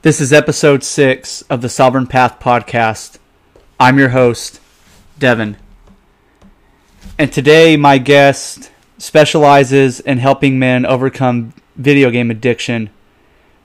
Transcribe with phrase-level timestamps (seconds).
[0.00, 3.18] This is episode six of the Sovereign Path podcast.
[3.80, 4.60] I'm your host,
[5.18, 5.56] Devin.
[7.18, 12.90] And today, my guest specializes in helping men overcome video game addiction,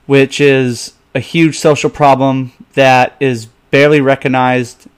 [0.06, 4.88] which is a huge social problem that is barely recognized,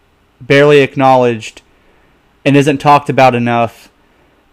[0.40, 1.60] barely acknowledged,
[2.46, 3.90] and isn't talked about enough,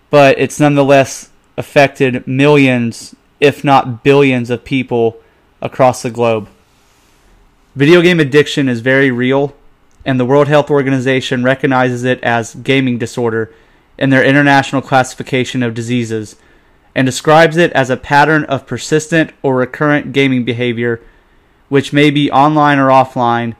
[0.09, 5.15] but it's nonetheless affected millions, if not billions, of people
[5.61, 6.49] across the globe.
[7.75, 9.55] Video game addiction is very real,
[10.05, 13.51] and the World Health Organization recognizes it as gaming disorder
[13.97, 16.35] in their international classification of diseases
[16.93, 21.01] and describes it as a pattern of persistent or recurrent gaming behavior,
[21.69, 23.55] which may be online or offline,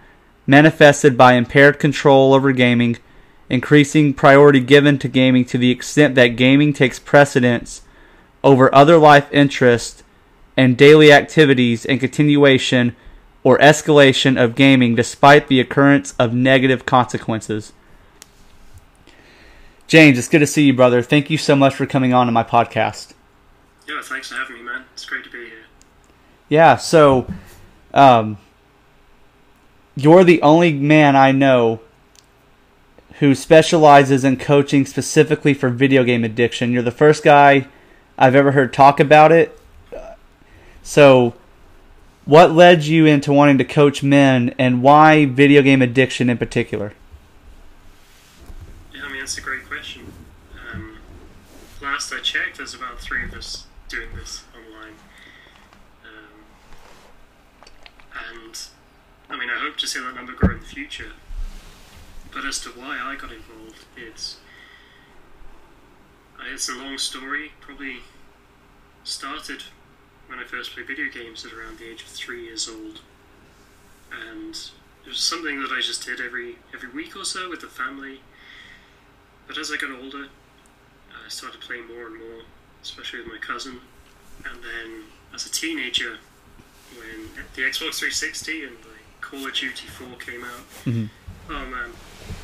[0.46, 2.96] manifested by impaired control over gaming,
[3.50, 7.82] increasing priority given to gaming to the extent that gaming takes precedence
[8.44, 10.04] over other life interests
[10.56, 12.96] and daily activities and continuation
[13.44, 17.74] or escalation of gaming despite the occurrence of negative consequences.
[19.88, 21.02] James, it's good to see you, brother.
[21.02, 23.14] Thank you so much for coming on to my podcast.
[23.88, 24.86] Yeah, thanks for having me, man.
[24.94, 25.66] It's great to be here.
[26.50, 27.28] Yeah, so
[27.94, 28.38] um,
[29.96, 31.82] you're the only man I know
[33.20, 36.72] who specializes in coaching specifically for video game addiction.
[36.72, 37.68] You're the first guy
[38.18, 39.60] I've ever heard talk about it.
[40.82, 41.34] So,
[42.26, 46.94] what led you into wanting to coach men and why video game addiction in particular?
[48.94, 50.14] Yeah, I mean, that's a great question.
[50.72, 50.98] Um,
[51.82, 54.96] last I checked, there's about three of us doing this online.
[56.06, 56.46] Um,
[58.32, 58.60] and,
[59.30, 61.12] I mean, I hope to see that number grow in the future.
[62.34, 64.38] But as to why I got involved, it's
[66.52, 67.52] it's a long story.
[67.62, 67.98] Probably
[69.04, 69.64] started
[70.34, 73.02] when I first played video games at around the age of three years old,
[74.12, 74.56] and
[75.06, 78.22] it was something that I just did every every week or so with the family.
[79.48, 80.26] But as I got older,
[81.14, 82.42] I started playing more and more,
[82.82, 83.82] especially with my cousin.
[84.44, 85.04] And then
[85.36, 86.18] as a teenager,
[86.98, 91.06] when the Xbox 360 and like Call of Duty 4 came out, mm-hmm.
[91.52, 91.92] oh man,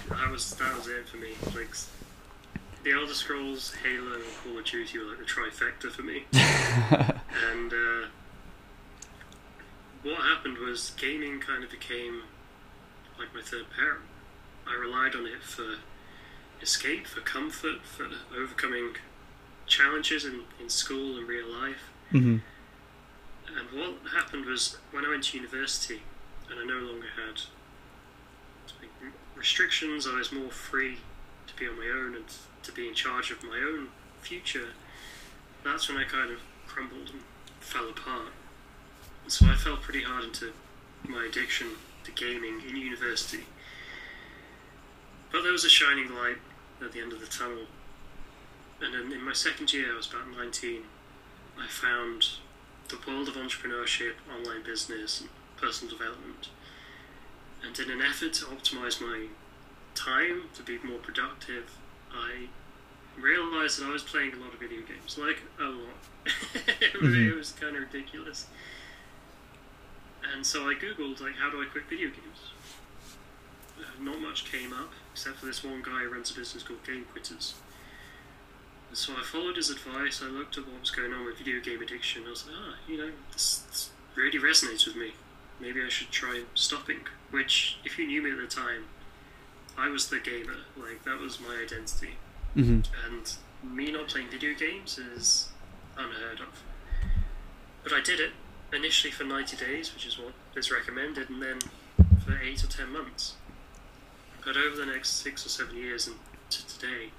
[0.10, 1.30] that was that was it for me.
[1.56, 1.74] Like
[2.90, 6.24] the Elder Scrolls, Halo, and Call of Duty were like the trifecta for me.
[6.34, 8.08] and uh,
[10.02, 12.24] what happened was gaming kind of became
[13.20, 14.02] like my third parent.
[14.68, 15.76] I relied on it for
[16.62, 18.96] escape, for comfort, for overcoming
[19.68, 21.92] challenges in, in school and real life.
[22.12, 22.38] Mm-hmm.
[23.56, 26.02] And what happened was when I went to university
[26.50, 27.42] and I no longer had
[29.36, 30.98] restrictions, I was more free
[31.46, 32.26] to be on my own and
[32.70, 33.88] to be in charge of my own
[34.22, 34.70] future.
[35.64, 36.38] That's when I kind of
[36.68, 37.22] crumbled and
[37.60, 38.34] fell apart.
[39.28, 40.54] So I fell pretty hard into
[41.08, 41.68] my addiction
[42.04, 43.46] to gaming in university.
[45.32, 46.38] But there was a shining light
[46.82, 47.66] at the end of the tunnel.
[48.82, 50.82] And in, in my second year, I was about 19,
[51.60, 52.28] I found
[52.88, 56.50] the world of entrepreneurship, online business, and personal development.
[57.64, 59.28] And in an effort to optimize my
[59.96, 61.79] time, to be more productive,
[62.14, 62.48] I
[63.20, 65.18] realized that I was playing a lot of video games.
[65.18, 65.96] Like, a lot.
[66.82, 67.30] it, was, Mhm.
[67.32, 68.48] it was kind of ridiculous.
[70.34, 72.52] And so I googled, like, how do I quit video games?
[73.80, 76.84] Uh, not much came up, except for this one guy who runs a business called
[76.86, 77.54] Game Quitters.
[78.92, 81.82] So I followed his advice, I looked at what was going on with video game
[81.82, 85.14] addiction, I was like, ah, you know, this, this really resonates with me.
[85.60, 87.02] Maybe I should try stopping.
[87.32, 88.86] Which, if you knew me at the time,
[89.80, 90.58] I was the gamer.
[90.78, 92.16] Like, that was my identity.
[92.56, 92.82] Mm-hmm.
[93.06, 95.50] And me not playing video games is
[95.98, 96.64] unheard of.
[97.84, 98.32] But I did it
[98.74, 101.60] initially for 90 days, which is what is recommended, and then
[102.26, 103.36] for 8 or 10 months.
[104.46, 106.18] But over the next 6 or 7 years and
[106.50, 107.12] to today,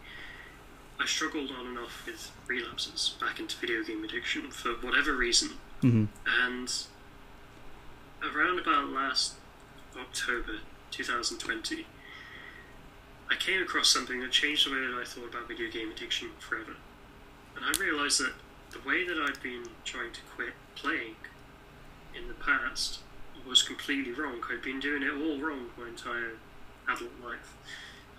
[0.98, 5.50] I struggled on and off with relapses back into video game addiction for whatever reason.
[5.82, 6.04] Mm-hmm.
[6.26, 6.72] And
[8.22, 9.34] around about last
[9.98, 10.58] October
[10.90, 11.86] 2020,
[13.30, 16.30] I came across something that changed the way that I thought about video game addiction
[16.40, 16.72] forever.
[17.54, 18.32] And I realized that
[18.72, 21.16] the way that I'd been trying to quit playing
[22.16, 22.98] in the past
[23.46, 24.40] was completely wrong.
[24.50, 26.32] I'd been doing it all wrong my entire
[26.88, 27.54] adult life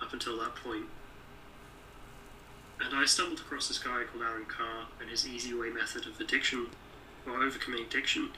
[0.01, 0.85] up until that point.
[2.83, 6.19] And I stumbled across this guy called Allen Carr and his easy way method of
[6.19, 6.67] addiction,
[7.27, 8.29] or overcoming addiction.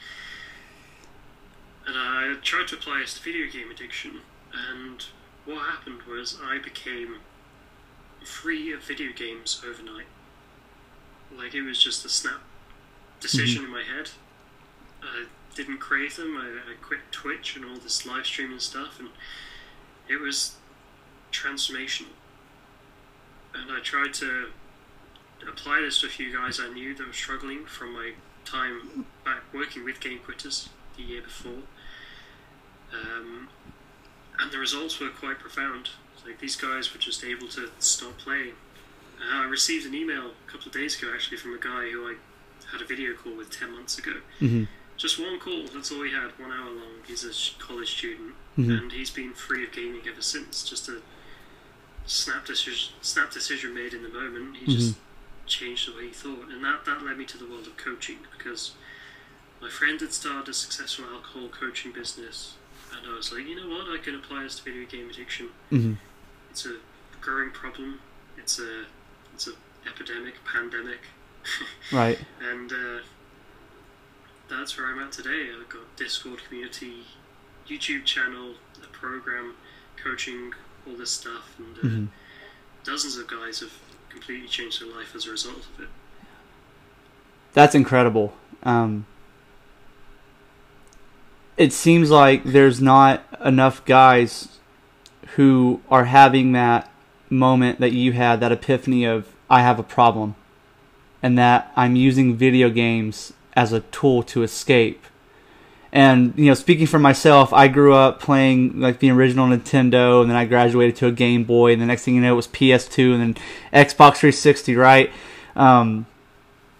[1.87, 4.21] And I tried to apply it to video game addiction,
[4.53, 5.05] and
[5.45, 7.17] what happened was I became
[8.23, 10.05] free of video games overnight.
[11.35, 12.41] Like it was just a snap
[13.19, 14.11] decision in my head.
[15.01, 15.25] I
[15.55, 16.37] didn't create them.
[16.37, 19.09] I, I quit Twitch and all this live streaming stuff, and
[20.07, 20.55] it was
[21.31, 22.13] transformational.
[23.53, 24.49] And I tried to
[25.47, 28.13] apply this to a few guys I knew that were struggling from my
[28.45, 31.63] time back working with Game Quitters the year before.
[32.93, 33.49] Um,
[34.39, 35.89] and the results were quite profound.
[36.25, 38.53] Like these guys were just able to stop playing.
[39.21, 42.07] Uh, I received an email a couple of days ago actually from a guy who
[42.07, 42.15] I
[42.71, 44.21] had a video call with 10 months ago.
[44.41, 44.67] Mhm.
[44.97, 47.01] Just one call, that's all he had, one hour long.
[47.05, 48.69] He's a college student, Mhm.
[48.79, 50.63] and he's been free of gaming ever since.
[50.63, 51.01] Just a
[52.05, 54.57] snap decision, snap decision made in the moment.
[54.57, 54.95] He just
[55.45, 58.19] changed the way he thought, and that, that led me to the world of coaching
[58.37, 58.71] because
[59.61, 62.53] my friend had started a successful alcohol coaching business,
[62.97, 65.49] and I was like, you know what, I can apply this to video game addiction.
[65.71, 65.97] Mhm.
[66.51, 66.77] It's a
[67.21, 67.99] growing problem.
[68.37, 68.85] It's a
[69.33, 69.51] it's a
[69.87, 70.99] epidemic, pandemic,
[71.91, 72.19] Right.
[72.41, 72.99] and uh,
[74.49, 75.49] that's where I'm at today.
[75.59, 77.05] I've got Discord community,
[77.67, 79.55] YouTube channel, a program,
[80.01, 80.53] coaching,
[80.87, 82.07] all this stuff, and uh, Mhm.
[82.83, 83.73] dozens of guys have
[84.09, 85.89] completely changed their life as a result of it.
[87.53, 88.35] That's incredible.
[88.63, 89.05] Um,
[91.57, 94.59] it seems like there's not enough guys
[95.35, 96.89] who are having that
[97.29, 100.35] moment that you had, that epiphany of, I have a problem,
[101.21, 105.05] and that I'm using video games as a tool to escape.
[105.91, 110.29] And, you know, speaking for myself, I grew up playing like the original Nintendo, and
[110.29, 112.47] then I graduated to a Game Boy, and the next thing you know, it was
[112.47, 115.11] PS2, and then Xbox 360, right?
[115.55, 116.07] Um,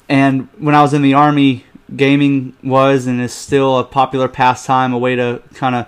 [0.10, 4.94] and when I was in the army, gaming was and is still a popular pastime,
[4.94, 5.88] a way to kind of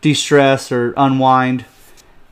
[0.00, 1.64] de-stress or unwind.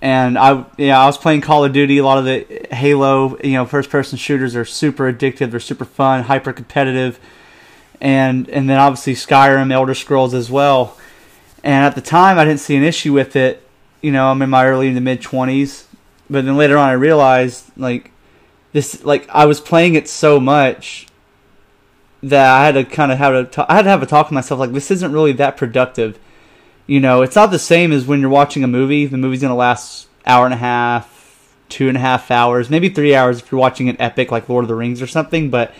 [0.02, 1.98] And I, yeah, I was playing Call of Duty.
[1.98, 5.50] A lot of the Halo, you know, first-person shooters are super addictive.
[5.50, 7.18] They're super fun, hyper competitive,
[8.00, 10.96] and and then obviously Skyrim, Elder Scrolls as well.
[11.64, 13.66] And at the time, I didn't see an issue with it.
[14.02, 15.88] You know, I'm in my early to mid twenties,
[16.28, 18.12] but then later on, I realized like
[18.72, 21.08] this, like I was playing it so much
[22.22, 24.26] that I had to kind of have a t- I had to have a talk
[24.26, 26.18] with myself like this isn't really that productive.
[26.86, 29.06] You know, it's not the same as when you're watching a movie.
[29.06, 33.14] The movie's gonna last hour and a half, two and a half hours, maybe three
[33.14, 35.50] hours if you're watching an epic like Lord of the Rings or something.
[35.50, 35.72] But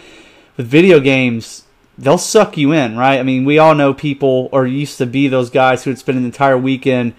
[0.57, 1.65] with video games,
[1.99, 3.19] they'll suck you in, right?
[3.19, 6.19] I mean, we all know people or used to be those guys who would spend
[6.19, 7.15] an entire weekend,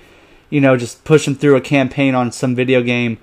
[0.49, 3.17] you know, just pushing through a campaign on some video game.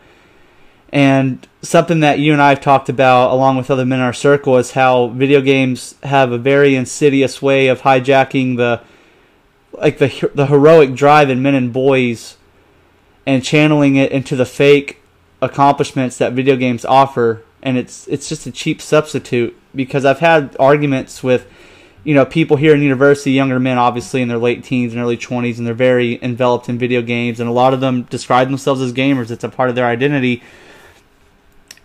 [0.90, 4.12] And something that you and I have talked about, along with other men in our
[4.12, 8.80] circle, is how video games have a very insidious way of hijacking the,
[9.72, 12.36] like the the heroic drive in men and boys,
[13.26, 15.00] and channeling it into the fake
[15.42, 17.42] accomplishments that video games offer.
[17.60, 21.50] And it's it's just a cheap substitute because I've had arguments with,
[22.04, 25.16] you know, people here in university, younger men, obviously in their late teens and early
[25.16, 28.80] twenties, and they're very enveloped in video games, and a lot of them describe themselves
[28.80, 29.30] as gamers.
[29.32, 30.42] It's a part of their identity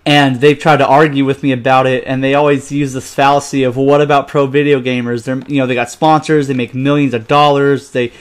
[0.10, 3.62] and they've tried to argue with me about it and they always use this fallacy
[3.62, 6.74] of well what about pro video gamers they're you know they got sponsors they make
[6.74, 8.12] millions of dollars they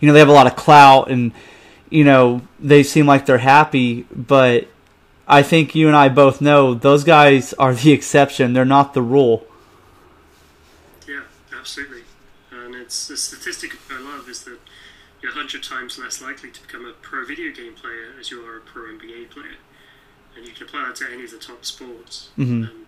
[0.00, 1.30] you know they have a lot of clout and
[1.88, 4.66] you know they seem like they're happy but
[5.28, 9.02] i think you and i both know those guys are the exception they're not the
[9.02, 9.46] rule
[11.06, 11.22] Yeah,
[11.56, 12.02] absolutely.
[12.50, 14.58] And it's the statistic I love is that
[15.22, 18.58] you're 100 times less likely to become a pro video game player as you are
[18.58, 19.56] a pro NBA player.
[20.36, 22.28] And you can apply that to any of the top sports.
[22.38, 22.68] Mhm.
[22.68, 22.86] Um,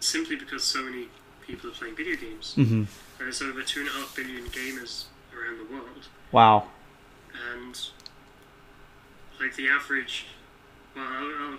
[0.00, 1.08] simply because so many
[1.46, 2.54] people are playing video games.
[2.54, 2.84] hmm
[3.18, 5.04] There's over 2.5 billion gamers
[5.36, 6.08] around the world.
[6.32, 6.68] wow
[7.52, 7.78] And,
[9.38, 10.26] like, the average.
[10.96, 11.58] Well, I'll, I'll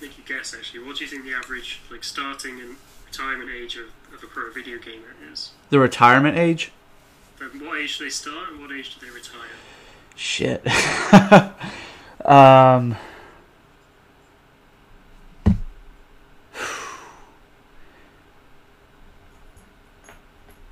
[0.00, 0.84] make you guess actually.
[0.84, 4.50] What do you think the average, like, starting and retirement age of, of a pro
[4.50, 5.50] video gamer is?
[5.70, 6.72] the retirement age
[7.36, 9.56] From what age do they start and what age do they retire?
[10.16, 10.64] shit
[12.24, 12.96] um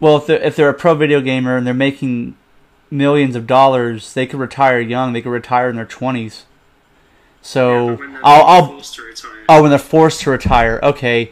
[0.02, 2.36] Well, if they're, if they're a pro video gamer and they're making
[2.90, 5.12] millions of dollars, they could retire young.
[5.12, 6.44] They could retire in their twenties.
[7.40, 9.44] So yeah, when they're I'll, I'll forced to retire.
[9.48, 10.80] oh when they're forced to retire.
[10.82, 11.30] Okay.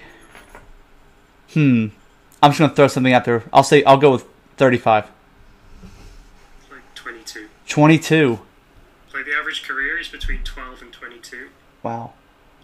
[1.52, 1.86] Hmm.
[2.40, 3.42] I'm just gonna throw something out there.
[3.52, 4.24] I'll say I'll go with
[4.56, 5.10] thirty-five.
[6.70, 7.48] like 22.
[7.66, 8.38] Twenty-two.
[9.12, 11.48] Like the average career is between 12 and 22.
[11.82, 12.12] Wow.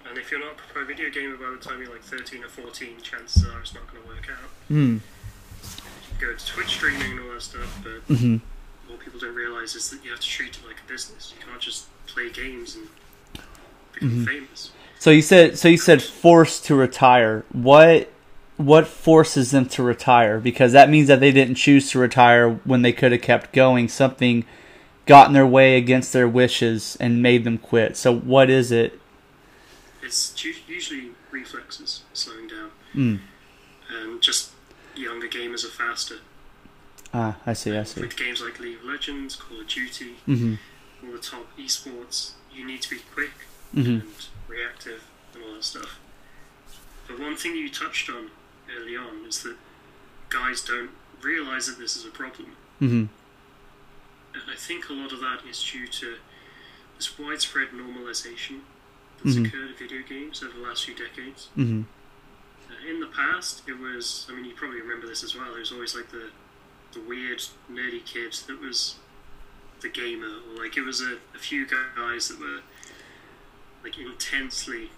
[0.08, 2.48] And if you're not a pro video gamer by the time you're like 13 or
[2.48, 4.50] 14, chances are it's not going to work out.
[4.68, 4.98] Hmm.
[6.20, 8.36] Go to Twitch streaming and all that stuff, but Mm-hmm.
[8.90, 11.34] what people don't realize is that you have to treat it like a business.
[11.38, 12.88] You can't just play games and
[13.92, 14.24] become Mm-hmm.
[14.24, 14.70] famous.
[14.98, 17.44] So you said so you said forced to retire.
[17.52, 18.10] What
[18.56, 20.40] what forces them to retire?
[20.40, 23.88] Because that means that they didn't choose to retire when they could have kept going.
[23.88, 24.46] Something
[25.04, 27.96] got in their way against their wishes and made them quit.
[27.98, 28.98] So what is it?
[30.02, 30.32] It's
[30.68, 33.20] usually reflexes slowing down, Mm.
[33.90, 34.52] and just
[34.98, 36.16] younger gamers are faster.
[37.14, 37.76] Ah, I see.
[37.76, 38.00] I see.
[38.00, 40.54] With games like League of Legends, Call of Duty, hmm
[41.04, 43.32] all the top esports, you need to be quick
[43.72, 44.02] hmm and
[44.48, 45.98] reactive and all that stuff.
[47.06, 48.30] But one thing you touched on
[48.76, 49.56] early on is that
[50.30, 50.90] guys don't
[51.22, 52.56] realize that this is a problem.
[52.78, 53.04] hmm
[54.34, 56.16] And I think a lot of that is due to
[56.96, 58.60] this widespread normalization
[59.22, 59.46] that's Mhm.
[59.48, 61.48] occurred in video games over the last few decades.
[61.54, 61.84] hmm Uh,
[62.88, 65.72] in the past, it was, I mean, you probably remember this as well, there was
[65.72, 66.30] always like the,
[66.92, 68.96] the weird, nerdy kid that was
[69.80, 72.60] the gamer, or like it was a, a few guys that were
[73.82, 74.90] like intensely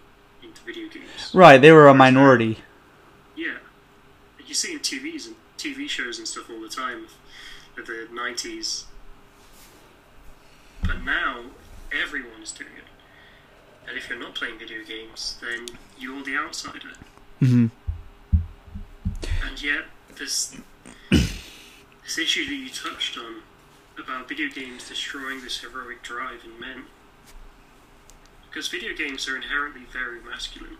[0.42, 1.35] into video games.
[1.35, 1.59] Right.
[1.59, 2.59] They were a minority.
[3.37, 3.59] Yeah.
[4.47, 7.07] You see in TVs and TV shows and stuff all the time
[7.76, 8.85] of the 90s.
[10.83, 11.42] But now,
[11.92, 12.85] everyone is doing it.
[13.88, 15.66] And if you're not playing video games, then
[15.99, 16.92] you're the outsider.
[17.42, 17.66] Mm hmm
[19.59, 19.85] And yet,
[20.17, 20.55] this,
[21.11, 23.43] this issue that you touched on
[24.00, 26.85] about video games destroying this heroic drive in men.
[28.49, 30.77] Because video games are inherently very masculine,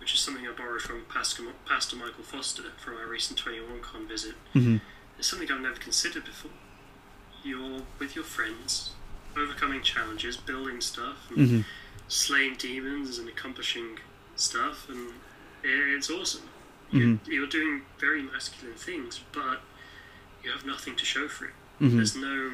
[0.00, 4.34] which is something I borrowed from Pastor, Pastor Michael Foster from our recent 21con visit.
[4.54, 4.78] hmm
[5.16, 6.50] It's something I've never considered before.
[7.44, 8.90] You're with your friends,
[9.36, 11.60] overcoming challenges, building stuff, and hmm
[12.08, 13.98] slaying demons and accomplishing
[14.36, 15.12] stuff, and
[15.62, 16.42] it's awesome.
[16.92, 19.60] You're, you're doing very masculine things, but
[20.44, 21.52] you have nothing to show for it.
[21.78, 22.52] hmm There's no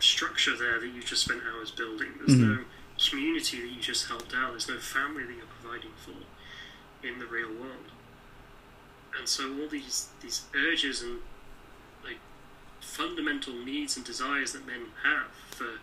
[0.00, 2.08] structure there that you just spent hours building.
[2.18, 2.58] There's Mhm.
[2.58, 2.64] no
[3.10, 4.50] community that you just helped out.
[4.52, 7.90] There's no family that you're providing for in the real world.
[9.18, 11.20] And so all these these urges and
[12.04, 12.18] like
[12.80, 15.78] fundamental needs and desires that men have for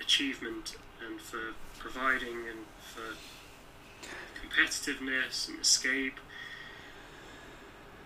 [0.00, 2.60] achievement and for providing and
[2.92, 3.16] for
[4.40, 6.18] competitiveness and escape,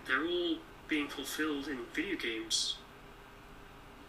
[0.07, 2.75] they're all being fulfilled in video games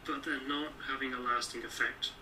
[0.06, 2.12] but they're not having a lasting effect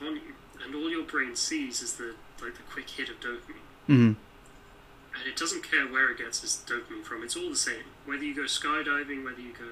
[0.00, 0.34] on you.
[0.64, 3.66] And all your brain sees is the like the quick hit of dopamine.
[3.86, 4.12] hmm
[5.14, 7.84] And it doesn't care where it gets its dopamine from, it's all the same.
[8.06, 9.68] Whether you go skydiving, whether you go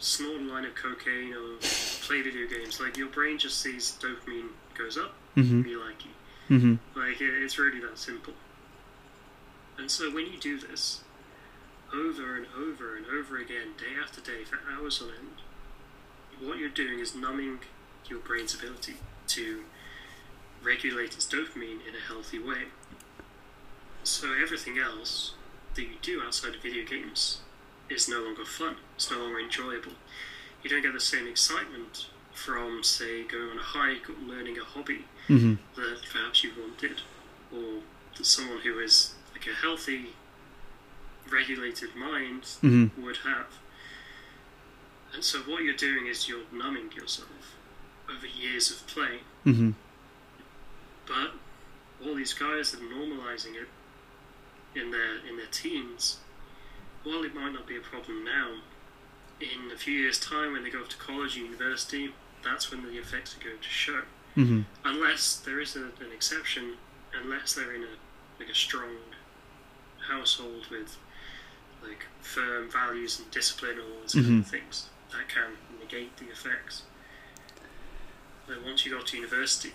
[0.00, 1.56] snort a line of cocaine or
[2.02, 6.12] play video games, like your brain just sees dopamine goes up, hmm you like it.
[6.48, 8.34] hmm Like it- it's really that simple.
[9.78, 11.00] And so when you do this
[11.94, 16.68] over and over and over again, day after day, for hours on end, what you're
[16.68, 17.60] doing is numbing
[18.08, 18.94] your brain's ability
[19.28, 19.62] to
[20.62, 22.64] regulate its dopamine in a healthy way.
[24.02, 25.34] So everything else
[25.74, 27.40] that you do outside of video games
[27.88, 28.76] is no longer fun.
[28.96, 29.92] It's no longer enjoyable.
[30.62, 34.64] You don't get the same excitement from, say, going on a hike or learning a
[34.64, 37.00] hobby hmm that perhaps you wanted,
[37.52, 37.80] or
[38.16, 40.14] that someone who is like a healthy,
[41.30, 43.46] regulated mind hmm would have.
[45.12, 47.54] And so what you're doing is you're numbing yourself
[48.10, 49.20] over years of play.
[49.44, 49.70] hmm
[51.06, 51.32] But
[52.04, 53.68] all these guys are normalizing it
[54.78, 56.18] in their in their teens,
[57.04, 58.56] while it might not be a problem now,
[59.40, 62.12] in a few years' time when they go off to college, university,
[62.42, 64.02] that's when the effects are going to show.
[64.34, 66.74] hmm unless there is a, an exception,
[67.22, 67.94] unless they're in a
[68.40, 68.96] like a strong
[70.08, 70.96] household with
[71.86, 74.40] like firm values and discipline or those kind Mhm.
[74.40, 76.82] of things, that can negate the effects.
[78.46, 79.72] But once you go to university,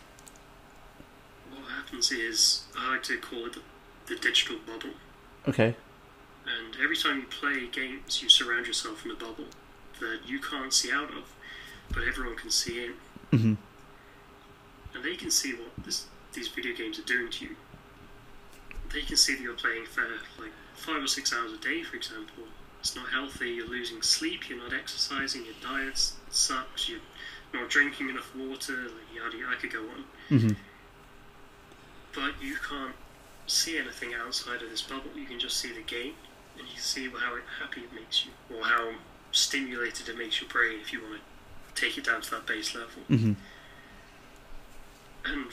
[1.52, 3.62] what happens is I like to call it the,
[4.08, 4.94] the digital bubble.
[5.48, 5.76] Okay.
[6.46, 9.46] And every time you play games, you surround yourself in a bubble
[10.00, 11.26] that you can't see out of,
[11.90, 12.94] but everyone can see in
[13.32, 13.54] hmm
[14.94, 17.56] and they can see what this, these video games are doing to you.
[18.92, 20.02] They can see that you're playing for
[20.42, 22.44] like five or six hours a day, for example.
[22.80, 23.50] It's not healthy.
[23.50, 24.50] You're losing sleep.
[24.50, 25.44] You're not exercising.
[25.46, 26.88] Your diet sucks.
[26.88, 27.02] You're
[27.54, 28.84] not drinking enough water.
[28.84, 29.52] Like yada yada.
[29.52, 30.54] I could go on, hmm
[32.16, 32.96] but you can't
[33.46, 35.12] see anything outside of this bubble.
[35.16, 36.14] You can just see the game,
[36.58, 38.94] and you can see how happy it makes you, or how
[39.32, 40.80] stimulated it makes your brain.
[40.82, 41.22] If you want
[41.76, 43.04] to take it down to that base level.
[43.08, 43.34] hmm
[45.26, 45.46] And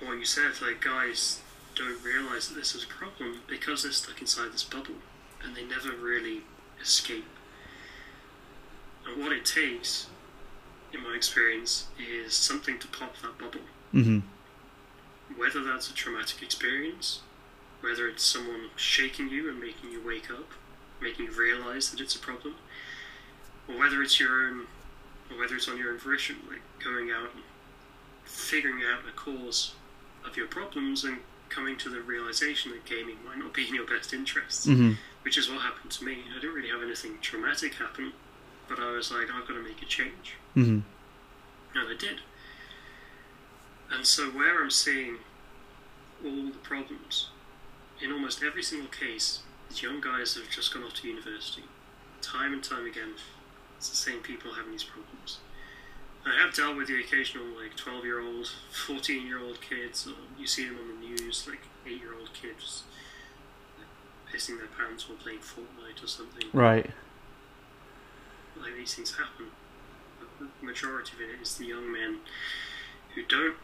[0.00, 1.40] what you said, like guys
[1.74, 4.96] don't realize that this is a problem because they're stuck inside this bubble
[5.42, 6.42] and they never really
[6.80, 7.26] escape.
[9.06, 10.06] And what it takes,
[10.92, 13.60] in my experience, is something to pop that bubble.
[13.92, 14.20] hmm
[15.36, 17.20] Whether that's a traumatic experience,
[17.80, 20.50] whether it's someone shaking you and making you wake up,
[21.02, 22.54] making you realize that it's a problem,
[23.68, 24.66] or whether it's your own,
[25.30, 27.42] or whether it's on your own volition, like going out and
[28.24, 29.74] figuring out the cause
[30.26, 31.18] of your problems and
[31.54, 34.92] coming to the realization that gaming might not be in your best interests, Mm-hmm.
[35.22, 36.18] which is what happened to me.
[36.30, 38.12] I didn't really have anything traumatic happen,
[38.68, 40.34] but I was like, I've got to make a change.
[40.56, 40.80] Mm-hmm.
[41.78, 42.20] And I did.
[43.92, 45.18] And so, where I'm seeing
[46.24, 47.28] all the problems,
[48.02, 51.64] in almost every single case, these young guys have just gone off to university.
[52.22, 53.14] Time and time again,
[53.76, 55.38] it's the same people having these problems.
[56.26, 60.14] I have dealt with the occasional, like, 12 year old, 14 year old kids, or
[60.38, 62.84] you see them on the news, like, 8 year old kids
[64.32, 66.90] pissing their pants while playing Fortnite or something Right.
[68.60, 69.50] like these things happen.
[70.18, 70.28] But
[70.60, 72.18] the majority of it is the young men
[73.14, 73.56] who don't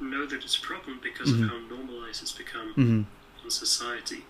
[0.00, 1.44] know that it's a problem because Mhm.
[1.44, 3.44] of how normalized it's become Mm-hmm.
[3.44, 4.24] in society,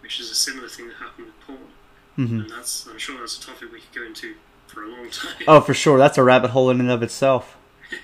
[0.00, 1.72] which is a similar thing that happened with porn.
[2.18, 2.40] Mm-hmm.
[2.40, 4.34] And that's, I'm sure that's a topic we could go into
[4.74, 5.32] for a long time.
[5.48, 5.98] Oh, for sure.
[5.98, 7.56] That's a rabbit hole in and of itself.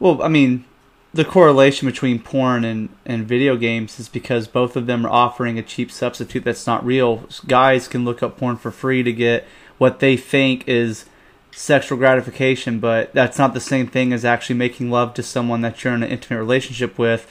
[0.00, 0.64] Well, I mean,
[1.12, 5.58] the correlation between porn and, and video games is because both of them are offering
[5.58, 7.24] a cheap substitute that's not real.
[7.48, 9.44] Guys can look up porn for free to get
[9.78, 11.06] what they think is
[11.50, 15.82] sexual gratification, but that's not the same thing as actually making love to someone that
[15.82, 17.28] you're in an intimate relationship with.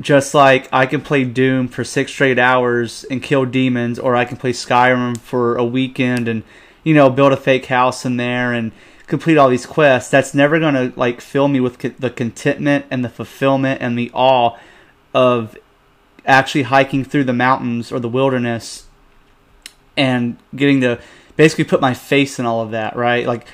[0.00, 4.24] Just like I can play Doom for six straight hours and kill demons, or I
[4.24, 6.42] can play Skyrim for a weekend and,
[6.82, 8.72] you know, build a fake house in there and
[9.06, 10.10] complete all these quests.
[10.10, 14.10] That's never to, like, fill me with co- the contentment and the fulfillment and the
[14.14, 14.56] awe
[15.12, 15.56] of
[16.24, 18.86] actually hiking through the mountains or the wilderness
[19.96, 20.98] and getting to
[21.36, 23.26] basically put my face in all of that, right?
[23.26, 23.46] Like,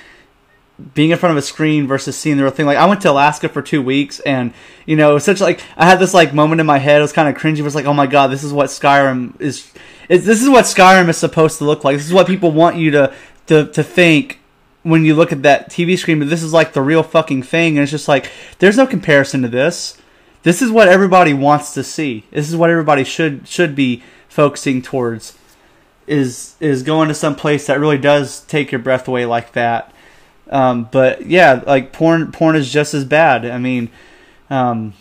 [0.94, 2.66] being in front of a screen versus seeing the real thing.
[2.66, 4.52] Like I went to Alaska for two weeks, and
[4.84, 6.98] you know, such like I had this like moment in my head.
[6.98, 7.58] It was kind of cringy.
[7.58, 9.72] It was like, oh my god, this is what Skyrim is.
[10.08, 11.96] is this is what Skyrim is supposed to look like.
[11.96, 13.14] This is what people want you to
[13.46, 14.40] to to think
[14.82, 16.18] when you look at that TV screen.
[16.18, 19.42] But this is like the real fucking thing, and it's just like there's no comparison
[19.42, 20.00] to this.
[20.42, 22.24] This is what everybody wants to see.
[22.30, 25.36] This is what everybody should should be focusing towards.
[26.06, 29.92] Is is going to some place that really does take your breath away like that.
[30.48, 33.44] Um, but yeah, like porn, porn is just as bad.
[33.44, 33.90] I mean,
[34.50, 34.94] um,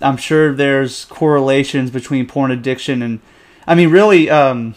[0.00, 3.20] I'm sure there's correlations between porn addiction and,
[3.66, 4.74] I mean, really, um,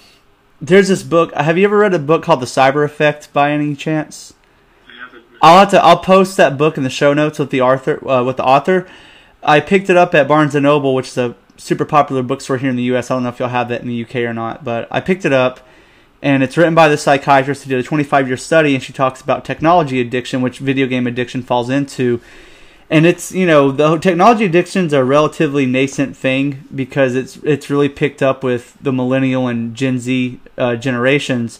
[0.61, 1.33] there's this book.
[1.33, 4.33] Have you ever read a book called The Cyber Effect by any chance?
[5.41, 5.83] I'll have to.
[5.83, 8.07] I'll post that book in the show notes with the author.
[8.07, 8.87] Uh, with the author,
[9.43, 12.69] I picked it up at Barnes and Noble, which is a super popular bookstore here
[12.69, 13.11] in the U.S.
[13.11, 14.25] I don't know if you'll have that in the U.K.
[14.25, 15.59] or not, but I picked it up,
[16.25, 19.21] and it's written by the psychiatrist who did a 25 year study, and she talks
[19.21, 22.19] about technology addiction, which video game addiction falls into.
[22.89, 27.69] And it's you know the technology addictions are a relatively nascent thing because it's it's
[27.69, 31.59] really picked up with the millennial and Gen Z uh, generations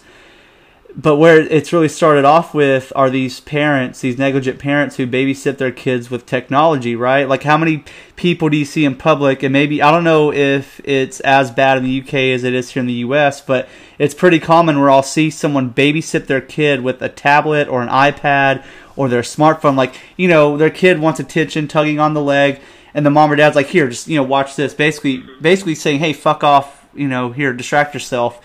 [0.97, 5.57] but where it's really started off with are these parents, these negligent parents who babysit
[5.57, 7.27] their kids with technology, right?
[7.27, 7.83] Like how many
[8.15, 9.43] people do you see in public?
[9.43, 12.71] And maybe I don't know if it's as bad in the UK as it is
[12.71, 13.67] here in the US, but
[13.99, 17.89] it's pretty common where I'll see someone babysit their kid with a tablet or an
[17.89, 18.63] iPad
[18.95, 19.75] or their smartphone.
[19.75, 22.61] Like you know, their kid wants attention, tugging on the leg,
[22.93, 25.99] and the mom or dad's like, "Here, just you know, watch this." Basically, basically saying,
[25.99, 28.39] "Hey, fuck off," you know, here, distract yourself.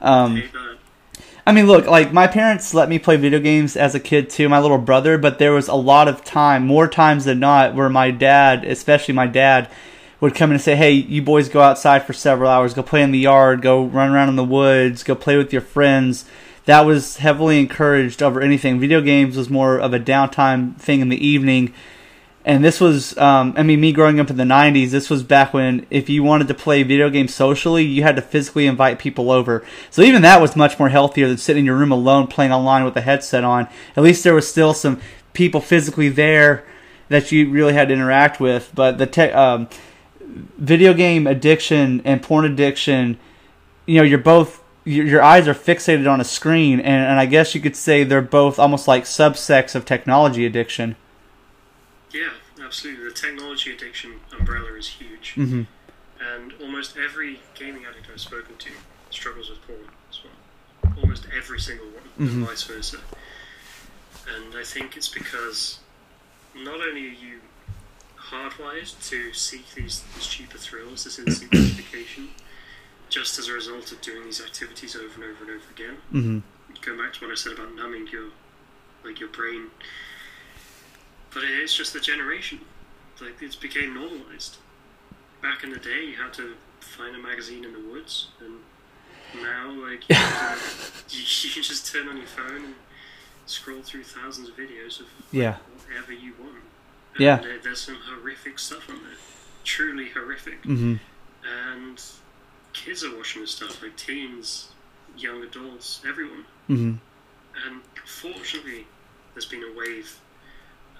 [0.00, 0.44] Um.
[1.48, 4.50] I mean, look, like my parents let me play video games as a kid too,
[4.50, 7.88] my little brother, but there was a lot of time, more times than not, where
[7.88, 9.70] my dad, especially my dad,
[10.20, 13.02] would come in and say, Hey, you boys go outside for several hours, go play
[13.02, 16.26] in the yard, go run around in the woods, go play with your friends.
[16.66, 18.78] That was heavily encouraged over anything.
[18.78, 21.72] Video games was more of a downtime thing in the evening.
[22.48, 25.52] And this was, um, I mean, me growing up in the 90s, this was back
[25.52, 29.30] when if you wanted to play video games socially, you had to physically invite people
[29.30, 29.66] over.
[29.90, 32.86] So even that was much more healthier than sitting in your room alone playing online
[32.86, 33.68] with a headset on.
[33.98, 34.98] At least there was still some
[35.34, 36.66] people physically there
[37.10, 38.72] that you really had to interact with.
[38.74, 39.68] But the te- um,
[40.56, 43.18] video game addiction and porn addiction,
[43.84, 47.54] you know, you're both your, eyes are fixated on a screen, and, and I guess
[47.54, 50.96] you could say they're both almost like subsects of technology addiction.
[52.12, 52.30] Yeah,
[52.62, 53.04] absolutely.
[53.04, 55.34] The technology addiction umbrella is huge.
[55.36, 55.62] Mm-hmm.
[56.20, 58.70] And almost every gaming addict I've spoken to
[59.10, 60.92] struggles with porn as well.
[61.02, 62.32] Almost every single one, Mhm.
[62.32, 62.98] and vice versa.
[64.26, 65.78] And I think it's because
[66.54, 67.40] not only are you
[68.18, 72.30] hardwired to seek these, these cheaper thrills, this instant gratification,
[73.08, 75.96] just as a result of doing these activities over and over and over again.
[76.12, 76.38] Mm-hmm.
[76.82, 78.26] Going back to what I said about numbing your
[79.04, 79.68] like your brain.
[81.34, 82.60] But it's just the generation.
[83.20, 84.56] Like it's became normalized.
[85.42, 88.54] back in the day, you had to find a magazine in the woods, and
[89.42, 90.58] now, like, you, can,
[91.10, 91.18] you,
[91.54, 92.74] you just turn on your phone and
[93.46, 95.56] scroll through thousands of videos of Yeah.
[95.86, 96.54] whatever you want.
[97.14, 97.36] And Yeah.
[97.36, 99.16] there- there's some horrific stuff on there,
[99.64, 100.62] truly horrific.
[100.62, 100.94] Mm-hmm.
[101.46, 102.02] And
[102.72, 104.68] kids are watching this stuff, like teens,
[105.16, 106.44] young adults, everyone.
[106.68, 106.94] Mm-hmm.
[107.66, 108.86] And fortunately,
[109.34, 110.18] there's been a wave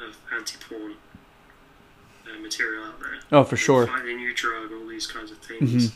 [0.01, 0.95] of anti-porn
[2.27, 3.19] uh, material out there.
[3.33, 3.87] Oh, for sure.
[3.87, 5.91] Fight the New Drug, all these kinds of things.
[5.91, 5.95] Mhm.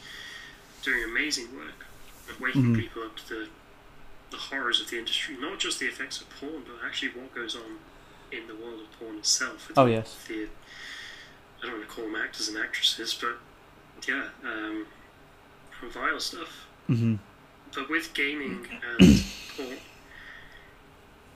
[0.83, 1.87] Doing amazing work
[2.29, 2.79] of waking Mhm.
[2.81, 3.49] people up to the,
[4.31, 7.55] the horrors of the industry, not just the effects of porn, but actually what goes
[7.55, 7.79] on
[8.31, 9.69] in the world of porn itself.
[9.69, 10.17] with Oh, the- yes.
[10.27, 10.49] The,
[11.63, 13.39] I don't want to call them actors and actresses, but
[14.09, 14.87] yeah, um,
[15.93, 16.67] vile stuff.
[16.89, 17.17] Mm-hmm.
[17.75, 18.67] But with gaming
[18.99, 19.25] and
[19.57, 19.79] porn,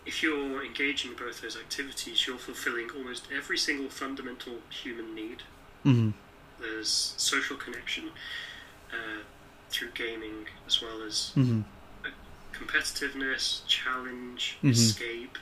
[0.07, 5.43] if you're engaging in both those activities, you're fulfilling almost every single fundamental human need.
[5.85, 6.11] Mm-hmm.
[6.61, 8.11] There's social connection
[8.93, 9.23] uh,
[9.71, 11.61] through gaming, as well as Mm-hmm.
[12.53, 14.71] competitiveness, challenge, Mhm.
[14.71, 15.39] escape.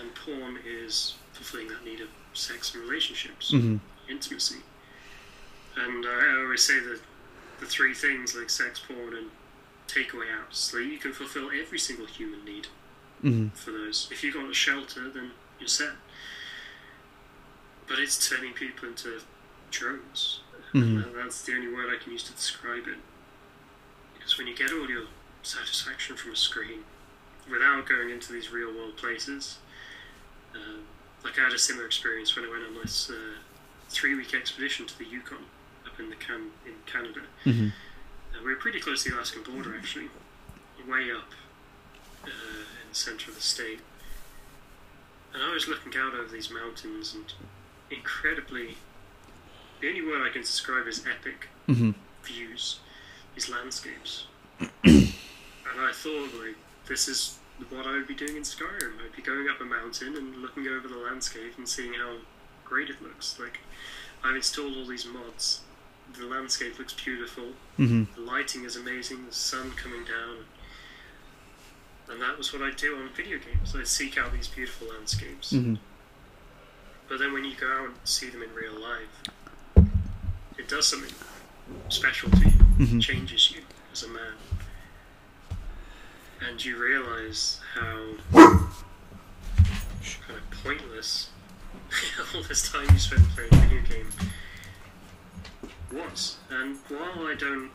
[0.00, 3.76] And porn is fulfilling that need of sex and relationships, Mm-hmm.
[4.10, 4.62] intimacy.
[5.76, 7.00] And I always say that
[7.60, 9.30] the three things like sex, porn, and
[9.86, 12.68] takeaway apps, so you can fulfill every single human need
[13.22, 13.48] Mm-hmm.
[13.50, 14.08] for those.
[14.10, 15.92] If you've got a shelter, then you're set.
[17.86, 19.20] But it's turning people into
[19.70, 20.40] drones.
[20.72, 21.04] Mhm.
[21.04, 22.98] And that's the only word I can use to describe it.
[24.14, 25.06] Because when you get all your
[25.42, 26.84] satisfaction from a screen,
[27.50, 29.58] without going into these real world places,
[30.54, 30.84] um,
[31.22, 33.34] like I had a similar experience when I went on this uh,
[33.90, 35.44] three week expedition to the Yukon
[35.86, 37.20] up in the Can- in Canada.
[37.44, 37.68] Mm-hmm.
[38.34, 40.08] Uh, we were pretty close to the Alaskan border, actually,
[40.88, 41.30] way up
[42.24, 43.80] uh, in the centre of the state.
[45.32, 47.32] And I was looking out over these mountains and
[47.90, 48.76] incredibly,
[49.80, 51.92] the only word I can describe is epic Mm-hmm.
[52.22, 52.78] views,
[53.34, 54.26] these landscapes.
[54.84, 55.14] and
[55.78, 56.56] I thought, like,
[56.86, 57.38] this is
[57.70, 58.92] what I would be doing in Skyrim.
[59.02, 62.16] I'd be going up a mountain and looking over the landscape and seeing how
[62.64, 63.38] great it looks.
[63.40, 63.60] Like,
[64.22, 65.60] I've installed all these mods.
[66.18, 67.44] The landscape looks beautiful.
[67.78, 68.14] Mm-hmm.
[68.14, 69.24] The lighting is amazing.
[69.26, 70.44] The sun coming down.
[72.10, 73.74] And that was what I do on video games.
[73.74, 75.52] I seek out these beautiful landscapes.
[75.52, 75.74] Mm-hmm.
[77.08, 79.86] But then when you go out and see them in real life,
[80.58, 81.14] it does something
[81.88, 82.50] special to you.
[82.78, 82.98] Mhm.
[82.98, 83.62] It changes you
[83.92, 84.34] as a man.
[86.40, 88.14] And you realize how
[90.26, 91.28] kind of pointless
[92.34, 94.08] all this time you spent playing a video game
[95.92, 96.36] was.
[96.50, 97.70] And while I don't,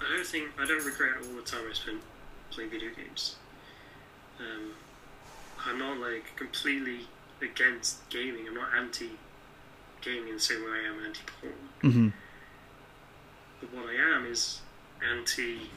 [0.00, 2.00] I don't think, I don't regret all the time I spent
[2.50, 3.36] playing video games.
[4.40, 4.72] Um,
[5.66, 7.06] I'm not like completely
[7.42, 8.46] against gaming.
[8.48, 9.10] I'm not anti
[10.00, 11.54] gaming in the same way I am anti porn.
[11.82, 12.08] Mm-hmm.
[13.60, 14.60] But what I am is
[15.06, 15.70] anti,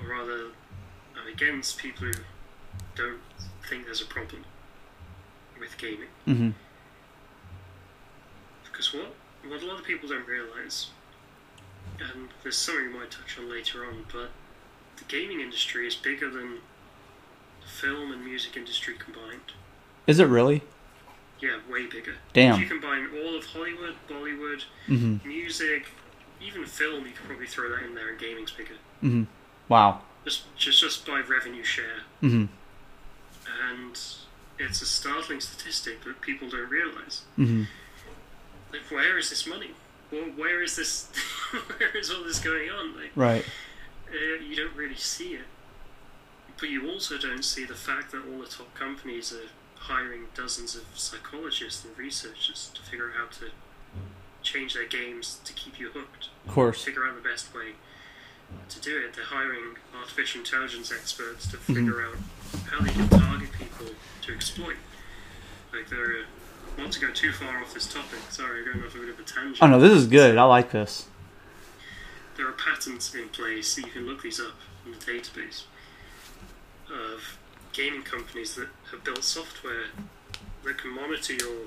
[0.00, 0.46] or rather,
[1.20, 2.12] I'm against people who
[2.94, 3.20] don't
[3.68, 4.44] think there's a problem
[5.58, 6.08] with gaming.
[6.26, 6.50] Mm-hmm.
[8.64, 9.14] Because what
[9.46, 10.90] what a lot of people don't realise,
[11.98, 14.30] and there's something we might touch on later on, but
[14.96, 16.58] the gaming industry is bigger than
[17.66, 19.52] film and music industry combined.
[20.06, 20.62] Is it really?
[21.40, 22.14] Yeah, way bigger.
[22.32, 22.54] Damn.
[22.54, 25.26] If you combine all of Hollywood, Bollywood, Mm-hmm.
[25.28, 25.86] music,
[26.40, 28.74] even film, you could probably throw that in there, and gaming's bigger.
[29.02, 29.24] Mm-hmm.
[29.68, 30.00] Wow.
[30.24, 32.44] Just just just by revenue share, Mm-hmm.
[33.70, 33.98] and
[34.58, 37.22] it's a startling statistic that people don't realise.
[37.38, 37.64] Mm-hmm.
[38.72, 39.70] Like, where is this money?
[40.12, 41.08] Well, where is this?
[41.78, 42.96] where is all this going on?
[42.96, 43.44] Like, Right.
[44.10, 45.44] uh, you don't really see it.
[46.60, 50.74] But you also don't see the fact that all the top companies are hiring dozens
[50.76, 53.50] of psychologists and researchers to figure out how to
[54.42, 56.28] change their games to keep you hooked.
[56.46, 56.84] Of course.
[56.84, 57.72] Figure out the best way
[58.68, 59.14] to do it.
[59.14, 61.74] They're hiring artificial intelligence experts to Mm-hmm.
[61.74, 62.16] figure out
[62.70, 63.86] how they can target people
[64.22, 64.76] to exploit.
[65.72, 66.18] Like they're.
[66.20, 66.24] Uh,
[66.76, 68.18] not to go too far off this topic.
[68.30, 70.36] Sorry, I'm going off a bit of a tangent Oh no, this is good.
[70.36, 71.06] I like this.
[72.36, 73.78] there are patents in place.
[73.78, 75.62] You can look these up in the database
[76.90, 77.38] of
[77.72, 79.86] gaming companies that have built software
[80.64, 81.66] that can monitor your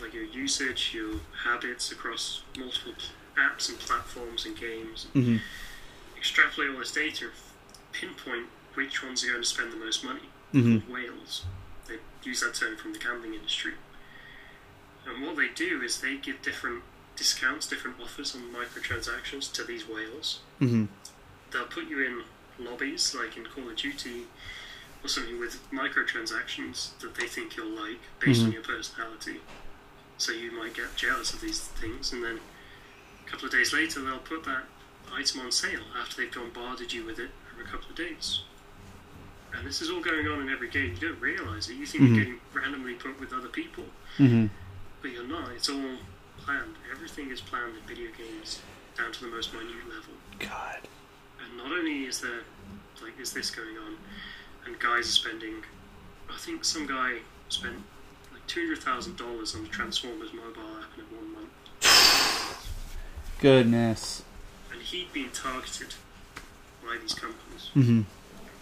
[0.00, 2.92] like your usage, your habits across multiple
[3.38, 5.36] apps and platforms and games, and Mm-hmm.
[6.18, 7.30] extrapolate all this data,
[7.92, 10.28] pinpoint which ones are going to spend the most money.
[10.52, 10.92] Mm-hmm.
[10.92, 11.44] Whales.
[11.88, 13.72] They use that term from the gambling industry.
[15.06, 16.82] And what they do is they give different
[17.16, 20.40] discounts, different offers on microtransactions to these whales.
[20.60, 20.86] Mm-hmm.
[21.52, 22.22] They'll put you in
[22.58, 24.26] lobbies, like in Call of Duty,
[25.04, 28.54] or something with microtransactions that they think you'll like based on Mhm.
[28.54, 29.40] your personality.
[30.18, 32.40] So you might get jealous of these things, and then
[33.26, 34.64] a couple of days later, they'll put that
[35.12, 38.40] item on sale after they've bombarded you with it for a couple of days.
[39.52, 40.94] And this is all going on in every game.
[41.00, 41.74] You don't realize it.
[41.74, 42.08] You think Mhm.
[42.16, 43.84] you're getting randomly put with other people,
[44.18, 44.46] Mm-hmm.
[45.02, 45.50] but you're not.
[45.52, 45.98] It's all
[46.38, 46.76] planned.
[46.90, 48.60] Everything is planned in video games
[48.96, 50.14] down to the most minute level.
[50.38, 50.88] God.
[51.56, 52.42] Not only is there,
[53.02, 53.96] like, is this going on,
[54.66, 55.54] and guys are spending,
[56.30, 57.76] I think some guy spent
[58.32, 62.68] like two hundred thousand dollars on the Transformers mobile app in one month,
[63.40, 64.22] Goodness.
[64.72, 65.94] and he'd been targeted
[66.82, 68.02] by these companies Mm-hmm.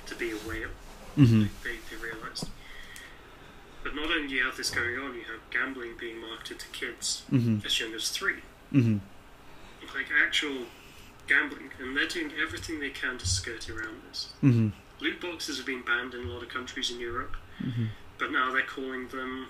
[0.07, 0.69] to be a whale.
[1.17, 1.43] Mm-hmm.
[1.43, 2.49] Like, they, they realised.
[3.83, 6.67] But not only do you have this going on, you have gambling being marketed to
[6.69, 7.65] kids Mm-hmm.
[7.67, 8.41] as young as three,
[8.73, 8.99] Mm-hmm.
[9.97, 10.65] like actual
[11.27, 14.33] gambling, and they're doing everything they can to skirt around this.
[14.43, 14.69] Mm-hmm.
[15.01, 17.89] Loot boxes have been banned in a lot of countries in Europe, Mhm.
[18.19, 19.49] but now they're calling them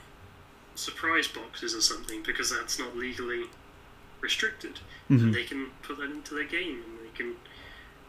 [0.75, 3.45] surprise boxes or something because that's not legally
[4.21, 4.81] restricted.
[5.11, 5.21] Mhm.
[5.21, 7.37] And they can put that into their game and they can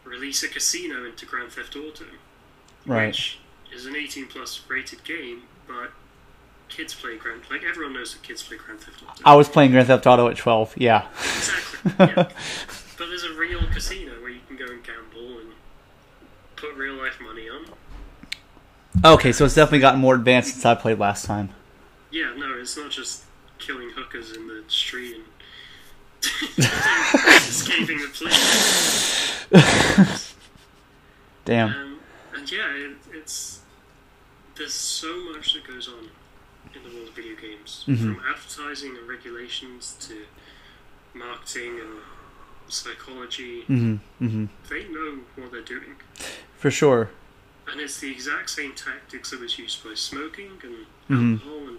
[0.04, 2.06] release a casino into Grand Theft Auto,
[2.86, 3.08] Right.
[3.08, 3.38] which
[3.72, 5.92] is an 18 plus rated game, but
[6.68, 9.22] kids play Grand Theft like everyone knows that kids play Grand Theft Auto.
[9.24, 10.72] I was playing Grand Theft Auto at 12.
[10.76, 11.06] Yeah.
[11.22, 11.92] Exactly.
[12.00, 12.32] Yeah.
[12.98, 15.50] but there's a real casino where you can go and gamble and
[16.56, 17.66] put real life money on.
[19.04, 21.50] Okay, so it's definitely gotten more advanced since I played last time.
[22.10, 23.24] Yeah, no, it's not just
[23.58, 25.24] killing hookers in the street and
[27.36, 29.46] escaping the police.
[31.44, 31.68] Damn.
[31.68, 31.98] Um,
[32.34, 33.60] and yeah, it, it's
[34.56, 36.08] there's so much that goes on
[36.74, 37.98] in the world of video games, Mhm.
[38.16, 40.24] from advertising and regulations to
[41.14, 41.98] marketing and
[42.68, 43.62] psychology.
[43.68, 44.24] Mm-hmm.
[44.24, 44.44] Mm-hmm.
[44.68, 45.96] They know what they're doing,
[46.58, 47.10] For sure.
[47.70, 51.32] and it's the exact same tactics that was used by smoking and Mhm.
[51.40, 51.78] alcohol and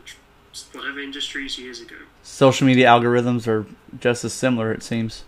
[0.74, 1.96] whatever industries years ago.
[2.24, 3.66] Social media algorithms are
[4.00, 5.24] just as similar, it seems.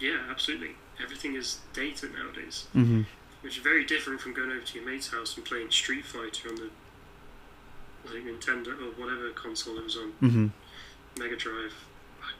[0.00, 0.76] Yeah, absolutely.
[1.02, 2.66] Everything is data nowadays.
[2.74, 3.02] Mm-hmm.
[3.40, 6.48] which is very different from going over to your mate's house and playing Street Fighter
[6.48, 6.70] on the
[8.12, 10.46] like Nintendo or whatever console it was on, Mm-hmm.
[11.20, 11.72] Mega Drive.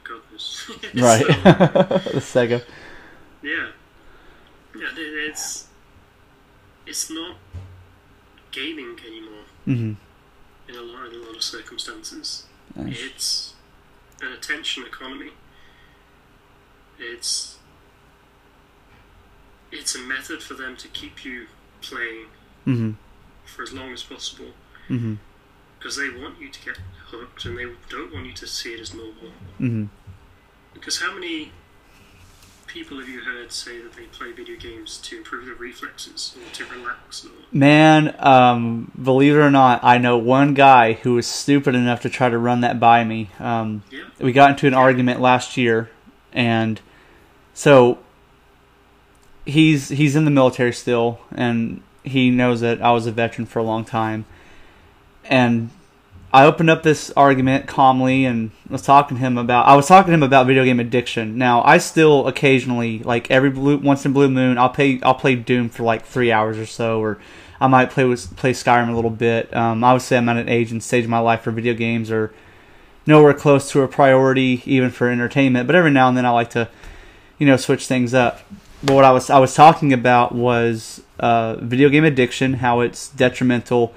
[0.03, 0.71] My goodness.
[0.95, 1.25] Right.
[1.25, 1.33] So,
[2.13, 2.63] the Sega.
[3.41, 3.67] yeah.
[4.75, 5.67] Yeah, it's
[6.85, 7.35] it's not
[8.51, 9.93] gaming anymore Mm-hmm.
[10.71, 12.45] in a lot in a lot of circumstances.
[12.75, 12.99] Nice.
[13.01, 13.53] It's
[14.21, 15.31] an attention economy.
[16.99, 17.57] It's
[19.71, 21.47] it's a method for them to keep you
[21.81, 22.25] playing
[22.67, 22.91] Mm-hmm.
[23.45, 24.51] for as long as possible.
[24.89, 25.15] Mm-hmm.
[25.77, 26.77] because they want you to get
[27.11, 29.31] hooked and they don't want you to see it as normal.
[29.59, 29.85] Mm-hmm.
[30.73, 31.51] Because how many
[32.69, 36.53] people have you heard say that they play video games to improve their reflexes or
[36.53, 37.25] to relax?
[37.25, 42.01] Or Man, um, believe it or not, I know one guy who was stupid enough
[42.01, 43.29] to try to run that by me.
[43.39, 45.89] Um, yeah, we got into an argument last year,
[46.31, 46.79] and
[47.53, 47.97] so
[49.45, 53.59] he's he's in the military still, and he knows that I was a veteran for
[53.59, 54.25] a long time,
[55.25, 55.71] and
[56.31, 60.11] I opened up this argument calmly and was talking to him about I was talking
[60.11, 61.37] to him about video game addiction.
[61.37, 65.35] Now I still occasionally like every blue once in blue moon I'll play I'll play
[65.35, 67.17] Doom for like three hours or so, or
[67.59, 69.53] I might play with play Skyrim a little bit.
[69.55, 71.73] Um, I would say I'm at an age and stage of my life for video
[71.73, 72.31] games or
[73.07, 75.65] nowhere close to a priority even for entertainment.
[75.65, 76.69] But every now and then I like to,
[77.39, 78.41] you know, switch things up.
[78.83, 83.09] But what I was I was talking about was uh, video game addiction, how it's
[83.09, 83.95] detrimental,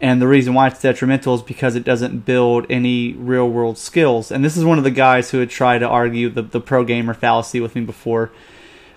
[0.00, 4.32] and the reason why it's detrimental is because it doesn't build any real world skills.
[4.32, 6.84] And this is one of the guys who had tried to argue the the pro
[6.84, 8.30] gamer fallacy with me before,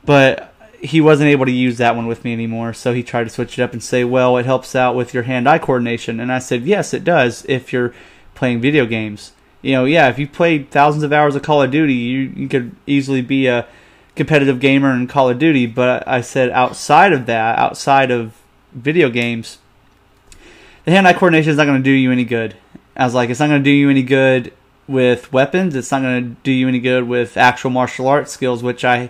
[0.05, 2.73] but he wasn't able to use that one with me anymore.
[2.73, 5.23] So he tried to switch it up and say, well, it helps out with your
[5.23, 6.19] hand eye coordination.
[6.19, 7.93] And I said, yes, it does if you're
[8.35, 9.31] playing video games.
[9.61, 12.49] You know, yeah, if you played thousands of hours of Call of Duty, you, you
[12.49, 13.65] could easily be a
[14.17, 15.67] competitive gamer in Call of Duty.
[15.67, 18.41] But I said, outside of that, outside of
[18.73, 19.59] video games,
[20.85, 22.55] the hand eye coordination is not going to do you any good.
[22.95, 24.53] I was like, it's not going to do you any good
[24.87, 25.75] with weapons.
[25.75, 29.09] It's not going to do you any good with actual martial arts skills, which I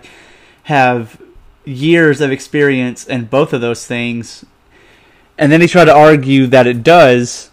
[0.64, 1.20] have
[1.64, 4.44] years of experience in both of those things.
[5.36, 7.50] And then he tried to argue that it does.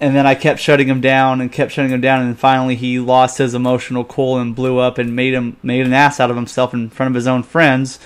[0.00, 2.22] And then I kept shutting him down and kept shutting him down.
[2.22, 5.92] And finally, he lost his emotional cool and blew up and made him made an
[5.92, 7.98] ass out of himself in front of his own friends.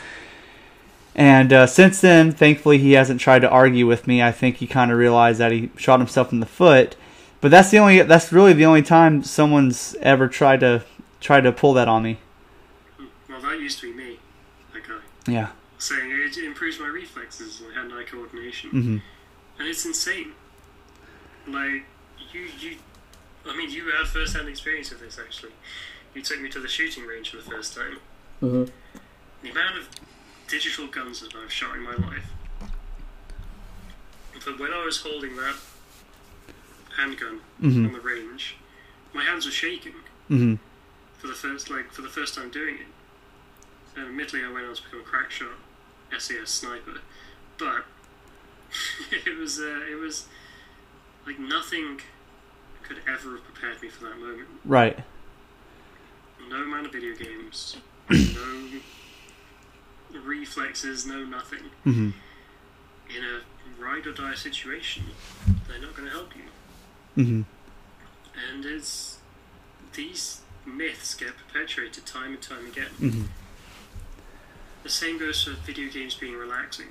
[1.15, 4.21] And uh, since then, thankfully, he hasn't tried to argue with me.
[4.23, 6.97] I think he kind of realized that he shot himself in the foot.
[7.41, 10.83] But that's the only that's really the only time someone's ever tried to
[11.21, 12.19] try to pull that on me.
[13.29, 14.19] well, that used to be me.
[14.73, 14.95] That guy
[15.33, 15.49] Yeah.
[15.79, 18.99] saying it improves my reflexes, my hand-eye coordination, hmm
[19.59, 20.33] and it's insane.
[21.47, 21.85] Like
[22.33, 22.77] you, you
[23.47, 25.19] I mean, you had first-hand experience of this.
[25.19, 25.53] Actually,
[26.15, 27.99] you took me to the shooting range for the first time.
[28.43, 28.71] Mhm.
[29.43, 29.89] The amount of
[30.49, 32.27] digital guns that I've shot in my life.
[34.45, 35.57] But when I was holding that
[36.97, 37.87] handgun Mhm.
[37.87, 38.57] on the range,
[39.13, 39.95] my hands were shaking
[40.31, 40.59] Mhm.
[41.19, 42.87] for the first like for the first time doing it.
[43.97, 45.55] And admittedly, I went on to become a crack shot,
[46.13, 47.01] SAS sniper,
[47.59, 47.85] but
[49.11, 50.27] it was uh, it was
[51.27, 52.01] like nothing
[52.83, 54.49] could ever have prepared me for that moment.
[54.65, 54.99] Right.
[56.49, 57.77] No amount of video games,
[58.11, 58.69] no
[60.21, 61.71] reflexes, no nothing.
[61.85, 62.13] Mhm.
[63.15, 63.41] In a
[63.83, 65.05] ride or die situation,
[65.69, 67.23] they're not going to help you.
[67.23, 67.45] Mhm.
[68.51, 69.19] And it's
[69.93, 72.91] these myths get perpetuated time and time again.
[73.01, 73.27] Mhm.
[74.83, 76.89] The same goes for video games being relaxing.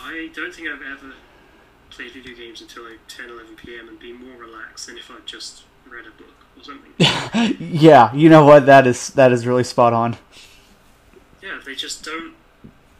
[0.00, 1.14] I don't think I've ever
[1.90, 3.88] played video games until like 10, 11 p.m.
[3.88, 6.92] and been more relaxed than if I'd just read a book or something.
[7.60, 8.66] yeah, you know what?
[8.66, 10.16] That is that is really spot on.
[11.46, 12.34] Yeah, they just don't.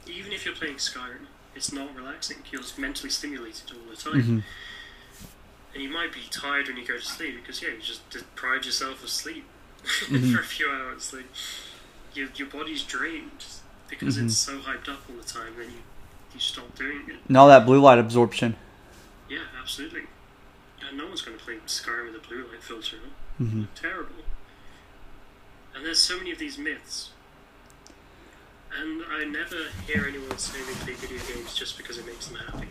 [0.07, 2.39] Even if you're playing Skyrim, it's not relaxing.
[2.53, 4.23] You're just mentally stimulated all the time.
[4.23, 4.43] Mhm.
[5.75, 8.65] And you might be tired when you go to sleep because, yeah, you just deprived
[8.65, 9.45] yourself of sleep
[10.07, 10.33] Mhm.
[10.35, 11.13] for a few hours.
[11.13, 11.27] Like,
[12.15, 13.45] your, your body's drained
[13.89, 14.27] because Mhm.
[14.27, 15.83] it's so hyped up all the time, then you,
[16.35, 17.17] you stop doing it.
[17.29, 18.57] And all that blue light absorption.
[19.29, 20.07] Yeah, absolutely.
[20.89, 22.99] And no one's going to play Skyrim with a blue light filter.
[23.41, 23.67] Mhm.
[23.75, 24.25] Terrible.
[25.75, 27.11] And there's so many of these myths.
[28.79, 32.37] And I never hear anyone say they play video games just because it makes them
[32.37, 32.69] happy.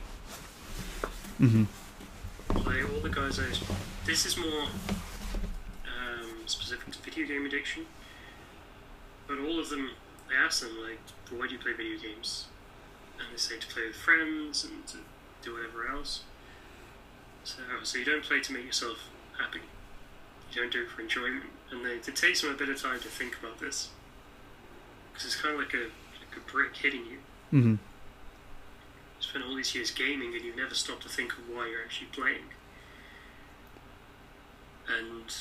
[1.39, 1.67] Mhm.
[2.65, 3.45] Like all the guys I
[4.05, 4.67] this is more
[5.87, 7.85] um, specific to video game addiction.
[9.27, 9.91] But all of them,
[10.29, 10.99] I ask them like,
[11.31, 12.45] why do you play video games?
[13.17, 14.97] And they say to play with friends and to
[15.41, 16.23] do whatever else.
[17.43, 19.61] So, so you don't play to make yourself happy.
[20.51, 21.45] You don't do it for enjoyment.
[21.71, 23.89] And they, it takes them a bit of time to think about this.
[25.15, 27.19] Because it's kind of like a, like a brick hitting you.
[27.57, 27.71] Mhm.
[27.71, 27.79] You
[29.21, 32.07] spend all these years gaming and you never stop to think of why you're actually
[32.11, 32.49] playing.
[34.89, 35.33] And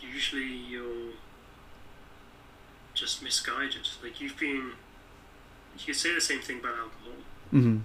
[0.00, 1.12] usually you're
[2.94, 3.88] just misguided.
[4.02, 4.72] Like you've been.
[5.78, 7.16] You could say the same thing about alcohol.
[7.52, 7.82] Mhm.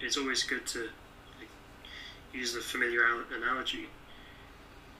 [0.00, 0.90] It's always good to
[1.38, 1.48] like,
[2.32, 3.88] use the familiar al- analogy.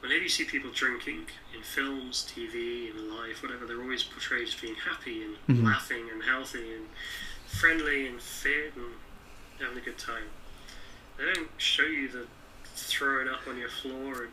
[0.03, 4.55] Whenever you see people drinking in films, TV, in life, whatever, they're always portrayed as
[4.55, 5.65] being happy and Mhm.
[5.65, 6.89] laughing and healthy and
[7.47, 8.95] friendly and fit and
[9.61, 10.29] having a good time.
[11.19, 12.27] They don't show you the
[12.75, 14.31] throwing up on your floor at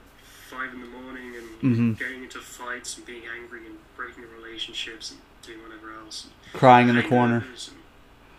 [0.49, 1.99] five in the morning and Mhm.
[1.99, 6.23] getting into fights and being angry and breaking relationships and doing whatever else.
[6.25, 7.45] And Crying in the corner.
[7.47, 7.83] and-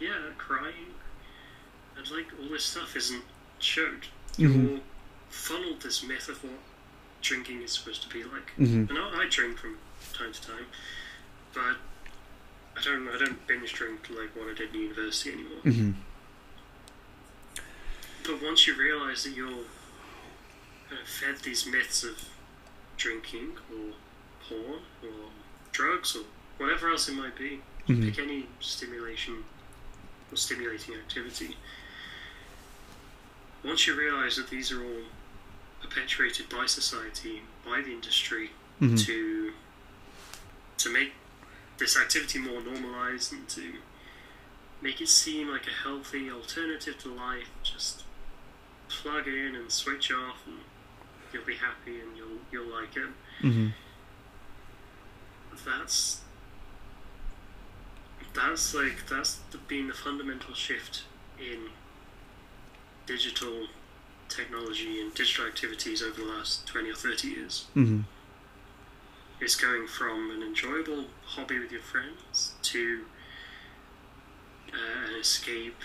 [0.01, 0.95] yeah, crying.
[1.97, 3.23] And like all this stuff isn't
[3.61, 4.09] showed.
[4.37, 4.71] Mhm.
[4.71, 4.81] You're
[5.29, 6.59] funneled this myth of what
[7.21, 8.53] drinking is supposed to be like.
[8.59, 8.89] Mhm.
[8.91, 9.79] And I, I drink from
[10.13, 10.67] time to time,
[11.55, 11.77] but
[12.77, 15.61] I don't I don't binge drink like what I did in university anymore.
[15.65, 15.95] Mhm.
[18.25, 19.49] But once you realise that you're
[20.89, 22.29] kind of fed these myths of
[22.97, 23.95] drinking or
[24.49, 25.31] porn or
[25.73, 26.25] drugs or
[26.59, 28.05] whatever else it might be, Mhm.
[28.05, 29.45] pick any stimulation
[30.31, 31.57] or stimulating activity.
[33.65, 35.03] Once you realise that these are all
[35.81, 39.05] perpetuated by society, by the industry, Mhm.
[39.07, 39.53] to
[40.79, 41.13] to make
[41.77, 43.75] this activity more normalised and to
[44.81, 48.05] make it seem like a healthy alternative to life, just
[48.89, 50.61] plug in and switch off and
[51.33, 53.11] you'll be happy and you'll you'll like it.
[53.43, 53.75] Mhm.
[55.67, 56.21] That's
[58.33, 61.03] that's like that's the, been the fundamental shift
[61.39, 61.71] in
[63.07, 63.67] digital
[64.31, 67.67] technology and digital activities over the last 20 or 30 years.
[67.77, 68.05] Mhm.
[69.41, 73.05] It's going from an enjoyable hobby with your friends to
[74.73, 75.81] uh, an escape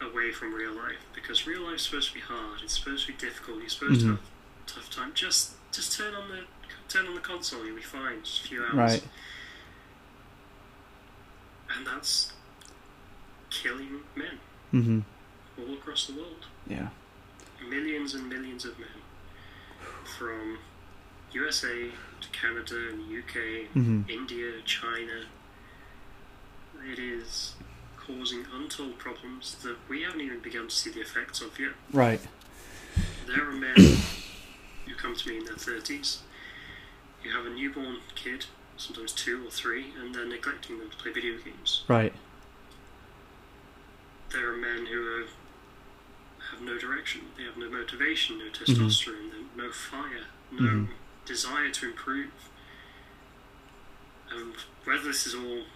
[0.00, 2.60] away from real life because real life's supposed to be hard.
[2.62, 3.60] It's supposed to be difficult.
[3.60, 4.10] You're supposed to Mhm.
[4.10, 5.14] have a tough time.
[5.14, 6.44] Just just turn on the
[6.88, 7.64] turn on the console.
[7.64, 8.22] You'll be fine.
[8.24, 8.74] Just a few hours.
[8.74, 9.04] Right.
[11.76, 12.32] And that's
[13.50, 14.38] killing men
[14.72, 15.04] Mhm.
[15.58, 16.46] all across the world.
[16.66, 16.88] Yeah.
[17.68, 18.88] Millions and millions of men
[20.18, 20.58] from
[21.32, 21.90] USA
[22.20, 24.08] to Canada and UK, Mhm.
[24.08, 25.26] India, China.
[26.84, 27.54] It is
[27.96, 31.72] causing untold problems that we haven't even begun to see the effects of yet.
[31.92, 32.20] Right.
[33.26, 33.74] There are men
[34.86, 36.20] who come to me in their 30s
[37.24, 38.44] You have a newborn kid,
[38.76, 41.82] sometimes two or three, and they're neglecting them to play video games.
[41.88, 42.12] Right.
[44.30, 45.24] There are men who are,
[46.54, 47.22] have no direction.
[47.36, 50.88] They have no motivation, no testosterone, no fire, no Mhm.
[51.26, 52.30] desire to improve.
[54.30, 55.66] And whether this is all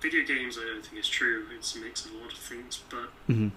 [0.00, 1.48] video games, I don't think it's true.
[1.52, 3.50] It's a mix of a lot of things, but Mhm.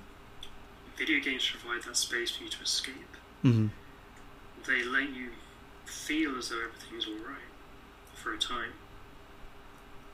[0.97, 3.15] video games provide that space for you to escape.
[3.43, 3.71] Mhm.
[4.65, 5.33] They let you
[5.85, 7.49] feel as though everything's alright
[8.15, 8.73] for a time.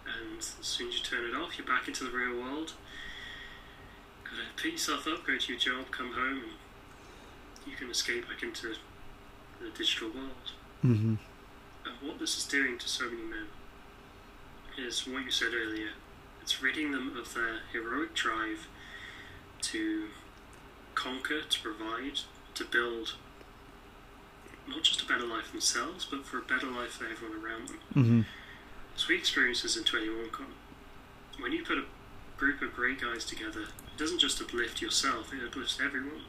[0.05, 2.73] And as soon as you turn it off, you're back into the real world.
[4.57, 8.75] Pick yourself up, go to your job, come home, and you can escape back into
[9.59, 10.51] the digital world.
[10.83, 11.17] Mhm.
[11.85, 13.47] And what this is doing to so many men
[14.77, 15.91] is what you said earlier.
[16.41, 18.67] It's ridding them of their heroic drive
[19.61, 20.09] to
[20.93, 22.19] conquer, to provide,
[22.55, 23.15] to build
[24.67, 27.79] not just a better life themselves, but for a better life for everyone around them.
[27.93, 28.25] Mhm.
[28.95, 29.19] So we
[29.61, 30.55] this in 21con.
[31.37, 31.85] When you put a
[32.37, 33.67] group of great guys together,
[33.97, 36.21] doesn't just uplift yourself, it uplifts everyone.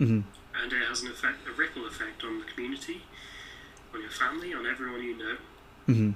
[0.00, 0.24] Mhm.
[0.54, 3.02] And it has an effect, a ripple effect on the community,
[3.94, 5.36] on your family, on everyone you know.
[5.88, 6.14] Mhm.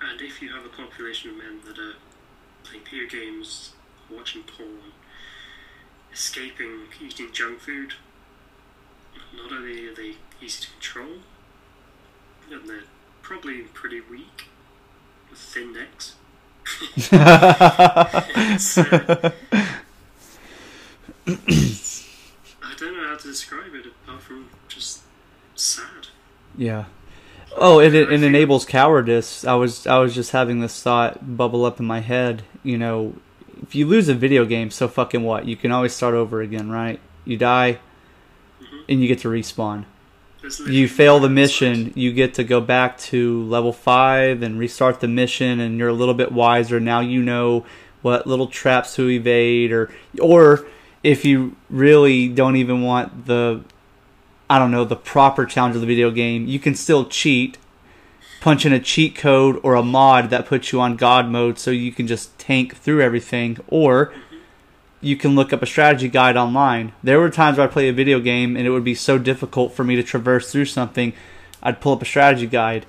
[0.00, 1.94] And if you have a population of men that are
[2.64, 3.70] playing video games,
[4.10, 4.92] watching porn,
[6.12, 7.94] escaping eating junk food,
[9.34, 11.20] not only are they easy to control,
[12.50, 12.82] and they're
[13.22, 14.46] probably pretty weak,
[15.30, 16.14] with thin necks.
[17.12, 19.30] Uh,
[21.26, 25.02] I don't know how to describe it apart from just
[25.54, 26.08] sad.
[26.56, 26.84] Yeah.
[27.56, 29.44] Oh, it it enables cowardice.
[29.44, 32.42] I was I was just having this thought bubble up in my head.
[32.62, 33.14] You know,
[33.62, 35.46] if you lose a video game, so fucking what?
[35.46, 37.00] You can always start over again, right?
[37.24, 37.78] You die,
[38.62, 38.80] Mhm.
[38.88, 39.84] and you get to respawn.
[40.68, 45.08] You fail the mission, you get to go back to level five and restart the
[45.08, 47.00] mission, and you're a little bit wiser now.
[47.00, 47.64] You know
[48.02, 50.66] what little traps to evade, or or
[51.06, 53.62] if you really don't even want the
[54.50, 57.58] I don't know, the proper challenge of the video game, you can still cheat,
[58.40, 61.70] punch in a cheat code or a mod that puts you on God mode so
[61.70, 64.12] you can just tank through everything, or
[65.00, 66.92] you can look up a strategy guide online.
[67.02, 69.72] There were times where I'd play a video game and it would be so difficult
[69.74, 71.12] for me to traverse through something,
[71.62, 72.84] I'd pull up a strategy guide.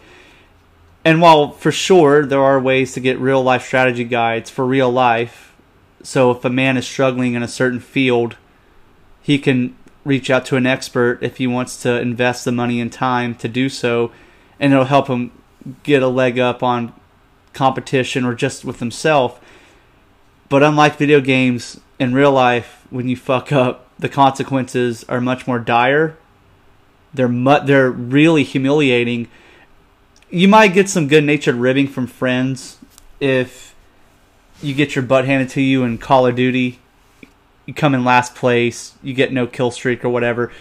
[1.06, 4.92] And while for sure there are ways to get real life strategy guides for real
[4.92, 5.47] life,
[6.08, 8.38] so if a man is struggling in a certain field,
[9.22, 12.94] he can reach out to an expert if he wants to invest the money and
[12.94, 14.10] time to do so,
[14.58, 15.34] and it'll help him
[15.84, 16.94] get a leg up on
[17.52, 19.42] competition or just with himself.
[20.48, 25.46] But unlike video games, in real life, when you fuck up, the consequences are much
[25.46, 26.18] more dire.
[27.14, 29.28] They're mu- they're really humiliating.
[30.30, 32.78] You might get some good-natured ribbing from friends
[33.20, 33.67] if
[34.62, 36.80] you get your butt handed to you in Call of Duty
[37.68, 40.52] you come in last place, you get no kill streak or whatever.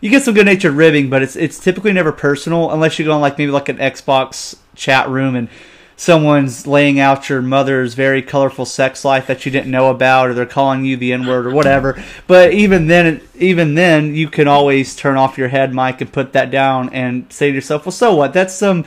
[0.00, 3.12] You get some good natured ribbing, but it's it's typically never personal unless you go
[3.12, 5.48] on like maybe like an Xbox chat room and
[5.96, 10.34] someone's laying out your mother's very colorful sex life that you didn't know about or
[10.34, 12.02] they're calling you the N word or whatever.
[12.26, 16.32] But even then even then you can always turn off your head mic and put
[16.32, 18.32] that down and say to yourself, Well so what?
[18.32, 18.86] That's some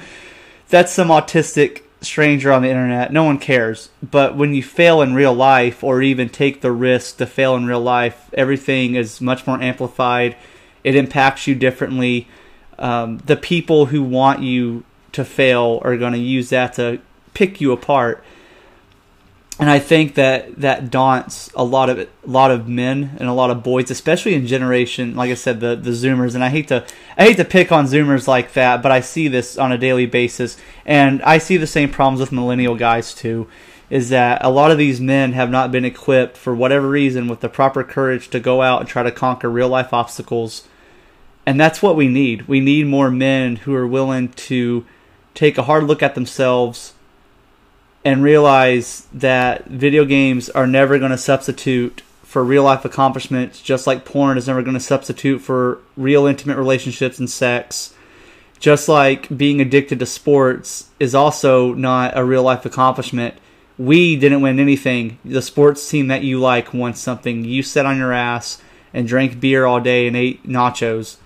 [0.68, 3.12] that's some autistic stranger on the internet.
[3.12, 3.90] No one cares.
[4.04, 7.66] But when you fail in real life, or even take the risk to fail in
[7.66, 10.36] real life, everything is much more amplified.
[10.84, 12.28] It impacts you differently.
[12.80, 14.84] Um, the people who want you
[15.14, 17.00] to fail are going to use that to
[17.34, 18.24] pick you apart.
[19.60, 23.34] And I think that that daunts a lot of a lot of men and a
[23.34, 26.36] lot of boys, especially in generation, like I said, the the Zoomers.
[26.36, 26.86] And I hate to
[27.18, 30.06] I hate to pick on Zoomers like that, but I see this on a daily
[30.06, 33.48] basis, and I see the same problems with millennial guys too.
[33.90, 37.40] Is that a lot of these men have not been equipped for whatever reason with
[37.40, 40.68] the proper courage to go out and try to conquer real life obstacles,
[41.48, 42.48] and that's what we need.
[42.48, 44.86] We need more men who are willing to
[45.34, 46.94] take a hard look at themselves
[48.08, 53.86] and realize that video games are never going to substitute for real life accomplishments, just
[53.86, 57.94] like porn is never going to substitute for real intimate relationships and sex.
[58.60, 63.36] Just like being addicted to sports is also not a real life accomplishment.
[63.78, 65.20] We didn't win anything.
[65.26, 67.44] The sports team that you like won something.
[67.44, 68.62] You sat on your ass
[68.94, 71.18] and drank beer all day and ate nachos.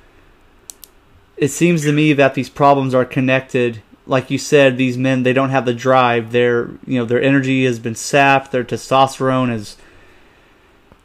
[1.38, 5.34] It seems to me that these problems are connected like you said, these men they
[5.34, 6.32] don't have the drive.
[6.32, 8.52] Their you know their energy has been sapped.
[8.52, 9.78] Their testosterone has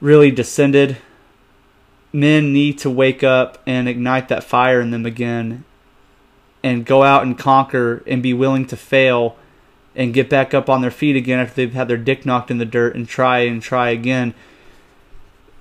[0.00, 0.98] really descended.
[2.12, 5.64] Men need to wake up and ignite that fire in them again,
[6.62, 9.36] and go out and conquer and be willing to fail,
[9.94, 12.58] and get back up on their feet again after they've had their dick knocked in
[12.58, 14.34] the dirt and try and try again.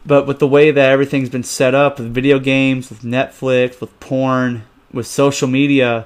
[0.05, 3.99] But with the way that everything's been set up with video games, with Netflix, with
[3.99, 4.63] porn,
[4.93, 6.05] with social media,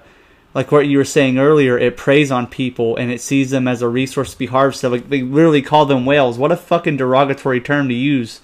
[0.54, 3.82] like what you were saying earlier, it preys on people and it sees them as
[3.82, 4.92] a resource to be harvested.
[4.92, 6.38] Like they literally call them whales.
[6.38, 8.42] What a fucking derogatory term to use.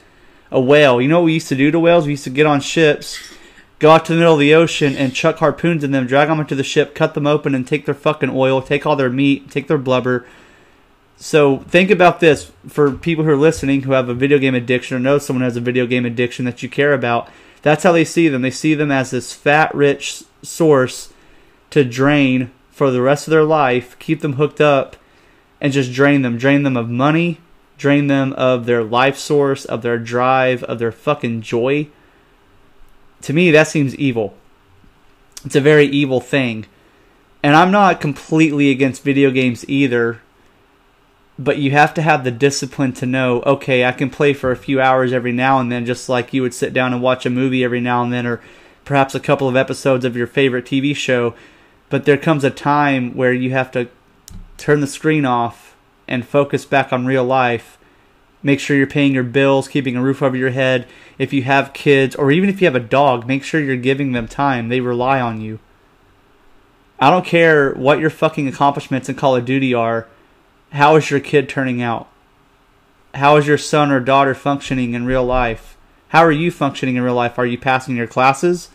[0.51, 1.01] A whale.
[1.01, 2.05] You know what we used to do to whales?
[2.05, 3.19] We used to get on ships,
[3.79, 6.39] go out to the middle of the ocean and chuck harpoons in them, drag them
[6.39, 9.49] into the ship, cut them open, and take their fucking oil, take all their meat,
[9.49, 10.25] take their blubber.
[11.17, 14.95] So think about this for people who are listening who have a video game addiction
[14.95, 17.29] or know someone has a video game addiction that you care about.
[17.63, 18.43] That's how they see them.
[18.43, 21.11] They see them as this fat, rich source
[21.75, 24.95] to drain for the rest of their life, keep them hooked up,
[25.59, 26.37] and just drain them.
[26.37, 27.41] Drain them of money,
[27.77, 31.89] drain them of their life source, of their drive, of their fucking joy.
[33.23, 34.35] To me, that seems evil.
[35.43, 36.65] It's a very evil thing.
[37.43, 40.21] And I'm not completely against video games either,
[41.37, 44.57] but you have to have the discipline to know okay, I can play for a
[44.57, 47.29] few hours every now and then, just like you would sit down and watch a
[47.29, 48.41] movie every now and then, or
[48.85, 51.35] perhaps a couple of episodes of your favorite TV show.
[51.89, 53.89] But there comes a time where you have to
[54.57, 55.75] turn the screen off
[56.07, 57.77] and focus back on real life.
[58.41, 60.87] Make sure you're paying your bills, keeping a roof over your head.
[61.17, 64.11] If you have kids, or even if you have a dog, make sure you're giving
[64.11, 64.69] them time.
[64.69, 65.59] They rely on you.
[66.99, 70.07] I don't care what your fucking accomplishments in Call of Duty are.
[70.71, 72.07] How is your kid turning out?
[73.15, 75.77] How is your son or daughter functioning in real life?
[76.09, 77.39] How are you functioning in real life?
[77.39, 78.69] Are you passing your classes?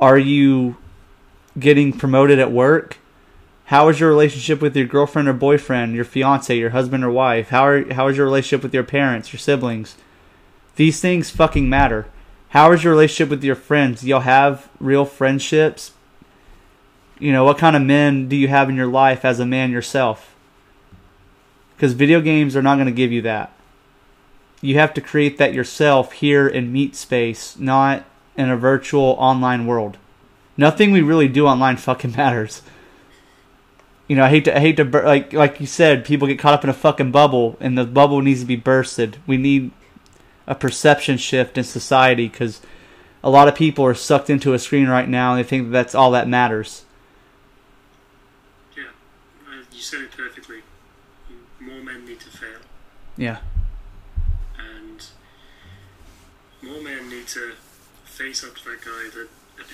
[0.00, 0.76] Are you
[1.58, 2.98] getting promoted at work?
[3.66, 7.50] How is your relationship with your girlfriend or boyfriend, your fiance, your husband or wife?
[7.50, 9.96] How are how is your relationship with your parents, your siblings?
[10.76, 12.06] These things fucking matter.
[12.48, 14.00] How is your relationship with your friends?
[14.00, 15.92] Do y'all have real friendships?
[17.20, 19.70] You know, what kind of men do you have in your life as a man
[19.70, 20.34] yourself?
[21.76, 23.52] Because video games are not going to give you that.
[24.60, 28.04] You have to create that yourself here in meat space, not
[28.36, 29.96] in a virtual online world.
[30.60, 32.60] Nothing we really do online fucking matters.
[34.08, 36.52] You know, I hate to I hate to like like you said, people get caught
[36.52, 39.16] up in a fucking bubble, and the bubble needs to be bursted.
[39.26, 39.70] We need
[40.46, 42.60] a perception shift in society because
[43.24, 45.72] a lot of people are sucked into a screen right now, and they think that
[45.72, 46.84] that's all that matters.
[48.76, 48.84] Yeah,
[49.48, 50.60] uh, you said it perfectly.
[51.58, 52.58] More men need to fail,
[53.16, 53.38] Yeah.
[54.58, 55.06] and
[56.60, 57.52] more men need to
[58.04, 59.28] face up to that guy that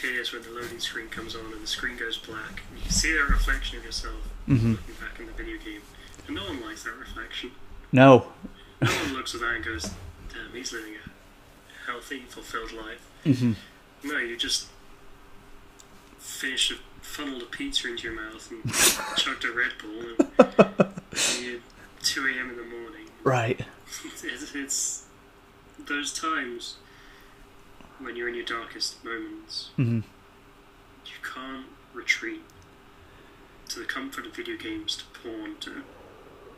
[0.06, 2.62] appears when the loading screen comes on and the screen goes black.
[2.70, 4.14] And you can see that reflection of yourself
[4.48, 4.72] mm-hmm.
[4.72, 5.82] looking back in the video game,
[6.26, 7.52] and no one likes that reflection.
[7.92, 8.32] No.
[8.80, 9.90] No one looks at that and goes,
[10.32, 13.52] "Damn, he's living a healthy, fulfilled life." Mm-hmm.
[14.04, 14.68] No, you just
[16.18, 18.72] finished a funneled a pizza into your mouth and
[19.16, 21.60] chugged a Red Bull, and, and you're
[22.02, 22.50] 2 a.m.
[22.50, 23.06] in the morning.
[23.24, 23.60] Right.
[24.24, 25.04] It's, it's
[25.78, 26.76] those times
[28.06, 29.70] when you're in your darkest moments.
[29.74, 30.00] hmm
[31.04, 32.42] You can't retreat
[33.68, 35.82] to the comfort of video games, to porn, to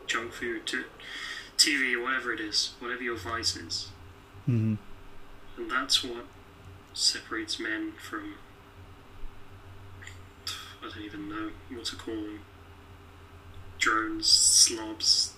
[0.05, 0.83] junk food, to
[1.57, 3.89] TV, whatever it is, whatever your vice is.
[4.45, 4.75] hmm
[5.57, 6.25] And that's what
[6.93, 8.35] separates men from.
[10.83, 12.41] I don't even know what to call them.
[13.79, 15.33] Drones, slobs,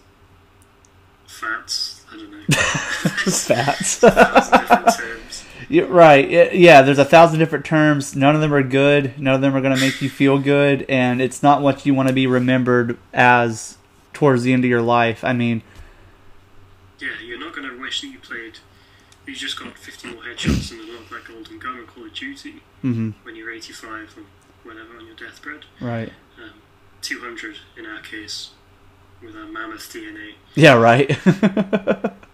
[1.25, 2.43] fats, I don't know.
[2.51, 3.97] Fats.
[3.97, 5.30] Thousand different terms.
[5.71, 6.53] Right.
[6.53, 8.15] Yeah, there's a thousand different terms.
[8.15, 9.17] None of them are good.
[9.19, 10.85] None of them are going to make you feel good.
[10.89, 13.77] And it's not what you want to be remembered as
[14.13, 15.23] towards the end of your life.
[15.23, 15.61] I mean,
[16.99, 18.59] Yeah, you're not going to wish that you played.
[19.25, 22.61] You just got 50 more headshots and unlocked that golden gun on Call of Duty
[22.81, 24.23] hmm when you're 85 or
[24.69, 25.65] whatever on your deathbed.
[25.79, 26.11] right.
[26.37, 26.51] Um,
[27.01, 28.49] 200 in our case
[29.23, 30.33] with our mammoth DNA.
[30.55, 31.17] Yeah, right.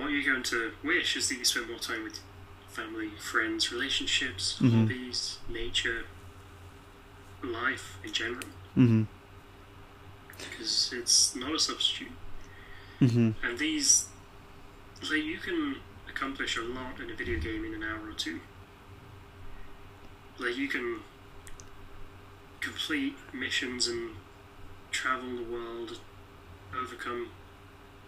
[0.00, 2.20] What you're going to wish is that you spend more time with
[2.68, 4.80] family, friends, relationships, Mhm.
[4.80, 6.06] hobbies, nature,
[7.42, 9.02] life in general, hmm
[10.38, 12.12] because it's not a substitute.
[12.98, 14.08] hmm And these,
[15.02, 15.76] like, you can
[16.08, 18.40] accomplish a lot in a video game in an hour or two.
[20.38, 21.00] Like, you can
[22.60, 24.16] complete missions and
[24.90, 26.00] travel the world,
[26.74, 27.28] overcome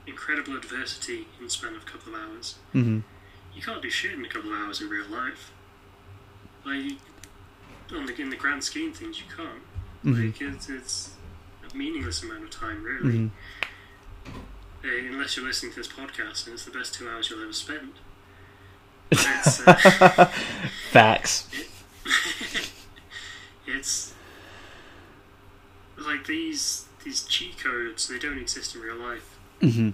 [0.07, 2.57] incredible adversity in the span of a couple of hours.
[2.72, 3.00] hmm
[3.55, 5.53] You can't do shit in a couple of hours in real life.
[6.64, 6.98] Like,
[7.94, 9.62] on the, in the grand scheme of things, you can't.
[10.03, 11.11] hmm Like, it's, it's
[11.72, 13.18] a meaningless amount of time, really.
[13.18, 13.28] hmm
[14.84, 17.53] Uh, unless you're listening to this podcast, and it's the best two hours you'll ever
[17.53, 17.92] spend.
[19.12, 19.74] It's, uh,
[20.90, 21.46] Facts.
[23.66, 24.14] it's
[25.98, 28.09] like these these cheat codes.
[28.09, 29.32] They don't exist in real life.
[29.63, 29.91] Hmm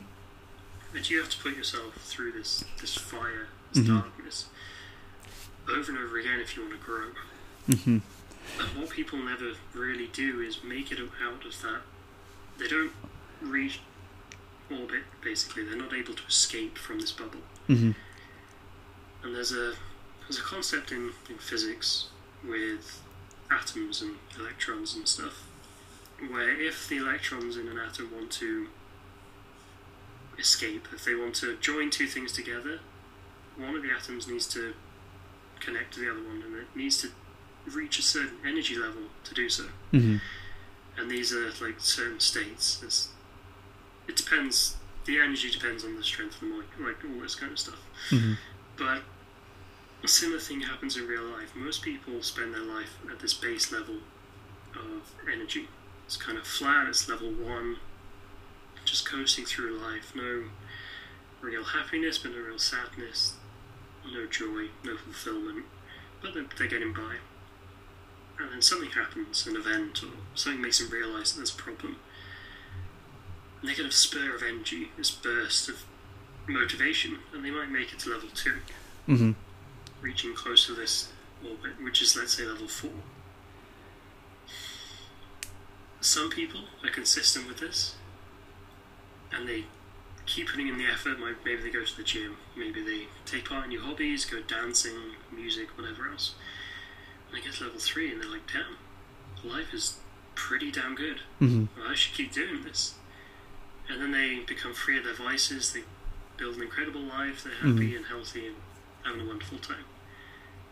[0.94, 3.88] that you have to put yourself through this this fire, this Mhm.
[4.02, 4.46] darkness,
[5.68, 7.10] over and over again if you want to grow.
[7.66, 7.98] hmm
[8.58, 11.82] And what people never really do is make it out of that.
[12.58, 12.92] They don't
[13.42, 13.80] reach
[14.70, 15.04] orbit.
[15.22, 17.42] Basically, they're not able to escape from this bubble.
[17.66, 17.90] hmm
[19.22, 19.74] And there's a
[20.22, 22.08] there's a concept in, in physics
[22.42, 23.00] with
[23.50, 25.42] atoms and electrons and stuff,
[26.28, 28.68] where if the electrons in an atom want to
[30.38, 32.80] escape, if they want to join two things together,
[33.56, 34.74] one of the atoms needs to
[35.60, 37.08] connect to the other one, and it needs to
[37.66, 39.64] reach a certain energy level to do so.
[39.90, 40.16] hmm
[40.96, 42.80] And these are like certain states.
[42.82, 43.08] It's,
[44.06, 44.76] it depends.
[45.04, 47.80] The energy depends on the strength of the molecule, like all this kind of stuff.
[48.10, 48.34] hmm
[48.76, 49.02] But
[50.04, 51.54] a similar thing happens in real life.
[51.56, 53.96] Most people spend their life at this base level
[54.74, 55.68] of energy.
[56.06, 57.76] It's kind of flat, it's level one,
[58.90, 60.12] just coasting through life.
[60.14, 60.44] No
[61.40, 63.34] real happiness, but no real sadness,
[64.12, 65.64] no joy, no fulfillment.
[66.20, 67.16] But they're, they're getting by.
[68.40, 71.96] And then something happens, an event, or something makes them realise that there's a problem.
[73.60, 75.84] And they get a spur of energy, this burst of
[76.46, 78.58] motivation, and they might make it to level two
[79.06, 79.32] hmm
[80.00, 81.08] reaching close to this
[81.44, 82.90] orbit, which is let's say level four.
[86.00, 87.96] Some people are consistent with this,
[89.32, 89.64] and they
[90.26, 91.18] keep putting in the effort.
[91.44, 94.96] Maybe they go to the gym, maybe they take part in new hobbies, go dancing,
[95.32, 96.34] music, whatever else.
[97.28, 98.76] And they get to level three, and they're like, "Damn,
[99.50, 99.98] life is
[100.34, 101.20] pretty damn good.
[101.38, 102.94] hmm Well, I should keep doing this."
[103.88, 105.72] And then they become free of their vices.
[105.72, 105.84] They
[106.36, 107.42] build an incredible life.
[107.44, 108.56] They're happy and healthy and
[109.02, 109.84] having a wonderful time.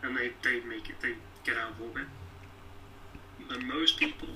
[0.03, 2.05] And they, they make it, they get out of orbit.
[3.49, 4.27] But most people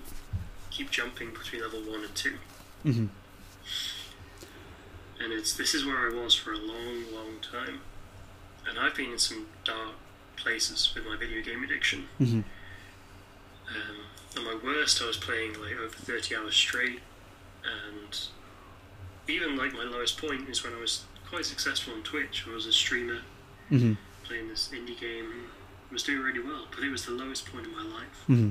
[0.71, 2.33] keep jumping between level 1 and 2.
[2.83, 3.05] hmm
[5.21, 7.81] And it's this is where I was for a long, long time.
[8.67, 9.93] And I've been in some dark
[10.35, 12.07] places with my video game addiction.
[12.17, 12.41] hmm
[13.69, 13.97] Um,
[14.35, 16.99] at my worst, I was playing like over 30 hours straight,
[17.63, 18.19] and
[19.27, 22.45] even like my lowest point is when I was quite successful on Twitch.
[22.49, 23.19] I was a streamer
[23.69, 23.93] hmm
[24.23, 25.47] playing this indie game,
[25.91, 28.23] was doing really well, but it was the lowest point in my life.
[28.27, 28.49] hmm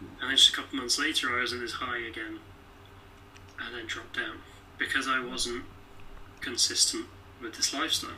[0.00, 2.38] And then just a couple months later, I was at this high again,
[3.60, 4.38] and then dropped down
[4.78, 5.64] because I wasn't
[6.40, 7.06] consistent
[7.42, 8.10] with this lifestyle.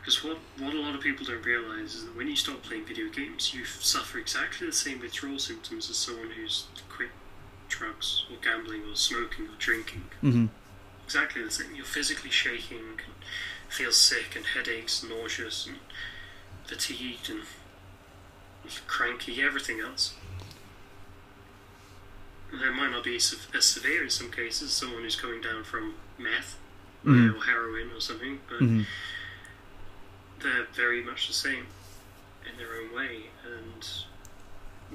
[0.00, 2.86] Because what, what a lot of people don't realize is that when you stop playing
[2.86, 7.10] video games, you suffer exactly the same withdrawal symptoms as someone who's quit
[7.68, 10.04] drugs or gambling or smoking or drinking.
[10.20, 10.46] hmm
[11.04, 11.74] Exactly the same.
[11.74, 13.00] You're physically shaking and
[13.68, 15.78] feel sick and headaches, nauseous and
[16.66, 17.42] fatigued and
[18.86, 20.14] cranky, everything else.
[22.52, 26.56] It might not be as severe in some cases, someone who's coming down from meth
[27.04, 27.36] Mhm.
[27.36, 28.82] or heroin or something, but hmm
[30.40, 31.66] they're very much the same
[32.50, 33.28] in their own way.
[33.44, 33.86] And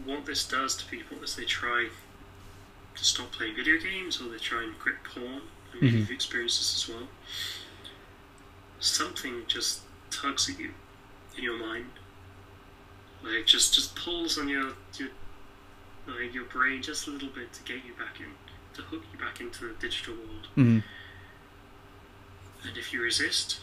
[0.04, 1.90] what this does to people is they try
[2.96, 5.44] to stop playing video games or they try and quit porn.
[5.72, 6.00] And maybe Mhm.
[6.00, 7.08] you've experienced this as well.
[8.80, 10.74] Something just tugs at you
[11.38, 11.92] in your mind.
[13.24, 15.10] Like just just pulls on your your
[16.08, 18.28] like your brain just a little bit to get you back in,
[18.76, 20.48] to hook you back into the digital world.
[20.56, 20.80] hmm
[22.68, 23.60] And if you resist,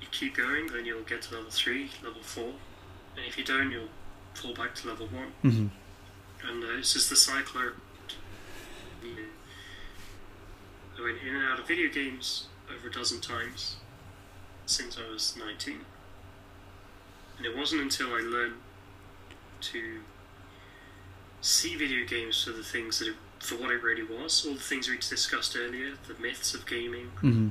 [0.00, 2.44] you keep going, then you'll get to level 3, level 4.
[2.44, 3.88] And if you don't, you'll
[4.34, 5.06] fall back to level
[5.42, 5.52] 1.
[5.52, 5.66] hmm
[6.48, 7.60] And uh, it's just the cycle.
[10.98, 13.76] I went in and out of video games over a dozen times
[14.64, 15.80] since I was 19.
[17.36, 18.54] And it wasn't until I learned
[19.60, 20.00] to
[21.40, 24.60] see video games for the things that it, for what it really was, all the
[24.60, 27.48] things we discussed earlier, the myths of gaming, hmm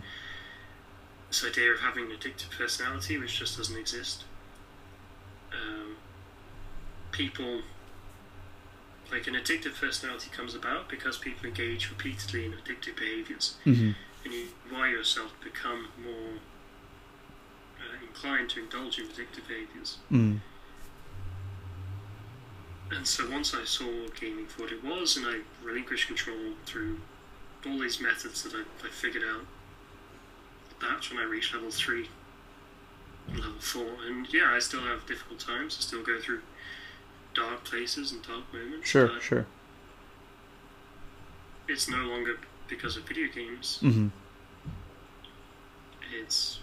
[1.29, 4.23] this idea of having an addictive personality, which just doesn't exist.
[5.51, 5.97] Um,
[7.11, 7.61] people,
[9.11, 13.91] like an addictive personality comes about because people engage repeatedly in addictive behaviors, hmm
[14.23, 16.39] and you wire yourself to become more
[17.79, 19.97] uh, inclined to indulge in addictive behaviors.
[20.09, 20.38] hmm
[22.91, 23.86] And so once I saw
[24.19, 26.99] gaming for what it was, and I relinquished control through
[27.65, 29.45] all these methods that I, I figured out,
[30.81, 32.07] that's when I reached level 3
[33.33, 33.86] level 4.
[34.07, 36.41] And yeah, I still have difficult times, I still go through
[37.33, 38.88] dark places and dark moments.
[38.88, 39.45] Sure, sure.
[41.67, 44.09] It's no longer because of video games, hmm
[46.13, 46.59] it's.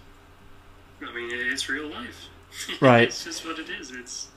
[1.03, 2.29] I mean, it's real life.
[2.81, 3.05] Right.
[3.05, 3.91] it's just what it is.
[3.91, 4.29] It's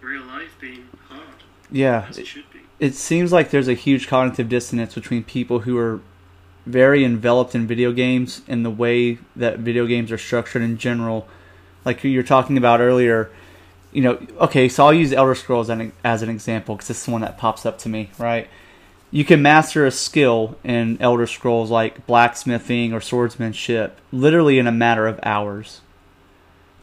[0.00, 1.22] real life being hard,
[1.70, 2.60] Yeah, it should be.
[2.78, 6.00] it seems like there's a huge cognitive dissonance between people who are
[6.66, 11.26] very enveloped in video games and the way that video games are structured in general.
[11.84, 13.30] Like you were talking about earlier,
[13.92, 17.04] you know, okay, so I'll use Elder Scrolls as an, as an example because it's
[17.06, 18.48] the one that pops up to me, right?
[19.10, 24.72] You can master a skill in Elder Scrolls like blacksmithing or swordsmanship literally in a
[24.72, 25.80] matter of hours.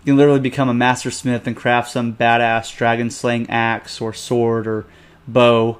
[0.05, 4.13] You can literally become a master smith and craft some badass dragon slaying axe or
[4.13, 4.85] sword or
[5.27, 5.79] bow.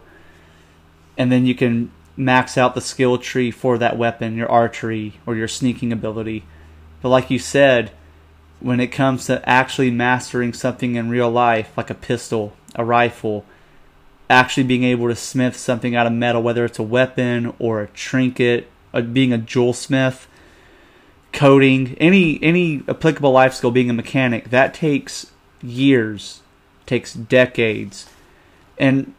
[1.15, 5.35] And then you can max out the skill tree for that weapon, your archery or
[5.35, 6.43] your sneaking ability.
[7.03, 7.91] But like you said,
[8.59, 13.45] when it comes to actually mastering something in real life, like a pistol, a rifle,
[14.27, 17.87] actually being able to smith something out of metal, whether it's a weapon or a
[17.89, 20.27] trinket, uh, being a jewel smith,
[21.35, 25.31] coding, any any applicable life skill, being a mechanic, that takes
[25.61, 26.41] years,
[26.85, 28.09] takes decades,
[28.77, 29.13] and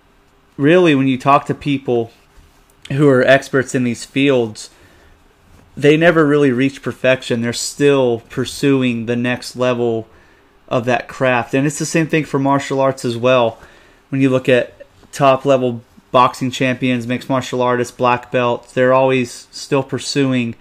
[0.57, 2.11] really, when you talk to people
[2.93, 4.71] who are experts in these fields,
[5.77, 7.43] they never really reach perfection.
[7.43, 10.09] They're still pursuing the next level
[10.69, 11.55] of that craft.
[11.55, 13.59] And it's the same thing for martial arts as well.
[14.09, 14.75] When you look at
[15.12, 20.55] top level boxing champions, mixed martial artists, black belts, they're always still pursuing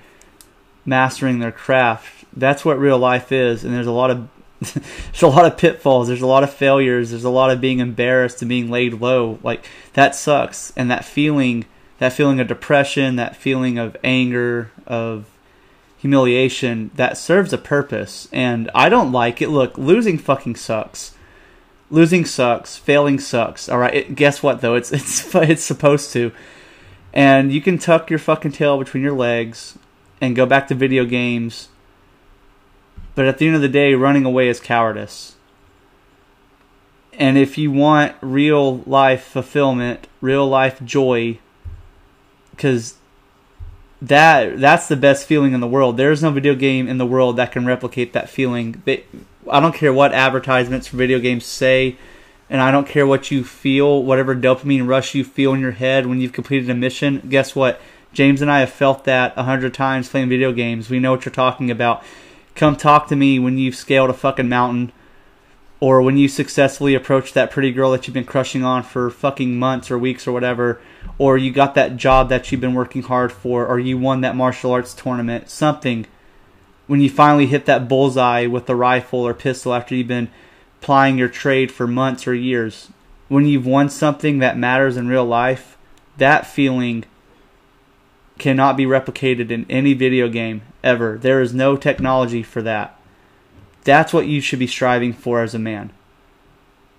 [0.86, 2.26] mastering their craft.
[2.36, 3.64] That's what real life is.
[3.64, 4.30] And there's a lot of
[4.60, 6.08] there's a lot of pitfalls.
[6.08, 7.10] There's a lot of failures.
[7.10, 9.40] There's a lot of being embarrassed and being laid low.
[9.44, 10.72] Like that sucks.
[10.76, 11.66] And that feeling
[11.98, 15.26] that feeling of depression, that feeling of anger, of
[15.98, 18.28] humiliation, that serves a purpose.
[18.32, 19.50] And I don't like it.
[19.50, 21.16] Look, losing fucking sucks.
[21.90, 22.78] Losing sucks.
[22.78, 23.70] Failing sucks.
[23.70, 23.94] All right.
[23.94, 24.76] It, guess what though?
[24.76, 26.32] It's it's it's supposed to.
[27.14, 29.78] And you can tuck your fucking tail between your legs
[30.22, 31.70] and go back to video games.
[33.16, 35.36] But at the end of the day, running away is cowardice.
[37.14, 41.40] And if you want real life fulfillment, real life joy,
[42.52, 42.96] because
[44.02, 45.96] that that's the best feeling in the world.
[45.98, 48.82] There is no video game in the world that can replicate that feeling.
[48.86, 49.06] They,
[49.50, 51.96] I don't care what advertisements for video games say,
[52.50, 56.08] and I don't care what you feel, whatever dopamine rush you feel in your head
[56.08, 57.22] when you've completed a mission.
[57.30, 57.80] Guess what?
[58.16, 60.90] James and I have felt that a hundred times playing video games.
[60.90, 62.02] We know what you're talking about.
[62.56, 64.94] Come talk to me when you've scaled a fucking mountain
[65.82, 69.60] or when you successfully approach that pretty girl that you've been crushing on for fucking
[69.60, 70.80] months or weeks or whatever,
[71.18, 74.38] or you got that job that you've been working hard for, or you won that
[74.38, 76.08] martial arts tournament, something.
[76.88, 80.32] When you finally hit that bullseye with the rifle or pistol after you've been
[80.80, 82.88] plying your trade for months or years,
[83.28, 85.78] when you've won something that matters in real life,
[86.16, 87.04] that feeling
[88.38, 91.18] cannot be replicated in any video game ever.
[91.18, 93.00] There is no technology for that.
[93.84, 95.92] That's what you should be striving for as a man.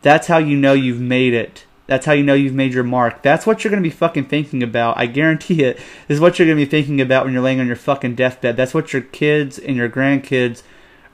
[0.03, 1.67] That's how you know you've made it.
[1.87, 3.23] That's how you know you've made your mark.
[3.23, 4.99] That's what you're going to be fucking thinking about.
[4.99, 5.77] I guarantee it.
[6.09, 8.17] This is what you're going to be thinking about when you're laying on your fucking
[8.17, 8.57] deathbed.
[8.57, 10.63] That's what your kids and your grandkids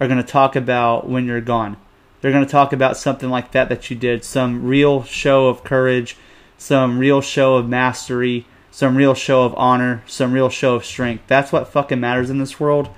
[0.01, 1.77] are going to talk about when you're gone.
[2.21, 4.25] They're going to talk about something like that that you did.
[4.25, 6.17] Some real show of courage,
[6.57, 11.25] some real show of mastery, some real show of honor, some real show of strength.
[11.29, 12.89] That's what fucking matters in this world.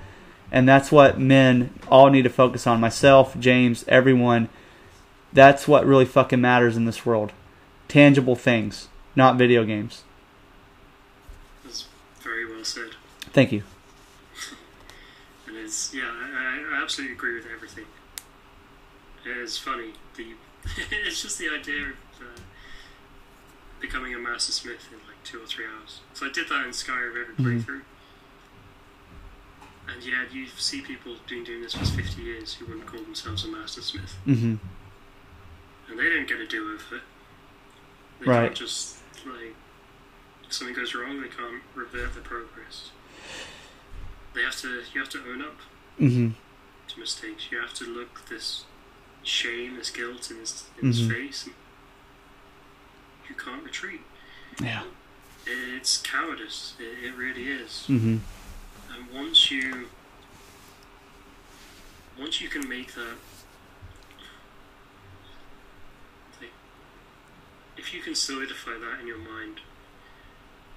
[0.51, 2.79] And that's what men all need to focus on.
[2.79, 4.47] Myself, James, everyone.
[5.33, 7.33] That's what really fucking matters in this world.
[7.89, 10.03] Tangible things, not video games.
[11.65, 11.85] That's
[12.21, 12.91] very well said.
[13.33, 13.63] Thank you.
[15.47, 17.85] And it's yeah, I, I absolutely agree with everything.
[19.25, 19.91] It's funny.
[20.15, 20.33] The
[21.05, 22.41] it's just the idea of uh,
[23.79, 26.01] becoming a master smith like two or three hours.
[26.13, 27.63] So I did that in Skyrim every Mhm.
[27.65, 27.81] playthrough.
[29.87, 33.43] And yeah, you see people been doing this for 50 years who wouldn't call themselves
[33.43, 34.13] a master smith.
[34.25, 34.55] hmm
[35.87, 37.03] And they didn't get a do over it.
[38.19, 38.45] They Right.
[38.45, 39.55] can't just, like,
[40.43, 42.91] if something goes wrong, they can't revert the progress.
[44.33, 45.59] They have to, you have to own up
[45.97, 46.29] hmm
[46.87, 47.51] to mistakes.
[47.51, 48.65] You have to look this
[49.23, 51.09] shame, this guilt in his, in his Mhm.
[51.11, 51.45] face.
[51.45, 51.55] And
[53.29, 54.01] you can't retreat.
[54.61, 54.83] Yeah.
[55.47, 56.73] It's cowardice.
[56.79, 57.85] It, it really is.
[57.85, 58.17] hmm
[58.93, 59.87] And once you
[62.19, 63.15] once you can make that
[66.39, 66.51] like,
[67.77, 69.59] if you can solidify that in your mind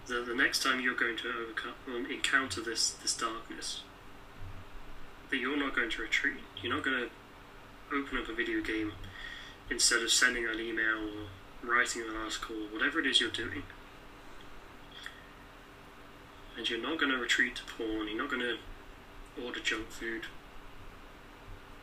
[0.09, 3.83] the, the next time you're going to overcome um, encounter this this darkness
[5.31, 8.93] that you're not going to retreat you're not going to open up a video game
[9.71, 13.63] instead of sending an email or writing an article or whatever it is you're doing
[16.59, 18.57] and you're not going to retreat to porn, you're not going to
[19.43, 20.23] order junk food.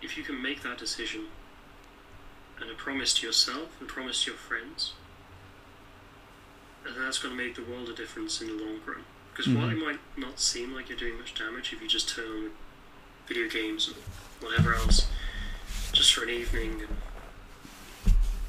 [0.02, 1.28] If you can make that decision
[2.60, 4.94] and a promise to yourself and promise to your friends,
[6.84, 9.06] that's going to make the world a difference in the long run.
[9.32, 9.86] Because while it mm-hmm.
[9.86, 12.52] might not seem like you're doing much damage if you just turn on
[13.28, 15.08] video games or whatever else
[15.94, 16.84] just for an evening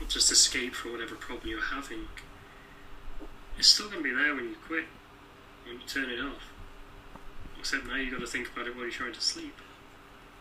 [0.01, 2.07] and just escape from whatever problem you're having,
[3.57, 4.85] it's still going to be there when you quit,
[5.67, 6.51] when you turn it off.
[7.59, 9.55] Except now you've got to think about it while you're trying to sleep,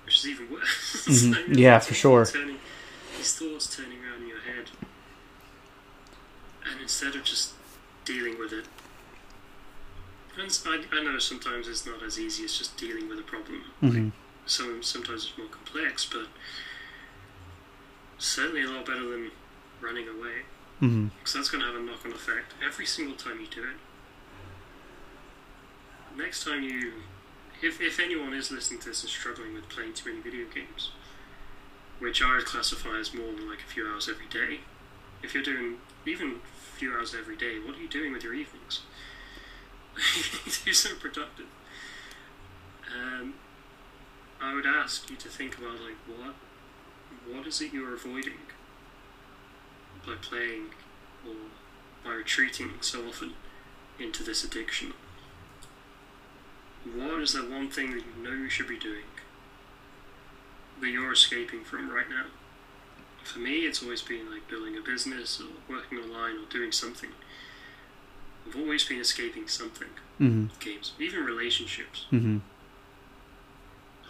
[0.05, 1.05] which is even worse.
[1.07, 1.33] Mhm.
[1.33, 2.25] So Yeah, for sure.
[2.25, 2.59] Turning,
[3.17, 4.69] these thoughts turning around in your head,
[6.69, 7.53] and instead of just
[8.05, 8.65] dealing with it,
[10.37, 13.63] and I, I know sometimes it's not as easy as just dealing with a problem.
[13.79, 14.09] hmm
[14.45, 16.27] Some sometimes it's more complex, but
[18.17, 19.31] certainly a lot better than
[19.81, 20.43] running away.
[20.79, 23.77] Because that's going to have a knock-on effect every single time you do it.
[26.17, 26.93] Next time you,
[27.61, 30.91] if if anyone is listening to this and struggling with playing too many video games,
[31.99, 34.61] which I would classify as more than like a few hours every day,
[35.21, 38.33] if you're doing even a few hours every day, what are you doing with your
[38.33, 38.81] evenings?
[40.65, 41.47] do something productive.
[42.93, 43.33] Um,
[44.41, 46.35] I would ask you to think about like what
[47.29, 48.39] what is it you're avoiding
[50.05, 50.67] by playing
[51.27, 51.35] or
[52.03, 53.33] by retreating so often
[53.99, 54.93] into this addiction?
[56.93, 59.03] What is the one thing that you know you should be doing
[60.81, 62.25] that you're escaping from right now?
[63.23, 67.09] For me, it's always been like building a business or working online or doing something.
[68.47, 69.87] I've always been escaping something.
[70.19, 72.37] hmm Games, even relationships, hmm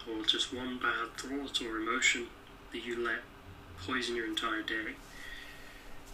[0.08, 2.26] or just one bad thought or emotion
[2.72, 3.20] that you let
[3.84, 4.94] poison your entire day.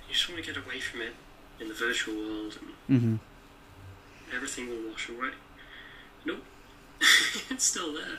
[0.09, 1.15] You just want to get away from it
[1.61, 2.59] in the virtual world
[2.89, 3.17] and hmm
[4.35, 5.31] everything will wash away.
[6.25, 6.43] Nope.
[7.51, 8.19] it's still there.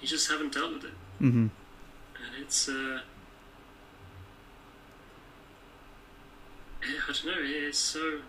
[0.00, 0.94] You just haven't dealt with it.
[1.18, 1.46] hmm
[2.16, 3.00] And it's, uh.
[6.82, 8.20] I don't know, it's so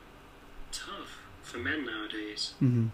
[0.71, 2.87] tough for men nowadays hmm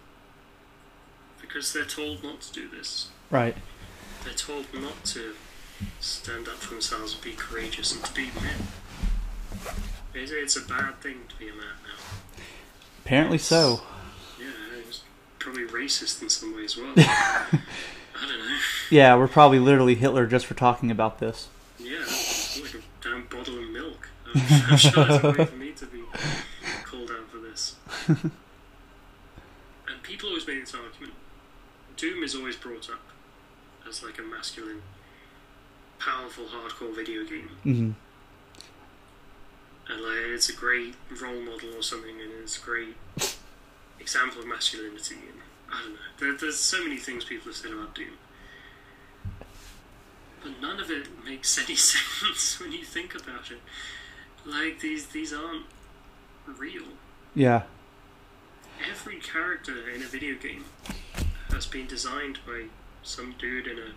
[1.42, 3.10] because they're told not to do this.
[3.30, 3.56] Right.
[4.24, 5.36] They're told not to
[6.00, 8.68] stand up for themselves and be courageous and to be men.
[10.14, 12.42] It's, it's a bad thing to be a man now.
[13.06, 13.82] Apparently so.
[15.46, 16.92] Probably racist in some way as well.
[16.98, 17.60] I
[18.20, 18.58] don't know.
[18.90, 21.50] Yeah, we're probably literally Hitler just for talking about this.
[21.78, 24.10] Yeah, it's like a damn bottle of milk.
[24.34, 24.42] I'm,
[24.72, 26.02] I'm sure there's a way for me to be
[26.84, 27.76] called out for this.
[28.08, 28.32] and
[30.02, 31.14] people always make this argument.
[31.96, 33.04] Doom is always brought up
[33.88, 34.82] as like a masculine,
[36.00, 37.50] powerful, hardcore video game.
[37.62, 37.92] hmm
[39.94, 42.96] And like it's a great role model or something, and it's great
[44.06, 45.16] example of masculinity.
[45.16, 45.42] And
[45.74, 46.00] I don't know.
[46.20, 48.20] There, there's so many things people have said about Doom,
[50.44, 53.62] but none of it makes any sense when you think about it.
[54.46, 55.66] Like these, these aren't
[56.46, 56.84] real.
[57.34, 57.64] Yeah.
[58.88, 60.66] Every character in a video game
[61.50, 62.66] has been designed by
[63.02, 63.94] some dude in a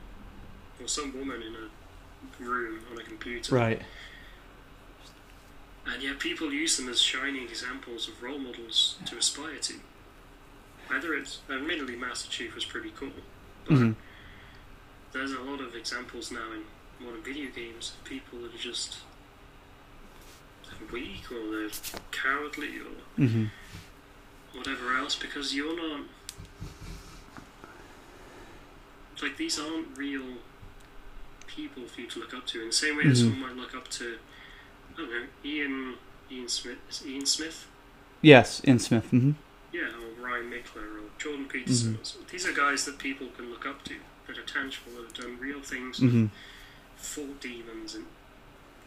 [0.83, 3.55] or some woman in a room on a computer.
[3.55, 3.83] Right.
[5.85, 9.75] And yet people use them as shining examples of role models to aspire to.
[10.89, 13.11] Whether it's, admittedly, Master Chief was pretty cool,
[13.67, 13.93] but hmm
[15.13, 16.65] there's a lot of examples now in
[17.05, 18.99] modern video games of people that are just
[20.93, 21.71] weak or they're
[22.13, 23.45] cowardly or hmm
[24.55, 26.03] whatever else because you're not.
[29.23, 30.23] Like, these aren't real
[31.47, 33.17] people for you to look up to in the same way that Mhm.
[33.17, 34.19] someone might look up to,
[34.95, 35.97] I don't know, Ian,
[36.31, 37.67] Ian Smith, is Ian Smith?
[38.23, 39.07] Yes, in Smith.
[39.11, 39.33] hmm
[39.73, 39.89] Yeah,
[40.23, 41.99] Ryan Michler or Jordan Peterson.
[42.03, 43.95] so- These are guys that people can look up to
[44.27, 46.27] that are tangible, that have done real things, hmm
[46.97, 48.07] fought demons and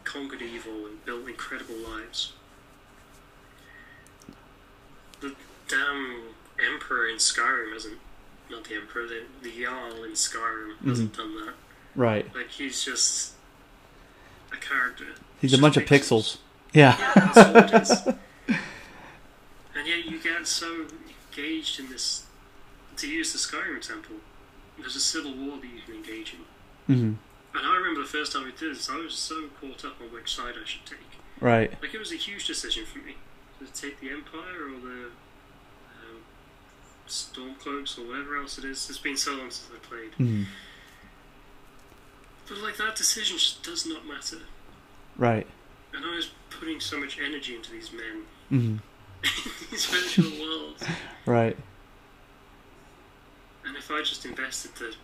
[0.03, 2.33] conquered evil and built incredible lives.
[5.21, 5.33] The
[5.67, 6.21] damn
[6.73, 7.99] Emperor in Skyrim hasn't,
[8.49, 11.53] not the Emperor, the, the Jarl in Skyrim hasn't done that.
[11.95, 12.25] Right.
[12.35, 13.33] Like, he's just
[14.51, 15.05] a character.
[15.39, 16.37] He's a bunch of pixels.
[16.73, 16.97] Yeah.
[16.99, 18.57] Yeah, that's all it is.
[19.73, 20.85] And yet you get so
[21.35, 22.25] engaged in this.
[22.97, 24.17] To use the Skyrim example,
[24.77, 26.33] there's a civil war that you can engage
[26.87, 26.93] in.
[26.95, 27.13] hmm
[27.57, 30.07] And I remember the first time we did this, I was so caught up on
[30.13, 30.99] which side I should take.
[31.39, 31.71] Right.
[31.81, 33.15] Like, it was a huge decision for me
[33.59, 35.05] to take the Empire or the
[35.95, 36.21] um,
[37.07, 38.89] Stormcloaks or whatever else it is.
[38.89, 40.13] It's been so long since I played.
[40.15, 40.43] hmm
[42.47, 44.39] But, like, that decision just does not matter.
[45.17, 45.47] Right.
[45.93, 48.75] And I was putting so much energy into these men, hmm
[49.71, 50.83] these virtual worlds.
[51.25, 51.57] Right.
[53.65, 54.95] And if I just invested the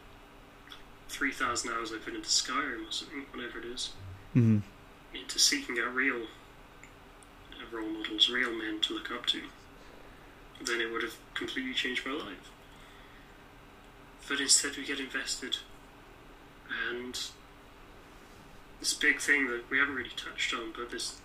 [1.10, 3.94] 3,000 hours I put into Skyrim or something, whatever it is,
[4.34, 4.60] hmm
[5.14, 6.24] into seeking out real
[7.54, 9.42] uh, role models, real men to look up to,
[10.64, 12.52] then it would have completely changed my life.
[14.28, 15.58] But instead, we get invested,
[16.90, 17.18] and
[18.80, 21.20] this big thing that we haven't really touched on, but this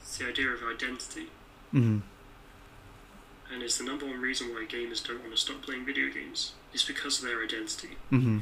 [0.00, 1.28] it's the idea of identity,
[1.76, 3.52] Mm-hmm.
[3.52, 6.52] and it's the number one reason why gamers don't want to stop playing video games.
[6.72, 8.38] It's because of their identity, Mm-hmm.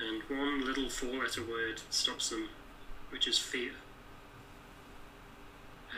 [0.00, 2.48] and one little four-letter word stops them,
[3.10, 3.72] which is fear.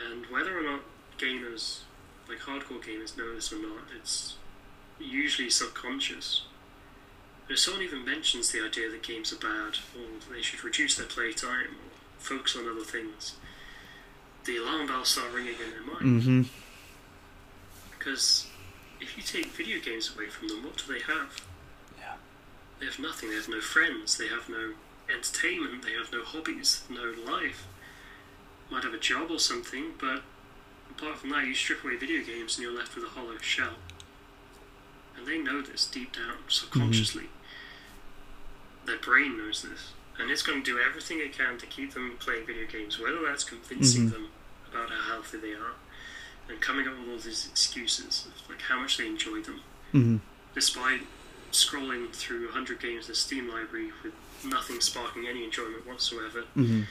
[0.09, 0.81] And whether or not
[1.17, 1.81] gamers,
[2.27, 4.35] like hardcore gamers, know this or not, it's
[4.99, 6.45] usually subconscious.
[7.47, 10.95] But if someone even mentions the idea that games are bad, or they should reduce
[10.95, 13.35] their playtime, or focus on other things,
[14.45, 16.21] the alarm bells start ringing in their mind.
[16.21, 16.41] Mm-hmm.
[18.03, 18.47] Because
[18.99, 21.41] if you take video games away from them, what do they have?
[21.97, 22.15] Yeah.
[22.79, 23.29] They have nothing.
[23.29, 24.17] They have no friends.
[24.17, 24.73] They have no
[25.13, 25.83] entertainment.
[25.83, 26.83] They have no hobbies.
[26.89, 27.65] No life.
[28.69, 30.21] Might have a job or something, but
[30.91, 33.75] apart from that, you strip away video games and you're left with a hollow shell.
[35.15, 37.29] And they know this deep down, subconsciously.
[38.85, 39.93] Their brain knows this.
[40.19, 43.21] And it's going to do everything it can to keep them playing video games, whether
[43.23, 44.11] that's convincing Mhm.
[44.11, 44.27] them
[44.69, 45.75] about how healthy they are
[46.49, 49.61] and coming up with all these excuses of like how much they enjoy them
[49.93, 50.17] Mm-hmm.
[50.55, 51.01] despite
[51.51, 54.13] scrolling through 100 games in the Steam library with
[54.43, 56.81] nothing sparking any enjoyment whatsoever, Mm-hmm.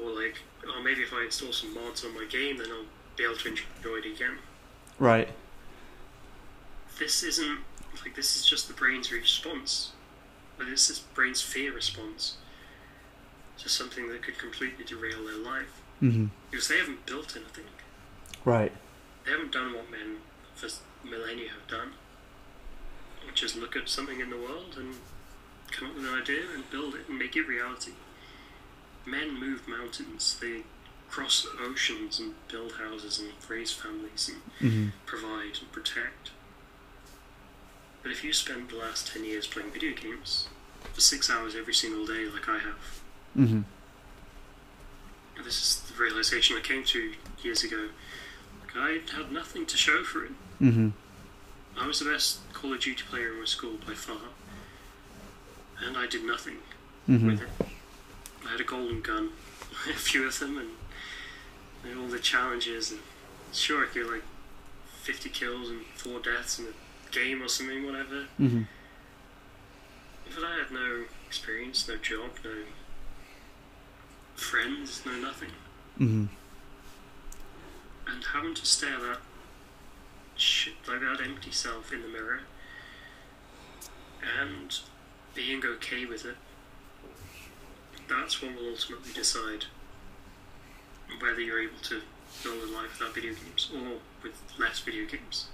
[0.00, 0.36] or like,
[0.68, 2.84] oh, maybe if I install some mods on my game, then I'll
[3.16, 4.38] be able to enjoy it again.
[5.00, 5.28] Right.
[6.98, 7.58] This isn't
[8.04, 9.92] like this is just the brain's response,
[10.56, 12.36] but it's this brain's fear response
[13.58, 16.26] to something that could completely derail their life Mm-hmm.
[16.50, 17.64] because they haven't built anything.
[18.44, 18.72] Right.
[19.24, 20.16] They haven't done what men
[20.54, 20.68] for
[21.04, 21.92] millennia have done,
[23.26, 24.94] which is look at something in the world and
[25.70, 27.92] come up with an idea and build it and make it reality.
[29.06, 30.62] Men move mountains, they
[31.08, 34.88] cross oceans and build houses and raise families and Mm-hmm.
[35.06, 36.30] provide and protect.
[38.02, 40.48] But if you spend the last 10 years playing video games
[40.94, 43.00] for six hours every single day, like I have,
[43.36, 43.60] Mm-hmm.
[45.44, 47.12] this is the realization I came to
[47.42, 47.88] years ago,
[48.74, 50.32] like I had nothing to show for it.
[50.60, 50.88] Mm-hmm.
[51.78, 54.16] I was the best Call of Duty player in my school by far,
[55.84, 56.56] and I did nothing
[57.08, 57.26] Mm-hmm.
[57.26, 57.48] with it.
[58.46, 59.30] I had a golden gun,
[59.88, 60.68] a few of them, and,
[61.90, 62.92] and all the challenges.
[62.92, 63.00] And
[63.52, 64.22] sure, I get like
[65.02, 68.26] 50 kills and four deaths in a game or something, whatever.
[68.38, 68.62] Mm-hmm.
[70.34, 72.50] But I had no experience, no job, no
[74.36, 75.50] friends, no nothing.
[75.98, 76.24] Mm-hmm.
[78.10, 79.18] And having to stare that
[80.36, 82.40] shit like that empty self in the mirror
[84.40, 84.80] and
[85.34, 86.36] being okay with it
[88.08, 89.66] that's what will ultimately decide
[91.20, 92.00] whether you're able to
[92.42, 95.48] build a life without video games or with less video games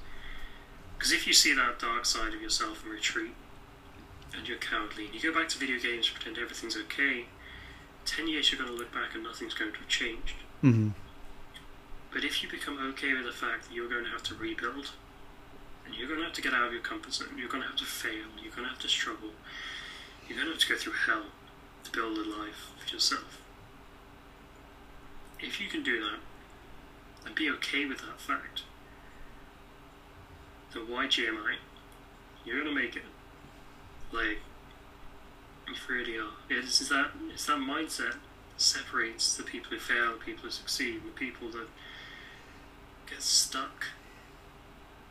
[0.96, 3.32] because if you see that dark side of yourself and retreat
[4.36, 7.26] and you're cowardly and you go back to video games pretend everything's okay
[8.04, 10.88] 10 years you're going to look back and nothing's going to have changed Mm-hmm.
[12.16, 14.92] But if you become okay with the fact that you're going to have to rebuild,
[15.84, 17.68] and you're going to have to get out of your comfort zone, you're going to
[17.68, 19.32] have to fail, you're going to have to struggle,
[20.26, 21.26] you're going to have to go through hell
[21.84, 23.42] to build a life for yourself.
[25.40, 26.20] If you can do that,
[27.26, 28.62] and be okay with that fact,
[30.72, 31.56] then why GMI?
[32.46, 33.02] You're going to make it.
[34.10, 34.38] Like,
[35.68, 36.32] you really are.
[36.48, 38.16] It's, it's that, it's that mindset that
[38.56, 41.66] separates the people who fail, the people who succeed, the people that
[43.08, 43.86] get stuck.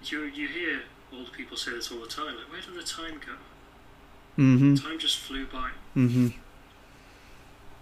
[0.04, 0.82] You you hear
[1.14, 2.36] old people say this all the time.
[2.36, 3.34] Like, where did the time go?
[4.38, 4.76] Mm-hmm.
[4.76, 5.70] Time just flew by.
[5.96, 6.28] Mm-hmm.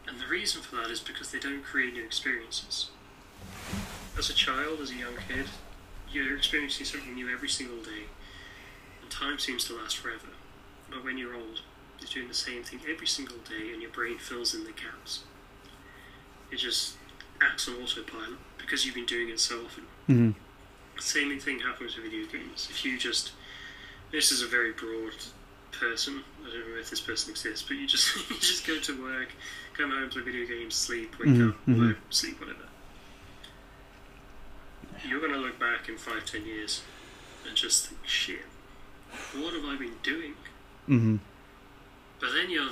[0.08, 2.90] And the reason for that is because they don't create new experiences.
[4.18, 5.48] As a child, as a young kid,
[6.12, 8.06] you're experiencing something new every single day,
[9.02, 10.28] and time seems to last forever.
[10.90, 11.62] But when you're old,
[12.00, 15.24] you're doing the same thing every single day, and your brain fills in the gaps.
[16.52, 16.98] It just
[17.42, 19.86] acts on autopilot because you've been doing it so often.
[20.10, 20.32] Mm-hmm.
[21.00, 22.68] Same thing happens with video games.
[22.70, 23.32] If you just,
[24.12, 25.14] this is a very broad
[25.72, 26.24] person.
[26.46, 29.30] I don't know if this person exists, but you just you just go to work,
[29.76, 31.80] come home, play video games, sleep, wake Mhm, up, mhm.
[31.88, 32.60] work, sleep, whatever.
[35.08, 36.82] You're gonna look back in five, ten years
[37.48, 38.46] and just think, shit,
[39.36, 40.34] what have I been doing?
[40.88, 41.18] Mm-hmm.
[42.20, 42.70] But then you're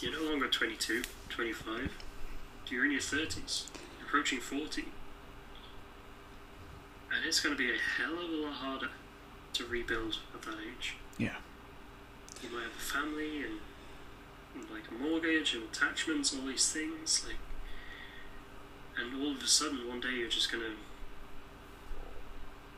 [0.00, 1.92] you're no longer 22, 25.
[2.68, 3.66] You're in your 30s,
[4.04, 4.86] approaching 40.
[7.14, 8.88] And it's going to be a hell of a lot harder
[9.54, 10.96] to rebuild at that age.
[11.18, 11.36] Yeah.
[12.42, 13.60] You might have a family and,
[14.54, 17.36] and like a mortgage and attachments, all these things, like,
[18.98, 20.72] and all of a sudden one day you're just going to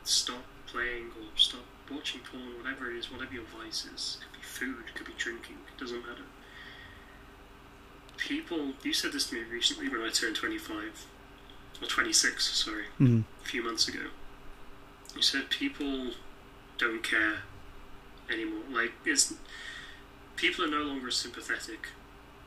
[0.03, 4.17] stop playing or stop watching porn, whatever it is, whatever your vice is.
[4.21, 6.23] It Could be food, could be drinking, it doesn't matter.
[8.17, 11.05] People, you said this to me recently when I turned 25,
[11.81, 13.23] or 26, sorry, Mhm.
[13.41, 14.09] a few months ago.
[15.15, 16.11] You said people
[16.77, 17.39] don't care
[18.29, 18.63] anymore.
[18.71, 19.33] Like, it's
[20.35, 21.87] people are no longer as sympathetic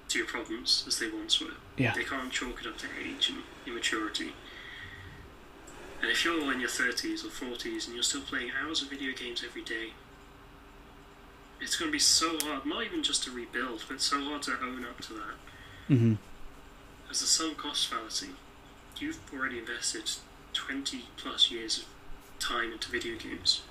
[0.09, 1.55] to your problems as they once were.
[1.77, 1.95] Yeah.
[1.95, 4.33] They can't chalk it up to age and immaturity.
[6.01, 9.13] And if you're in your 30s or 40s and you're still playing hours of video
[9.13, 9.93] games every day,
[11.61, 14.53] it's going to be so hard, not even just to rebuild, but so hard to
[14.63, 15.35] own up to that.
[15.89, 16.15] hmm
[17.11, 18.29] As the sunk cost fallacy,
[18.99, 20.11] you've already invested
[20.53, 21.85] 20 plus years of
[22.39, 23.63] time into video games.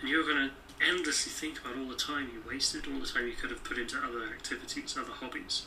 [0.00, 3.26] And you're going to endlessly think about all the time you wasted, all the time
[3.26, 5.66] you could have put into other activities, other hobbies.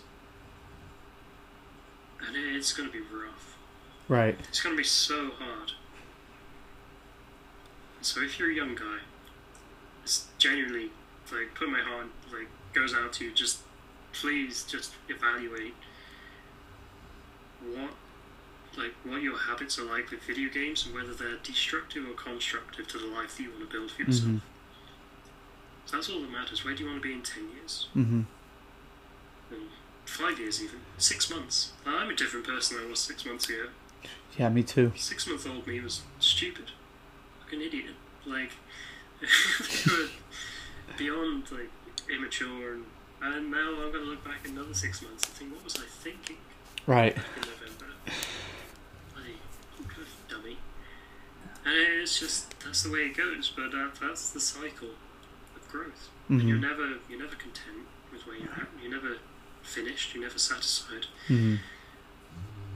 [2.25, 3.57] And it's going to be rough.
[4.07, 4.37] Right.
[4.47, 5.71] It's going to be so hard.
[8.01, 8.99] So if you're a young guy,
[10.03, 10.91] it's genuinely
[11.31, 13.31] like put my heart like goes out to you.
[13.31, 13.59] Just
[14.11, 15.75] please, just evaluate
[17.73, 17.91] what
[18.77, 22.87] like what your habits are like with video games and whether they're destructive or constructive
[22.87, 24.25] to the life that you want to build for yourself.
[24.29, 24.37] hmm
[25.85, 26.63] So that's all that matters.
[26.63, 27.87] Where do you want to be in ten years?
[27.93, 28.21] hmm
[30.05, 31.71] five years, even six months.
[31.85, 33.67] I'm a different person than I was six months ago.
[34.37, 34.91] Yeah, me too.
[34.95, 36.71] six month old me was stupid,
[37.43, 37.95] like an idiot.
[38.25, 38.51] Like
[40.97, 41.69] beyond like
[42.13, 42.85] immature, and,
[43.21, 46.37] and now I'm gonna look back another six months and think, what was I thinking
[46.87, 47.15] Right.
[51.65, 53.51] And it's just that's the way it goes.
[53.55, 54.89] But uh, that's the cycle
[55.55, 56.09] of growth.
[56.29, 58.67] And you're hmm never you're never content with where you're at.
[58.81, 59.17] You're never
[59.61, 60.13] finished.
[60.13, 61.05] You're never satisfied.
[61.27, 61.55] hmm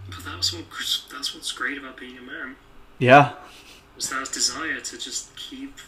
[0.10, 0.66] But that's what
[1.12, 2.56] that's what's great about being a man.
[3.00, 3.34] Yeah.
[3.96, 5.80] was that desire to just keep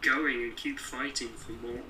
[0.00, 1.82] going and keep fighting for more.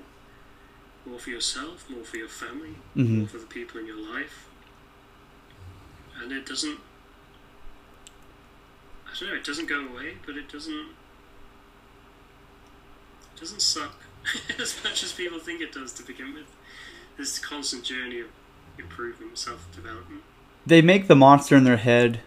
[1.07, 4.47] More for yourself, more for your family, hmm more for the people in your life.
[6.20, 6.80] And it doesn't.
[9.11, 10.88] I don't know, it doesn't go away, but it doesn't.
[13.34, 13.94] It doesn't suck
[14.61, 16.46] as much as people think it does to begin with.
[17.16, 18.26] This constant journey of
[18.78, 20.22] improvement, self development.
[20.66, 22.20] They make the monster in their head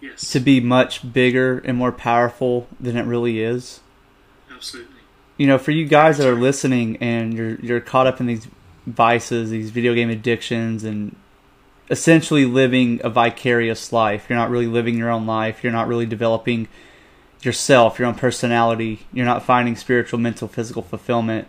[0.00, 3.80] Yes, to be much bigger and more powerful than it really is.
[4.52, 4.90] absolutely.
[5.38, 8.46] You know, for you guys that are listening and you're you're caught up in these
[8.86, 11.16] vices, these video game addictions and
[11.90, 14.26] essentially living a vicarious life.
[14.28, 15.62] You're not really living your own life.
[15.62, 16.68] You're not really developing
[17.42, 19.06] yourself, your own personality.
[19.12, 21.48] You're not finding spiritual, mental, physical fulfillment.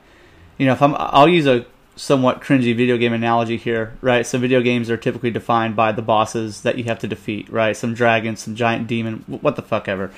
[0.57, 1.65] You know, if I'm I'll use a
[1.95, 4.25] somewhat cringy video game analogy here, right?
[4.25, 7.75] So video games are typically defined by the bosses that you have to defeat, right?
[7.75, 10.11] Some dragon, some giant demon, what the fuck ever.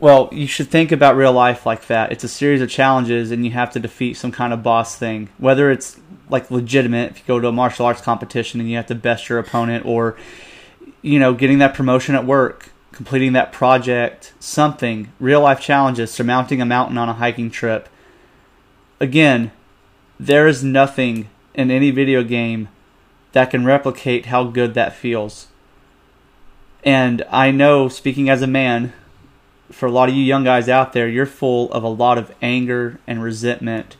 [0.00, 2.12] Well, you should think about real life like that.
[2.12, 5.28] It's a series of challenges, and you have to defeat some kind of boss thing.
[5.38, 5.98] Whether it's
[6.30, 9.28] like legitimate, if you go to a martial arts competition and you have to best
[9.28, 10.16] your opponent, or
[11.02, 15.12] you know, getting that promotion at work, completing that project, something.
[15.18, 17.88] Real life challenges, surmounting a mountain on a hiking trip.
[19.00, 19.50] Again,
[20.18, 22.68] there is nothing in any video game
[23.32, 25.48] that can replicate how good that feels.
[26.84, 28.92] And I know, speaking as a man,
[29.70, 32.34] for a lot of you young guys out there, you're full of a lot of
[32.40, 33.96] anger and resentment,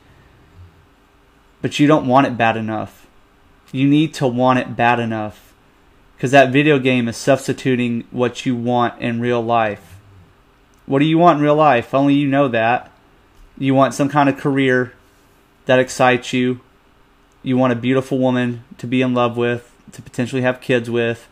[1.60, 3.06] but you don't want it bad enough.
[3.72, 5.52] You need to want it bad enough
[6.16, 9.98] because that video game is substituting what you want in real life.
[10.86, 11.92] What do you want in real life?
[11.92, 12.90] Only you know that.
[13.58, 14.94] You want some kind of career
[15.66, 16.60] that excites you.
[17.42, 21.28] You want a beautiful woman to be in love with, to potentially have kids with.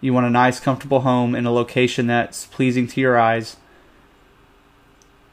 [0.00, 3.56] You want a nice, comfortable home in a location that's pleasing to your eyes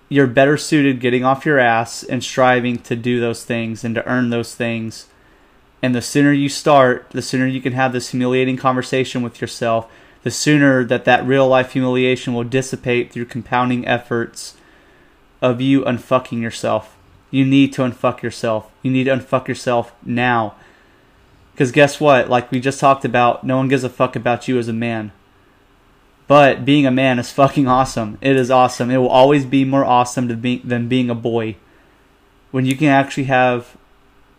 [0.09, 4.07] you're better suited getting off your ass and striving to do those things and to
[4.07, 5.07] earn those things.
[5.81, 9.91] And the sooner you start, the sooner you can have this humiliating conversation with yourself,
[10.23, 14.55] the sooner that that real life humiliation will dissipate through compounding efforts
[15.41, 16.97] of you unfucking yourself.
[17.29, 18.71] You need to unfuck yourself.
[18.81, 20.55] You need to unfuck yourself now.
[21.51, 22.29] Because guess what?
[22.29, 25.11] Like we just talked about, no one gives a fuck about you as a man.
[26.27, 28.17] But being a man is fucking awesome.
[28.21, 28.91] It is awesome.
[28.91, 31.55] It will always be more awesome be, than being a boy.
[32.51, 33.77] When you can actually have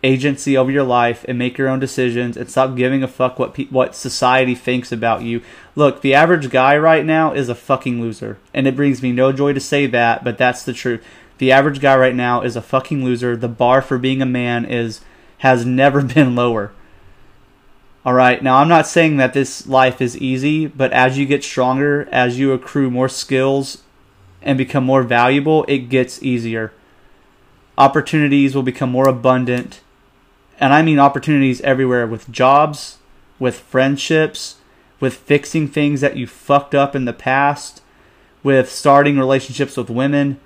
[0.05, 3.55] agency over your life and make your own decisions and stop giving a fuck what
[3.55, 5.43] pe- what society thinks about you.
[5.75, 9.33] Look, the average guy right now is a fucking loser, and it brings me no
[9.33, 11.05] joy to say that, but that's the truth.
[11.39, 13.37] The average guy right now is a fucking loser.
[13.37, 15.01] The bar for being a man is
[15.39, 16.73] has never been lower.
[18.09, 18.43] All right.
[18.43, 22.39] Now, I'm not saying that this life is easy, but as you get stronger, as
[22.39, 23.83] you accrue more skills
[24.41, 26.73] and become more valuable, it gets easier.
[27.77, 29.83] Opportunities will become more abundant.
[30.59, 32.97] And I mean opportunities everywhere with jobs,
[33.39, 34.57] with friendships,
[35.01, 37.83] with fixing things that you fucked up in the past,
[38.43, 40.41] with starting relationships with women,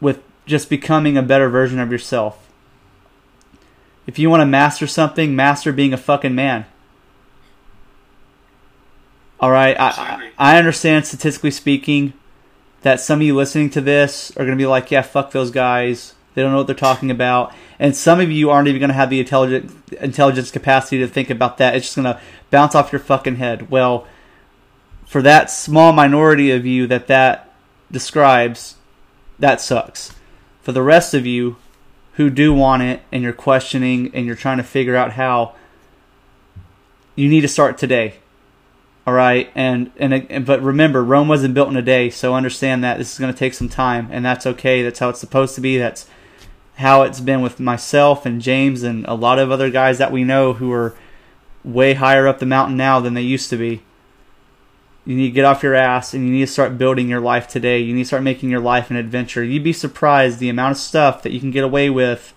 [0.00, 2.43] with just becoming a better version of yourself.
[4.06, 6.66] If you want to master something, master being a fucking man.
[9.40, 12.12] All right, I, I understand statistically speaking
[12.82, 15.50] that some of you listening to this are going to be like, yeah, fuck those
[15.50, 16.14] guys.
[16.34, 17.52] They don't know what they're talking about.
[17.78, 19.70] And some of you aren't even going to have the intelligent
[20.00, 21.74] intelligence capacity to think about that.
[21.74, 22.20] It's just going to
[22.50, 23.70] bounce off your fucking head.
[23.70, 24.06] Well,
[25.06, 27.52] for that small minority of you that that
[27.90, 28.76] describes,
[29.38, 30.14] that sucks.
[30.62, 31.56] For the rest of you
[32.14, 35.54] who do want it and you're questioning and you're trying to figure out how,
[37.16, 38.14] you need to start today.
[39.06, 42.96] All right, and and but remember, Rome wasn't built in a day, so understand that
[42.96, 44.82] this is going to take some time, and that's okay.
[44.82, 45.76] That's how it's supposed to be.
[45.76, 46.06] That's
[46.76, 50.24] how it's been with myself and James and a lot of other guys that we
[50.24, 50.96] know who are
[51.62, 53.82] way higher up the mountain now than they used to be.
[55.04, 57.46] You need to get off your ass and you need to start building your life
[57.46, 57.78] today.
[57.78, 59.44] You need to start making your life an adventure.
[59.44, 62.32] You'd be surprised the amount of stuff that you can get away with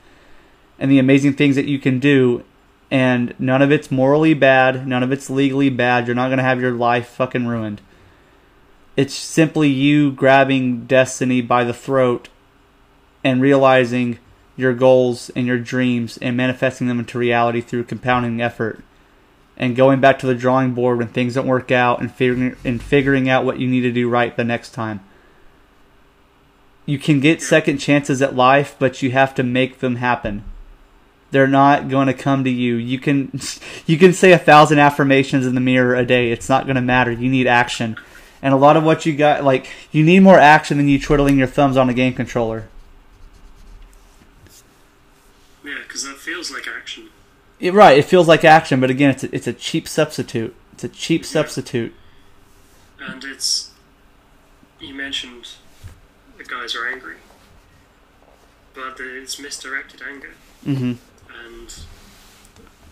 [0.77, 2.44] and the amazing things that you can do
[2.89, 6.07] and none of it's morally bad, none of it's legally bad.
[6.07, 7.81] You're not going to have your life fucking ruined.
[8.95, 12.30] It's simply you grabbing destiny by the throat
[13.23, 14.19] and realizing
[14.56, 18.84] your goals and your dreams and manifesting them into reality through compounding effort
[19.58, 22.82] and going back to the drawing board when things don't work out and figuring and
[22.82, 25.00] figuring out what you need to do right the next time.
[26.86, 30.44] You can get second chances at life, but you have to make them happen.
[31.32, 32.76] They're not going to come to you.
[32.76, 33.40] You can
[33.86, 36.32] you can say a thousand affirmations in the mirror a day.
[36.32, 37.12] It's not going to matter.
[37.12, 37.98] You need action.
[38.42, 41.38] And a lot of what you got like you need more action than you twiddling
[41.38, 42.70] your thumbs on a game controller.
[45.66, 47.07] Yeah, because that feels like action.
[47.60, 50.56] It, right, it feels like action, but again, it's a, it's a cheap substitute.
[50.74, 51.94] It's a cheap substitute.
[53.00, 53.72] And it's
[54.80, 55.54] you mentioned
[56.38, 57.16] the guys are angry,
[58.76, 60.34] but it's misdirected anger.
[60.66, 60.94] Mm-hmm.
[61.46, 61.80] And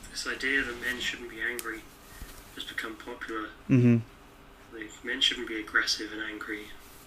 [0.10, 1.82] this idea that men shouldn't be angry
[2.56, 3.50] has become popular.
[3.70, 3.98] Mm-hmm.
[4.76, 6.62] Like men shouldn't be aggressive and angry.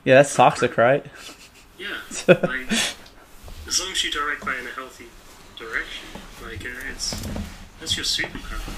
[0.05, 1.05] Yeah, that's toxic, right?
[1.79, 1.97] Yeah,
[2.29, 2.71] like
[3.67, 5.07] as long as you direct that in a healthy
[5.59, 6.07] direction,
[6.49, 7.11] like uh, it's
[7.81, 8.75] that's your superpower.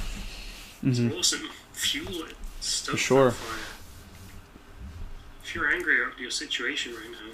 [0.83, 1.19] It's Mhm.
[1.19, 1.49] awesome.
[1.73, 2.37] Fuel it.
[2.61, 3.35] Stoke sure.
[5.45, 7.33] If you're angry at your situation right now,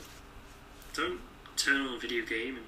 [0.94, 1.20] don't
[1.56, 2.66] turn on a video game and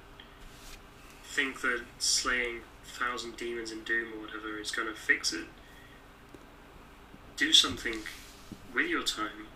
[1.23, 5.45] think that slaying a thousand demons in Doom or whatever is going to fix it.
[7.37, 8.01] Do something
[8.73, 9.47] with your time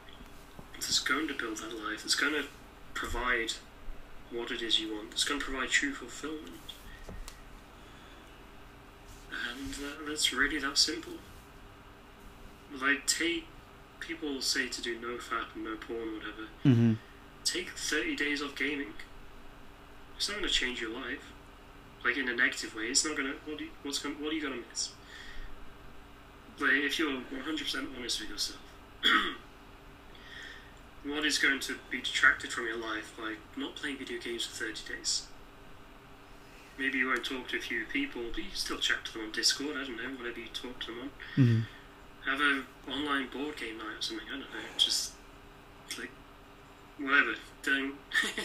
[0.73, 2.45] that's going to build that life, that's going to
[2.93, 3.53] provide
[4.31, 6.59] what it is you want, that's going to provide true fulfillment.
[9.53, 11.13] And uh, that's really that simple.
[12.79, 13.45] Like, take.
[13.99, 16.47] People say to do NoFap and no porn, or whatever.
[16.65, 16.93] Mm-hmm.
[17.45, 18.93] Take 30 days off gaming.
[20.17, 21.31] It's not going to change your life.
[22.03, 22.83] Like, in a negative way.
[22.83, 23.37] It's not going to.
[23.45, 24.89] What, do you, what's going, what are you going to miss?
[26.59, 28.59] Like, if you're 100% honest with yourself,
[31.05, 34.65] what is going to be detracted from your life by not playing video games for
[34.65, 35.27] 30 days?
[36.77, 39.23] Maybe you won't talk to a few people, but you can still chat to them
[39.23, 41.09] on Discord, I don't know, whatever you talk to them on.
[41.37, 42.29] Mm-hmm.
[42.29, 45.13] Have a online board game night or something, I don't know, just
[45.97, 46.09] like
[46.97, 47.35] whatever.
[47.63, 47.95] Don't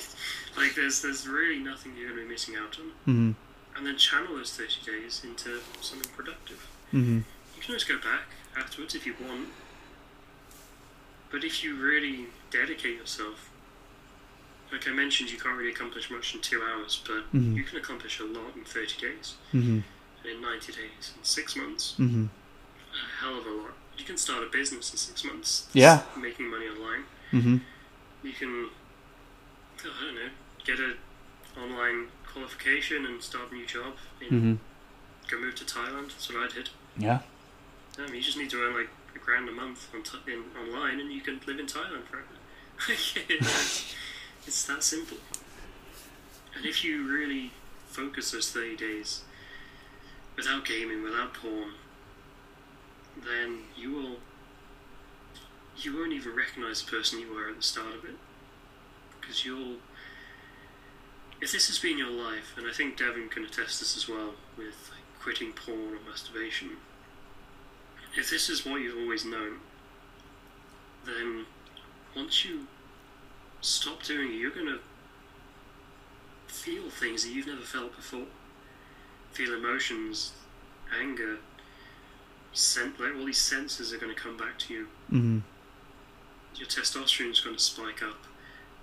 [0.56, 2.90] like there's there's really nothing you're gonna be missing out on.
[3.12, 3.30] Mm-hmm.
[3.76, 6.68] And then channel those thirty days into something productive.
[6.92, 7.18] Mm-hmm.
[7.56, 9.48] You can always go back afterwards if you want.
[11.30, 13.50] But if you really dedicate yourself,
[14.72, 17.56] like I mentioned, you can't really accomplish much in two hours, but Mhm.
[17.56, 19.80] you can accomplish a lot in 30 days, Mm-hmm.
[20.28, 21.94] in 90 days, in six months.
[21.98, 22.26] Mm-hmm.
[22.26, 23.72] A hell of a lot.
[23.96, 25.68] You can start a business in six months.
[25.72, 26.02] Yeah.
[26.16, 27.04] Making money online.
[27.32, 27.56] Mm-hmm.
[28.22, 28.68] You can,
[29.80, 30.30] I don't know,
[30.64, 30.96] get an
[31.56, 33.94] online qualification and start a new job.
[34.20, 34.54] In, Mm-hmm.
[35.30, 36.08] Go move to Thailand.
[36.08, 36.70] That's what I did.
[36.96, 37.20] Yeah.
[37.98, 41.00] Um, you just need to earn like a grand a month on t- in, online,
[41.00, 42.28] and you can live in Thailand forever.
[44.48, 45.18] it's, that simple.
[46.56, 47.52] And if you really
[47.86, 49.22] focus those thirty days
[50.36, 51.72] without gaming, without porn,
[53.22, 54.16] then you will.
[55.76, 58.16] You won't even recognize the person you were at the start of it,
[59.20, 59.76] because you'll.
[61.40, 64.32] If this has been your life, and I think Devon can attest this as well,
[64.56, 66.70] with like, quitting porn or masturbation,
[68.16, 69.58] if this is what you've always known,
[71.06, 71.46] then
[72.16, 72.66] once you
[73.60, 74.78] stop doing it, you're gonna
[76.46, 78.26] feel things that you've never felt before.
[79.32, 80.32] Feel emotions,
[80.98, 81.38] anger,
[82.52, 84.86] scent, like all these senses are going to come back to you.
[85.12, 85.38] Mm-hmm.
[86.56, 88.18] Your testosterone's going to spike up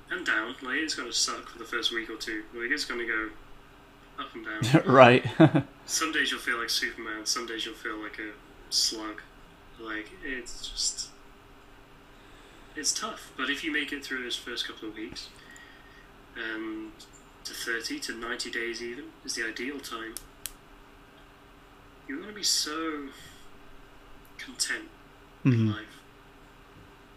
[0.10, 0.56] and down.
[0.61, 2.43] Like it's going to suck for the first week or two.
[2.53, 4.84] Like it's going to go up and down.
[4.85, 5.26] right.
[5.85, 7.26] some days you'll feel like Superman.
[7.26, 8.31] Some days you'll feel like a
[8.69, 9.22] slug.
[9.80, 11.10] Like it's just
[12.76, 13.31] it's tough.
[13.38, 15.30] But if you make it through those first couple of weeks,
[16.35, 16.91] and
[17.45, 20.15] to 30 to 90 days even is the ideal time,
[22.07, 23.10] you're going to be so
[24.38, 24.89] content
[25.43, 25.73] in Mhm.
[25.76, 25.85] life.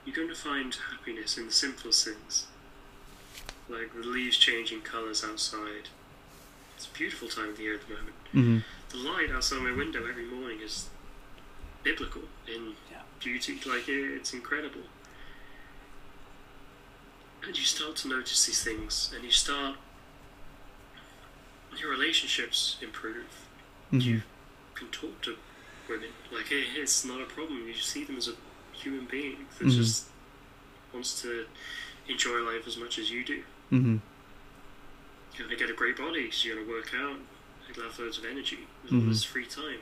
[0.05, 2.47] You're going to find happiness in the simplest things.
[3.68, 5.89] Like the leaves changing colours outside.
[6.76, 8.16] It's a beautiful time of the year at the moment.
[8.32, 8.59] hmm
[8.90, 10.89] The light outside my window every morning is
[11.82, 13.02] biblical in Yeah.
[13.20, 13.60] beauty.
[13.66, 14.85] Like it, it's incredible.
[17.47, 19.77] And you start to notice these things, and you start.
[21.78, 23.27] Your relationships improve.
[23.90, 24.23] hmm You
[24.74, 25.36] can talk to
[25.89, 26.09] women.
[26.32, 27.66] Like it, it's not a problem.
[27.66, 28.32] You see them as a
[28.73, 29.77] human being that Mhm.
[29.77, 30.06] just
[30.93, 31.47] wants to
[32.09, 33.44] enjoy life as much as you do.
[33.70, 33.97] hmm
[35.36, 37.19] You're to get a great body because you're to work out.
[37.73, 39.09] You'll have loads of energy with all Mhm.
[39.09, 39.81] this free time.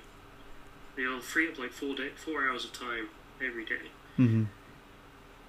[0.97, 3.09] You'll free up like four day, four hours of time
[3.41, 4.45] every day, hmm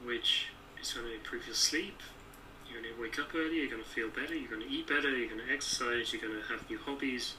[0.04, 0.48] which
[0.82, 2.00] is going to improve your sleep.
[2.70, 3.58] You're going to wake up early.
[3.62, 4.36] You're going to feel better.
[4.36, 5.10] You're going to eat better.
[5.10, 6.12] You're going to exercise.
[6.14, 7.36] You're going to have new hobbies,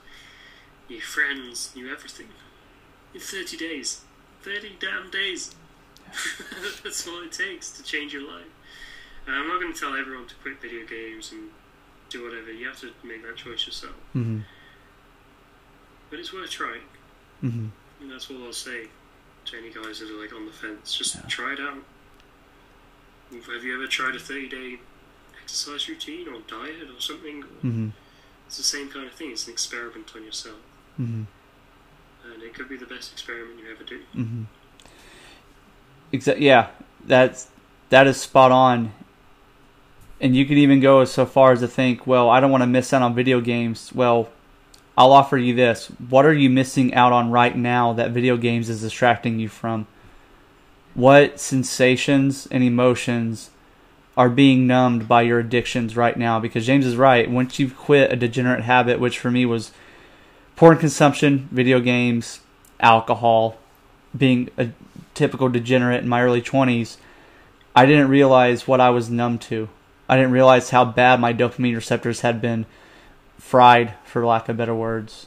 [0.89, 2.29] new friends, new everything.
[3.15, 4.03] In 30 days,
[4.43, 5.55] 30 damn days.
[6.83, 8.47] That's all it takes to change your life.
[9.27, 11.51] And I'm not going to tell everyone to quit video games and
[12.09, 12.51] do whatever.
[12.51, 13.95] You have to make that choice yourself.
[14.15, 14.41] hmm
[16.11, 16.81] But it's worth trying.
[17.43, 17.67] hmm
[18.01, 18.89] And that's all I'll say
[19.47, 20.95] to any guys that are like on the fence.
[20.97, 21.21] Just Yeah.
[21.29, 21.79] try it out.
[23.31, 24.79] Have you ever tried a 30 day
[25.43, 27.43] exercise routine or diet or something?
[27.43, 27.89] hmm
[28.47, 29.31] It's the same kind of thing.
[29.33, 30.57] It's an experiment on yourself.
[30.97, 31.25] hmm
[32.33, 34.01] And it could be the best experiment you ever do.
[34.15, 34.43] hmm
[36.13, 36.69] Exa- yeah,
[37.05, 37.49] that's
[37.91, 38.93] that is spot on.
[40.21, 42.67] And you could even go so far as to think, well, I don't want to
[42.67, 43.93] miss out on video games.
[43.95, 44.31] Well,
[44.97, 45.87] I'll offer you this.
[46.09, 49.87] What are you missing out on right now that video games is distracting you from?
[50.95, 53.51] What sensations and emotions
[54.17, 56.41] are being numbed by your addictions right now?
[56.41, 57.31] Because James is right.
[57.31, 59.71] Once you've quit a degenerate habit, which for me was
[60.57, 62.41] porn consumption, video games,
[62.81, 63.59] alcohol,
[64.17, 64.71] being a
[65.15, 66.97] typical degenerate in my early 20s,
[67.77, 69.69] I didn't realize what I was numb to.
[70.09, 72.67] I didn't realize how bad my dopamine receptors had been
[73.39, 75.27] fried, for lack of better words.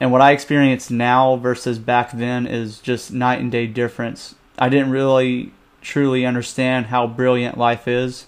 [0.00, 4.34] And what I experience now versus back then is just night and day difference.
[4.58, 8.26] I didn't really truly understand how brilliant life is.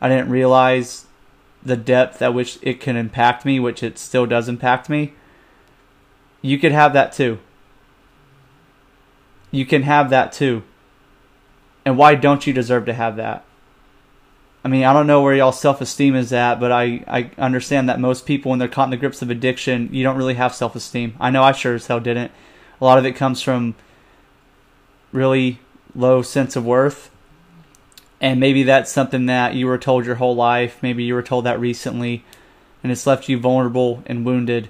[0.00, 1.06] I didn't realize
[1.62, 5.14] the depth at which it can impact me, which it still does impact me.
[6.40, 7.38] You could have that too.
[9.50, 10.62] You can have that too.
[11.84, 13.44] And why don't you deserve to have that?
[14.64, 17.88] I mean, I don't know where y'all self esteem is at, but I, I understand
[17.88, 20.54] that most people, when they're caught in the grips of addiction, you don't really have
[20.54, 21.14] self esteem.
[21.20, 22.30] I know I sure as hell didn't.
[22.80, 23.74] A lot of it comes from
[25.12, 25.60] really
[25.94, 27.10] low sense of worth.
[28.20, 30.78] And maybe that's something that you were told your whole life.
[30.82, 32.24] Maybe you were told that recently,
[32.82, 34.68] and it's left you vulnerable and wounded.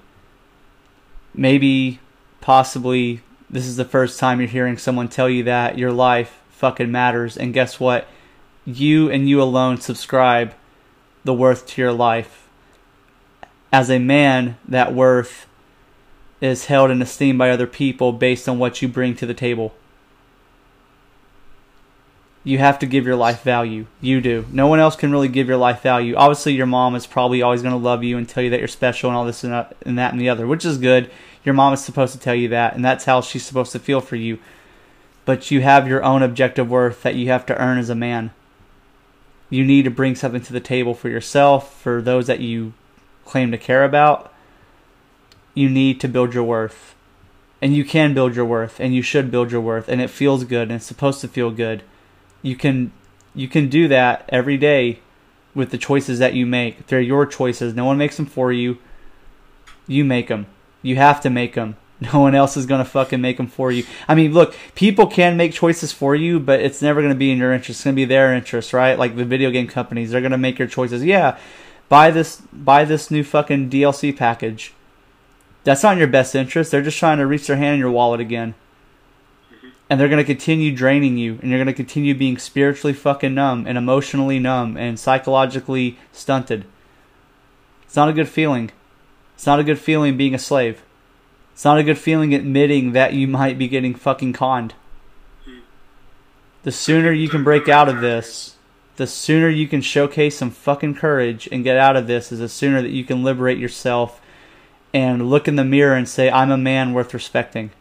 [1.35, 2.01] Maybe,
[2.41, 3.21] possibly,
[3.51, 7.37] this is the first time you're hearing someone tell you that your life fucking matters.
[7.37, 8.07] And guess what?
[8.65, 10.55] You and you alone subscribe
[11.25, 12.49] the worth to your life.
[13.71, 15.47] As a man, that worth
[16.41, 19.75] is held in esteem by other people based on what you bring to the table.
[22.45, 23.87] You have to give your life value.
[24.01, 24.47] You do.
[24.51, 26.17] No one else can really give your life value.
[26.17, 28.69] Obviously, your mom is probably always going to love you and tell you that you're
[28.69, 31.11] special and all this and that, and that and the other, which is good.
[31.45, 34.01] Your mom is supposed to tell you that, and that's how she's supposed to feel
[34.01, 34.39] for you.
[35.25, 38.33] But you have your own objective worth that you have to earn as a man.
[39.49, 42.73] You need to bring something to the table for yourself, for those that you
[43.25, 44.33] claim to care about.
[45.55, 46.97] You need to build your worth.
[47.61, 50.43] And you can build your worth, and you should build your worth, and it feels
[50.43, 51.85] good, and it's supposed to feel good.
[52.43, 52.93] You can
[53.35, 55.01] you can do that every day
[55.55, 56.87] with the choices that you make.
[56.87, 57.75] They're your choices.
[57.75, 58.79] No one makes them for you.
[59.87, 60.47] You make them.
[60.83, 61.77] You have to make them.
[62.13, 63.85] No one else is going to fucking make them for you.
[64.09, 67.31] I mean, look, people can make choices for you, but it's never going to be
[67.31, 67.79] in your interest.
[67.79, 68.99] It's going to be their interest, right?
[68.99, 71.05] Like the video game companies, they're going to make your choices.
[71.05, 71.39] Yeah,
[71.89, 74.73] buy this buy this new fucking DLC package.
[75.63, 76.73] That's not in your best interest.
[76.73, 78.55] They're just trying to reach their hand in your wallet again.
[79.93, 83.35] And they're going to continue draining you and you're going to continue being spiritually fucking
[83.35, 86.65] numb and emotionally numb and psychologically stunted.
[87.83, 88.71] It's not a good feeling.
[89.35, 90.83] It's not a good feeling being a slave.
[91.53, 94.73] It's not a good feeling admitting that you might be getting fucking conned.
[96.63, 98.57] The sooner you can break out of this,
[98.97, 102.49] the sooner you can showcase some fucking courage and get out of this is the
[102.49, 104.23] sooner that you can liberate yourself
[104.95, 107.73] and look in the mirror and say, I'm a man worth respecting.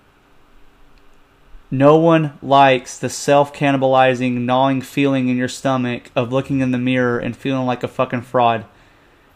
[1.73, 6.77] No one likes the self cannibalizing, gnawing feeling in your stomach of looking in the
[6.77, 8.65] mirror and feeling like a fucking fraud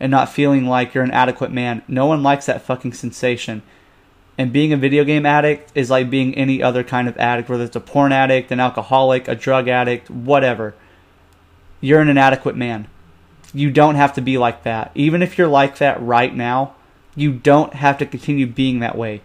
[0.02, 1.82] and not feeling like you're an adequate man.
[1.88, 3.62] No one likes that fucking sensation.
[4.38, 7.64] And being a video game addict is like being any other kind of addict, whether
[7.64, 10.76] it's a porn addict, an alcoholic, a drug addict, whatever.
[11.80, 12.90] You're an inadequate man.
[13.54, 14.92] You don't have to be like that.
[14.94, 16.76] Even if you're like that right now,
[17.16, 19.22] you don't have to continue being that way.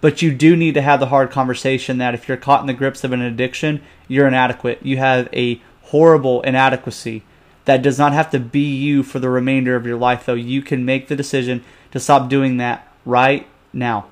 [0.00, 2.72] But you do need to have the hard conversation that if you're caught in the
[2.72, 4.80] grips of an addiction, you're inadequate.
[4.82, 7.22] You have a horrible inadequacy.
[7.66, 10.34] That does not have to be you for the remainder of your life, though.
[10.34, 11.62] You can make the decision
[11.92, 14.06] to stop doing that right now.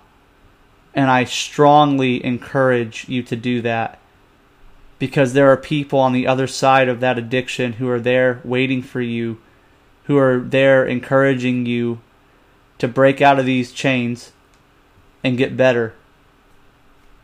[0.95, 3.99] And I strongly encourage you to do that
[4.99, 8.83] because there are people on the other side of that addiction who are there waiting
[8.83, 9.41] for you,
[10.05, 12.01] who are there encouraging you
[12.79, 14.33] to break out of these chains
[15.23, 15.95] and get better.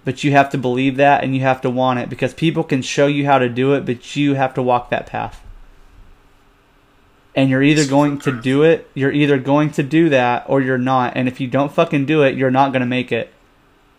[0.04, 2.82] But you have to believe that and you have to want it because people can
[2.82, 5.42] show you how to do it, but you have to walk that path.
[7.34, 10.78] And you're either going to do it, you're either going to do that or you're
[10.78, 11.16] not.
[11.16, 13.32] And if you don't fucking do it, you're not going to make it.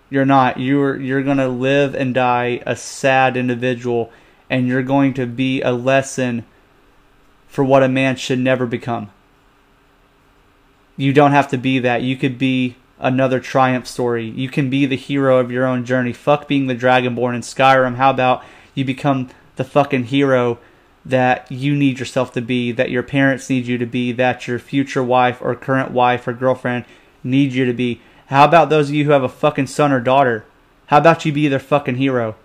[0.10, 0.60] You're not.
[0.60, 4.12] You're you're going to live and die a sad individual
[4.50, 6.46] and you're going to be a lesson
[7.48, 9.10] for what a man should never become.
[10.98, 12.04] You don't have to be that.
[12.04, 14.26] You could be another triumph story.
[14.30, 16.14] You can be the hero of your own journey.
[16.14, 17.96] Fuck being the Dragonborn in Skyrim.
[17.96, 18.44] How about
[18.74, 20.60] you become the fucking hero
[21.06, 24.60] that you need yourself to be, that your parents need you to be, that your
[24.60, 26.86] future wife or current wife or girlfriend
[27.24, 28.02] need you to be?
[28.28, 30.46] How about those of you who have a fucking son or daughter?
[30.88, 32.36] How about you be their fucking hero?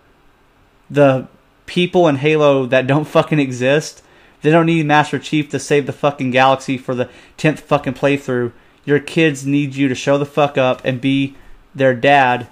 [0.90, 1.28] The
[1.66, 4.02] people in Halo that don't fucking exist,
[4.43, 7.09] they don't need Master Chief to save the fucking galaxy for the
[7.39, 8.52] 10th fucking playthrough
[8.85, 11.36] your kids need you to show the fuck up and be
[11.74, 12.48] their dad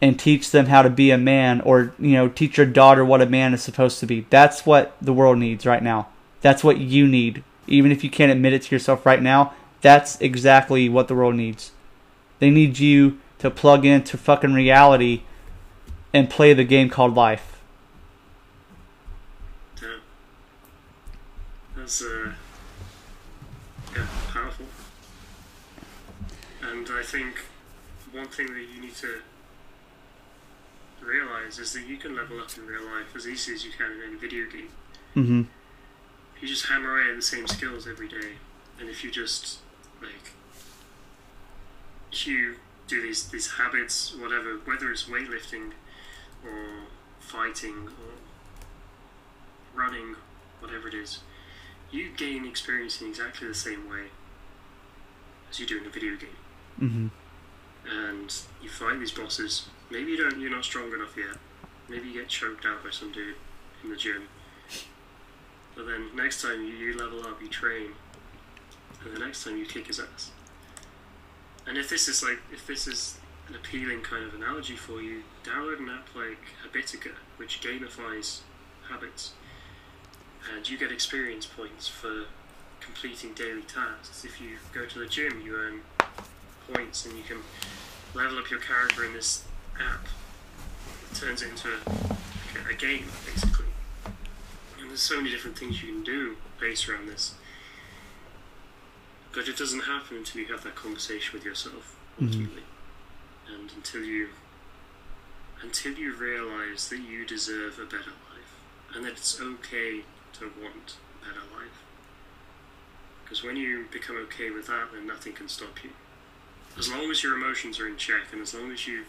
[0.00, 3.22] and teach them how to be a man or you know teach your daughter what
[3.22, 4.26] a man is supposed to be.
[4.30, 6.08] That's what the world needs right now.
[6.40, 7.42] That's what you need.
[7.66, 9.54] Even if you can't admit it to yourself right now
[9.84, 11.72] that's exactly what the world needs.
[12.38, 15.24] They need you to plug into fucking reality
[16.14, 17.60] and play the game called life.
[19.82, 19.88] Yeah.
[21.76, 22.32] That's uh,
[23.94, 24.64] yeah, powerful.
[26.94, 27.40] And I think
[28.12, 29.20] one thing that you need to
[31.02, 33.90] realize is that you can level up in real life as easy as you can
[33.90, 34.68] in any video game.
[35.16, 35.42] mm-hmm
[36.40, 38.34] You just hammer away at the same skills every day,
[38.78, 39.58] and if you just
[40.00, 40.34] like
[42.12, 42.54] you
[42.86, 45.72] do these these habits, whatever, whether it's weightlifting
[46.44, 46.86] or
[47.18, 48.12] fighting or
[49.74, 50.14] running,
[50.60, 51.18] whatever it is,
[51.90, 54.04] you gain experience in exactly the same way
[55.50, 56.38] as you do in a video game.
[56.80, 57.08] Mm-hmm
[57.86, 59.68] And you fight these bosses.
[59.90, 60.40] Maybe you don't.
[60.40, 61.36] You're not strong enough yet.
[61.88, 63.36] Maybe you get choked out by some dude
[63.82, 64.28] in the gym.
[65.76, 67.90] But then next time you, you level up, you train,
[69.04, 70.30] and the next time you kick his ass.
[71.66, 73.18] And if this is like, if this is
[73.48, 78.40] an appealing kind of analogy for you, download an app like Habitica, which gamifies
[78.88, 79.32] habits,
[80.54, 82.26] and you get experience points for
[82.80, 84.24] completing daily tasks.
[84.24, 85.80] If you go to the gym, you earn
[86.72, 87.38] points, and you can
[88.14, 89.44] level up your character in this
[89.80, 90.06] app.
[91.10, 93.66] It turns it into a, a game, basically.
[94.80, 97.34] And there's so many different things you can do based around this.
[99.32, 102.26] But it doesn't happen until you have that conversation with yourself, mm-hmm.
[102.26, 102.62] ultimately.
[103.52, 104.28] And until you
[105.62, 108.54] until you realise that you deserve a better life.
[108.94, 110.02] And that it's okay
[110.34, 111.82] to want a better life.
[113.24, 115.90] Because when you become okay with that, then nothing can stop you.
[116.78, 119.04] As long as your emotions are in check, and as long as you,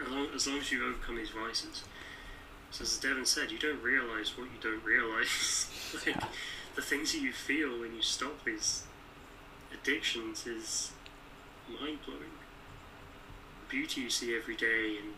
[0.00, 1.84] as long as, long as you overcome these vices.
[2.70, 5.68] So as Devin said, you don't realise what you don't realise.
[6.06, 6.16] like
[6.74, 8.84] the things that you feel when you stop these
[9.72, 10.92] addictions is
[11.68, 12.36] mind blowing.
[13.68, 15.14] The beauty you see every day and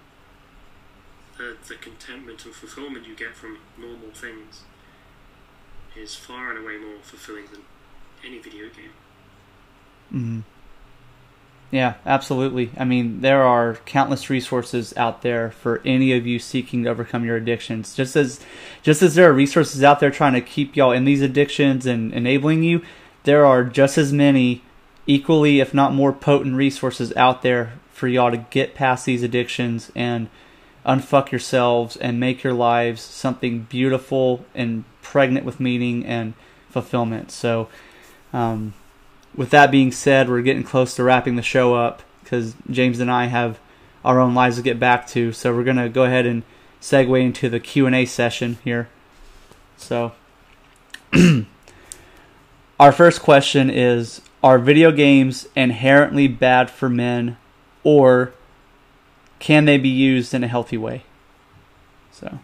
[1.37, 4.63] the, the contentment and fulfillment you get from normal things
[5.97, 7.63] is far and away more fulfilling than
[8.25, 8.93] any video game.
[10.13, 10.58] mm-hmm
[11.71, 12.71] Yeah, absolutely.
[12.79, 17.27] I mean, there are countless resources out there for any of you seeking to overcome
[17.27, 17.95] your addictions.
[17.95, 18.41] Just as
[18.83, 22.13] just as there are resources out there trying to keep y'all in these addictions and
[22.15, 22.83] enabling you,
[23.25, 24.63] there are just as many
[25.07, 29.93] equally if not more potent resources out there for y'all to get past these addictions
[29.95, 30.29] and
[30.87, 36.33] unfuck yourselves and make your lives something beautiful and pregnant with meaning and
[36.71, 37.31] fulfillment.
[37.31, 37.69] So
[38.33, 38.73] um,
[39.39, 43.09] with that being said, we're getting close to wrapping the show up because James and
[43.09, 43.61] I have
[44.05, 45.33] our own lives to get back to.
[45.33, 46.43] So we're gonna go ahead and
[46.83, 48.89] segue into the Q and A session here.
[49.77, 50.13] So,
[52.81, 57.37] our first question is: Are video games inherently bad for men,
[57.85, 58.33] or
[59.39, 61.05] can they be used in a healthy way?
[62.11, 62.41] So.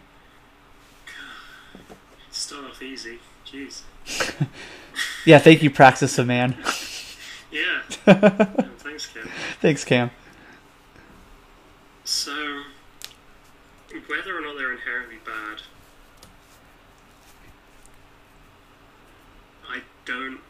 [2.31, 3.19] Start off easy.
[3.45, 3.81] Jeez.
[5.25, 6.55] yeah, thank you, Praxis of Man.
[7.55, 7.81] Yeah.
[8.05, 8.31] yeah.
[8.79, 9.29] Thanks, Cam.
[9.61, 10.11] Thanks, Cam.
[12.03, 12.63] So,
[14.07, 15.61] whether or not they're inherently bad,
[19.69, 20.41] I don't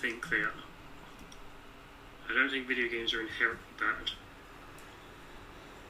[0.00, 0.52] think they are.
[2.30, 4.12] I don't think video games are inherently bad.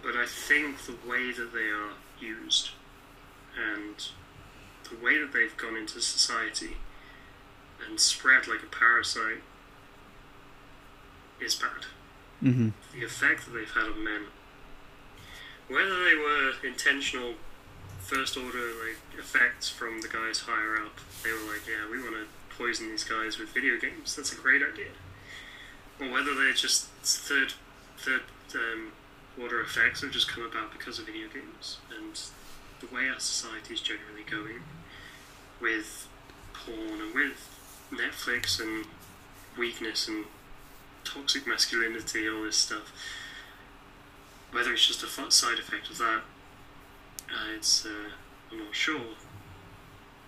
[0.03, 2.71] But I think the way that they are used
[3.55, 3.97] and
[4.91, 6.79] the way that they've gone into society
[7.87, 9.43] and spread like a parasite
[11.41, 11.87] is bad.
[12.43, 12.69] Mm-hmm.
[12.99, 14.23] The effect that they've had on men,
[15.69, 17.35] whether they were intentional,
[18.01, 22.15] first order like effects from the guys higher up, they were like, yeah, we want
[22.15, 24.15] to poison these guys with video games.
[24.15, 24.93] That's a great idea.
[26.01, 27.55] Or whether they're just third,
[27.99, 28.23] third
[28.55, 28.93] um,
[29.41, 32.21] order effects have just come about because of video games and
[32.81, 34.63] the way our society is generally going
[35.61, 36.09] with
[36.53, 37.49] porn and with
[37.93, 38.87] Netflix and
[39.57, 40.25] weakness and
[41.05, 42.93] toxic masculinity, all this stuff.
[44.51, 46.23] Whether it's just a side effect of that,
[47.31, 48.11] uh, it's uh,
[48.51, 49.15] I'm not sure.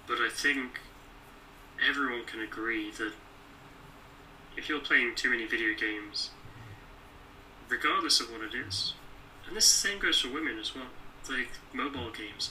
[0.06, 0.80] But I think
[1.86, 3.12] everyone can agree that
[4.56, 6.30] if you're playing too many video games,
[7.68, 8.94] regardless of what it is,
[9.46, 10.86] and this same goes for women as well,
[11.28, 12.50] like mobile games.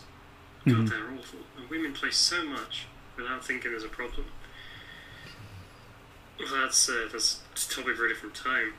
[0.66, 0.90] God, Mhm.
[0.90, 1.46] they're awful.
[1.58, 2.86] And women play so much
[3.16, 4.28] without thinking there's a problem.
[6.46, 8.74] Well, that's uh, that's a topic for a different time.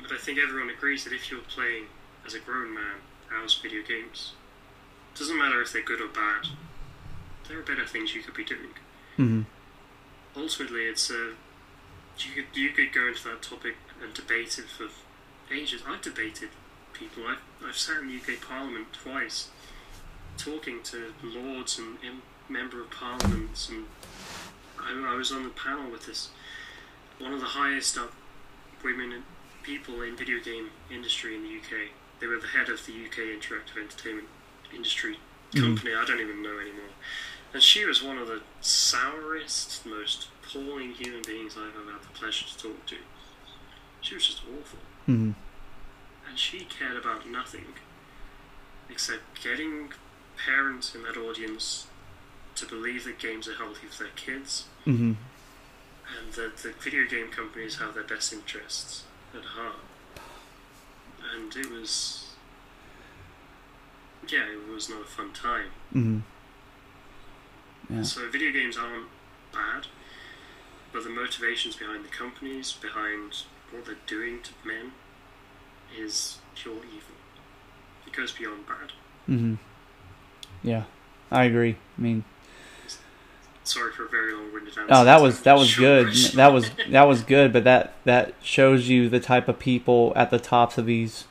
[0.00, 1.84] But I think everyone agrees that if you're playing
[2.26, 4.32] as a grown man house video games,
[5.14, 6.48] doesn't matter if they're good or bad.
[7.48, 8.70] There are better things you could be doing.
[9.18, 9.42] Mm-hmm.
[10.40, 11.32] Ultimately, it's uh,
[12.18, 14.86] you could you could go into that topic and debate it for
[15.52, 15.82] ages.
[15.86, 16.48] I've debated
[16.94, 17.24] people.
[17.28, 19.50] I've I've sat in the UK Parliament twice,
[20.38, 23.84] talking to lords and, and member of parliaments and
[24.90, 26.30] I, I was on the panel with this
[27.18, 28.12] one of the highest up
[28.82, 29.22] women and
[29.62, 31.88] people in video game industry in the UK.
[32.18, 34.28] They were the head of the UK interactive entertainment
[34.74, 35.18] industry
[35.52, 35.60] Mhm.
[35.76, 35.94] company.
[35.94, 36.90] I don't even know anymore.
[37.52, 42.08] And she was one of the sourest, most appalling human beings I've ever had the
[42.08, 42.96] pleasure to talk to.
[44.00, 45.32] She was just awful, Mm-hmm.
[46.28, 47.74] and she cared about nothing
[48.88, 49.92] except getting
[50.36, 51.86] parents in that audience
[52.60, 55.12] to believe that games are healthy for their kids Mm-hmm.
[56.18, 59.04] and that the video game companies have their best interests
[59.36, 59.76] at heart.
[61.34, 62.30] And it was,
[64.26, 65.70] yeah, it was not a fun time.
[65.94, 66.18] Mm-hmm.
[67.94, 68.02] Yeah.
[68.02, 69.08] So video games aren't
[69.52, 69.86] bad,
[70.92, 74.92] but the motivations behind the companies, behind what they're doing to men,
[75.96, 77.16] is pure evil.
[78.06, 78.92] It goes beyond bad.
[79.28, 79.54] Mm-hmm.
[80.62, 80.84] Yeah,
[81.30, 81.76] I agree.
[81.98, 82.24] I mean,
[83.62, 84.86] Sorry for very long-winded answer.
[84.88, 86.16] oh, that was that was Short good.
[86.34, 87.52] That was that was good.
[87.52, 91.26] But that that shows you the type of people at the tops of these,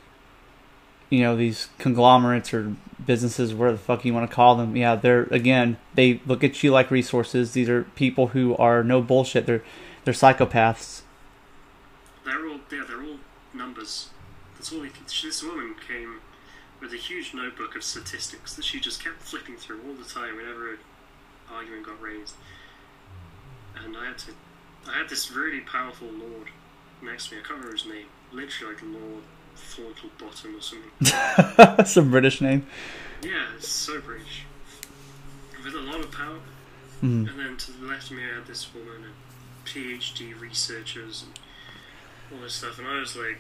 [1.10, 4.76] you know, these conglomerates or businesses, whatever the fuck you want to call them.
[4.76, 7.54] Yeah, they're again, they look at you like resources.
[7.54, 9.46] These are people who are no bullshit.
[9.46, 9.64] They're
[10.06, 11.02] they're psychopaths.
[12.26, 13.18] They're all yeah, they're all
[13.54, 14.10] numbers.
[14.56, 14.82] That's all.
[14.82, 14.90] They,
[15.24, 16.22] this woman came
[16.80, 20.38] with a huge notebook of statistics that she just kept flipping through all the time
[20.38, 20.78] whenever
[21.52, 22.36] argument got raised.
[23.84, 24.32] And I had to,
[24.88, 26.50] I had this really powerful lord
[27.02, 27.42] next to me.
[27.42, 28.08] I can't remember his name.
[28.32, 29.24] Literally like Lord
[29.56, 31.86] Thornton Bottom or something.
[31.86, 32.68] Some British name.
[33.22, 34.46] Yeah, it's so British.
[35.64, 36.40] With a lot of power.
[37.04, 37.28] Mm-hmm.
[37.28, 39.14] And then to the left of me, I had this woman and
[39.66, 41.40] PhD researchers and
[42.32, 43.38] all this stuff, and I was like,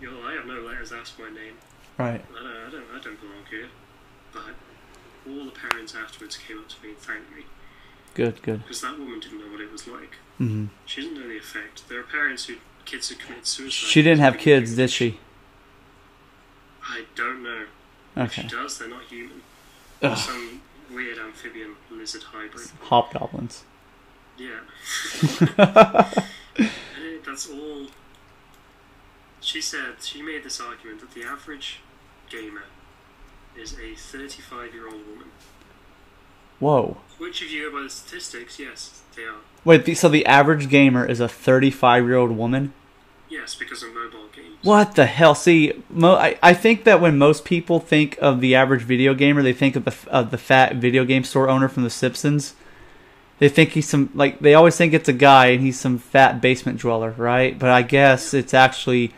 [0.00, 0.90] "Yo, I have no letters.
[0.90, 1.54] That's my name.
[1.96, 2.24] Right.
[2.36, 3.68] I don't, I don't, I don't belong here."
[4.32, 4.54] But
[5.28, 7.44] all the parents afterwards came up to me and thanked me
[8.14, 8.42] Good.
[8.42, 8.62] Good.
[8.62, 10.16] because that woman didn't know what it was like.
[10.40, 10.66] Mm-hmm.
[10.86, 11.88] She didn't know the effect.
[11.88, 13.72] There are parents who kids who commit suicide.
[13.72, 15.20] She didn't have kids, did she?
[16.82, 17.66] I don't know.
[18.16, 19.42] If she does, they're not human.
[20.02, 20.16] Ugh.
[20.16, 22.68] Some weird amphibian lizard hybrid.
[22.82, 23.64] Hobgoblins.
[24.38, 24.60] Yeah.
[26.58, 27.86] And that's all.
[29.40, 31.80] She said she made this argument that the average
[32.28, 32.64] gamer
[33.58, 35.28] is a 35 year old woman.
[36.60, 36.96] Whoa.
[37.18, 39.34] Which, if you go by the statistics, yes, they are.
[39.64, 42.72] Wait, the- so the average gamer is a 35 year old woman?
[43.28, 44.56] Yes, because of mobile games.
[44.62, 45.34] What the hell?
[45.34, 49.42] See, mo- I, I think that when most people think of the average video gamer,
[49.42, 52.54] they think of the of the fat video game store owner from The Simpsons.
[53.38, 56.40] They think he's some like they always think it's a guy and he's some fat
[56.40, 57.56] basement dweller, right?
[57.56, 59.12] But I guess it's actually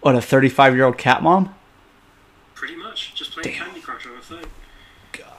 [0.00, 1.54] what a 35 year old cat mom.
[2.58, 3.66] Pretty much, just playing Damn.
[3.66, 4.42] Candy Crush on a phone.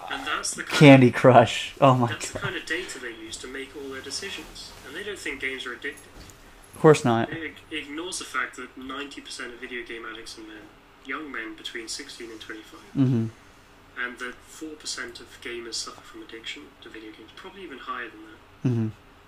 [0.09, 1.73] And that's the kind Candy Crush.
[1.81, 4.95] Oh my That's the kind of data they use to make all their decisions, and
[4.95, 6.07] they don't think games are addictive.
[6.75, 7.29] Of course not.
[7.29, 10.63] It ignores the fact that 90% of video game addicts are men,
[11.05, 13.25] young men between 16 and 25, Mm-hmm.
[14.01, 18.21] and that 4% of gamers suffer from addiction to video games, probably even higher than
[18.21, 18.69] that.
[18.69, 18.87] Mm-hmm.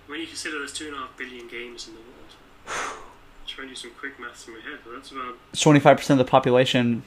[0.09, 2.97] When you consider there's 2.5 billion games in the world,
[3.45, 6.26] try and do some quick maths in my head, but that's about, 25 percent of
[6.26, 7.03] the population.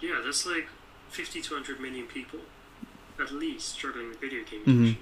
[0.00, 0.68] Yeah, that's like
[1.10, 2.40] 50 to 100 million people,
[3.18, 4.96] at least, struggling with video game Mhm.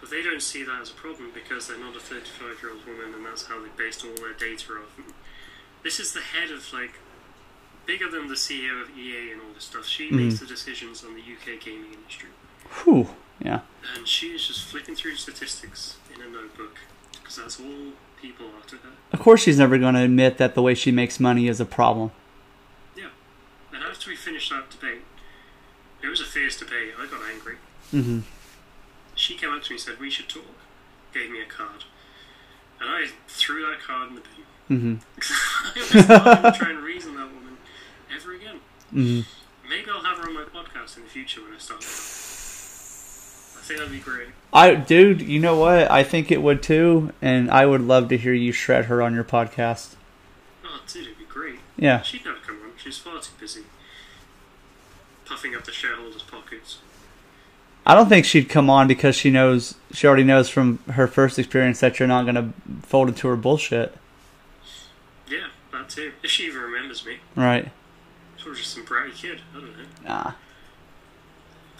[0.00, 2.86] But they don't see that as a problem because they're not a 35 year old
[2.86, 4.96] woman and that's how they based all their data off.
[4.96, 5.12] And
[5.82, 6.92] this is the head of, like,
[7.84, 9.86] bigger than the CEO of EA and all this stuff.
[9.86, 10.12] She Mhm.
[10.12, 12.28] makes the decisions on the UK gaming industry.
[12.84, 13.08] Whew.
[13.40, 13.60] Yeah.
[13.94, 16.76] And she is just flipping through statistics in a notebook
[17.12, 18.90] because that's all people are to her.
[19.12, 21.64] Of course, she's never going to admit that the way she makes money is a
[21.64, 22.10] problem.
[24.08, 25.02] We finished that debate,
[26.02, 26.94] it was a fierce debate.
[26.98, 27.56] I got angry.
[27.90, 28.20] hmm
[29.14, 30.44] She came up to me and said, We should talk.
[31.12, 31.84] Gave me a card.
[32.80, 34.30] And I threw that card in the bin.
[34.68, 34.94] hmm
[36.00, 37.58] I'm not going to try and reason that woman
[38.14, 38.60] ever again.
[38.90, 39.20] hmm
[39.68, 41.82] Maybe I'll have her on my podcast in the future when I start.
[41.82, 44.28] I think that'd be great.
[44.54, 45.90] I, dude, you know what?
[45.90, 49.14] I think it would too, and I would love to hear you shred her on
[49.14, 49.96] your podcast.
[50.64, 51.58] Oh, dude, it'd be great.
[51.76, 52.00] Yeah.
[52.00, 52.70] She'd never come on.
[52.78, 53.64] She's far too busy
[55.28, 56.78] puffing up the shareholders' pockets.
[57.86, 61.38] I don't think she'd come on because she knows she already knows from her first
[61.38, 62.52] experience that you're not going to
[62.86, 63.96] fold into her bullshit,
[65.26, 66.12] Yeah, that too.
[66.22, 67.16] If she even remembers me.
[67.34, 67.70] right?
[68.36, 69.40] Sort of just some bratty kid.
[69.54, 69.84] I don't know.
[70.04, 70.32] Nah.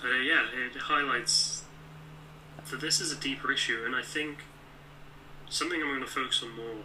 [0.01, 1.65] But uh, yeah, it highlights
[2.71, 4.39] that this is a deeper issue, and I think
[5.51, 6.83] something I'm going to focus on more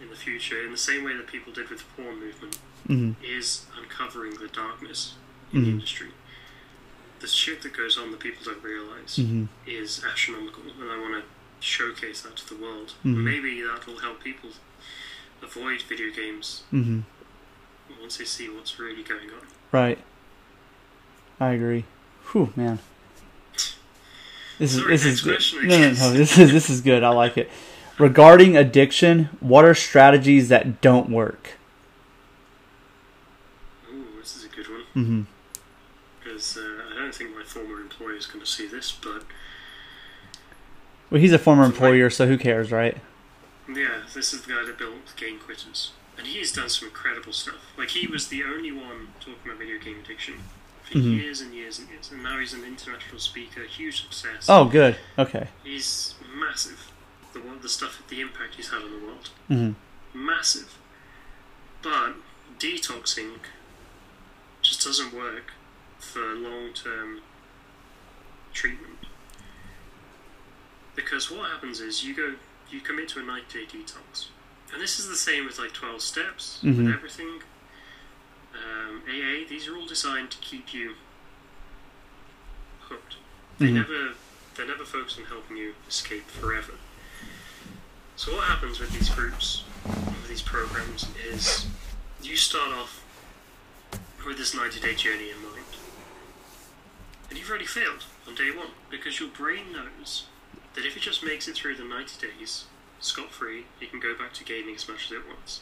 [0.00, 2.56] in the future, in the same way that people did with the porn movement,
[2.86, 5.14] hmm is uncovering the darkness
[5.52, 5.72] in the Mhm.
[5.74, 6.08] industry.
[7.20, 11.14] The shit that goes on that people don't realize hmm is astronomical, and I want
[11.14, 11.24] to
[11.64, 12.94] showcase that to the world.
[13.04, 13.24] Mhm.
[13.24, 14.50] Maybe that will help people
[15.42, 17.00] avoid video games hmm
[18.00, 19.46] once they see what's really going on.
[19.72, 19.98] Right.
[21.40, 21.84] I agree.
[22.32, 22.78] Whew, man.
[24.58, 25.40] This is Sorry, this is good.
[25.64, 26.12] No, no, no.
[26.12, 27.02] This is this is good.
[27.04, 27.48] I like it.
[27.98, 31.52] Regarding addiction, what are strategies that don't work?
[33.92, 34.82] Ooh, this is a good one.
[34.94, 35.22] hmm
[36.38, 39.24] because uh, I don't think my former employer is going to see this, but
[41.10, 42.96] Well, he's a former employer, so who cares, right?
[43.68, 47.72] yeah, this is the guy that built Game Quitters, and he's done some incredible stuff.
[47.76, 50.34] Like he was the only one talking about video game addiction
[50.84, 51.20] for Mhm.
[51.20, 54.46] years and years and years, and now he's an international speaker, huge success.
[54.48, 54.96] Oh, good.
[55.18, 55.48] Okay.
[55.64, 56.90] he's massive.
[57.34, 59.72] The one, the stuff, the impact he's had on the world, Mm hmm
[60.14, 60.78] massive.
[61.82, 62.14] But
[62.58, 63.38] detoxing
[64.62, 65.52] just doesn't work
[65.98, 67.20] for long-term
[68.52, 68.98] treatment.
[70.94, 72.34] Because what happens is you go,
[72.70, 74.26] you commit to a 90-day detox,
[74.72, 76.76] and this is the same with like 12 steps Mhm.
[76.84, 77.42] with everything.
[78.54, 80.96] Um, AA, these are all designed to keep you
[82.88, 83.16] hooked.
[83.58, 83.74] They Mhm.
[83.74, 84.14] never,
[84.54, 86.74] they're never focused on helping you escape forever.
[88.16, 91.66] So what happens with these groups, with these programs, is
[92.20, 93.00] you start off
[94.26, 95.57] with this 90-day journey in mind.
[97.28, 100.26] And you've already failed on day one, because your brain knows
[100.74, 102.64] that if it just makes it through the 90 days
[103.00, 105.60] scot-free, it can go back to gaming as much as it wants.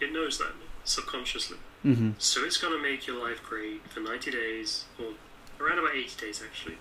[0.00, 0.52] It knows that,
[0.84, 1.58] subconsciously.
[1.82, 5.14] hmm So it's going to make your life great for 90 days, or
[5.60, 6.78] around about 80 days actually.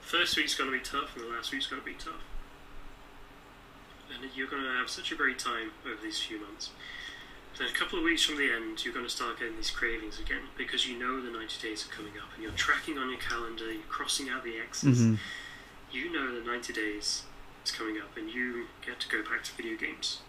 [0.00, 2.24] First week's going to be tough, and the last week's going to be tough.
[4.12, 6.70] And you're going to have such a great time over these few months.
[7.58, 10.18] Then a couple of weeks from the end, you're going to start getting these cravings
[10.18, 13.18] again because you know the 90 days are coming up, and you're tracking on your
[13.18, 14.98] calendar, you're crossing out the X's.
[14.98, 15.14] hmm
[15.92, 17.24] You know the 90 days
[17.64, 20.20] is coming up, and you get to go back to video games,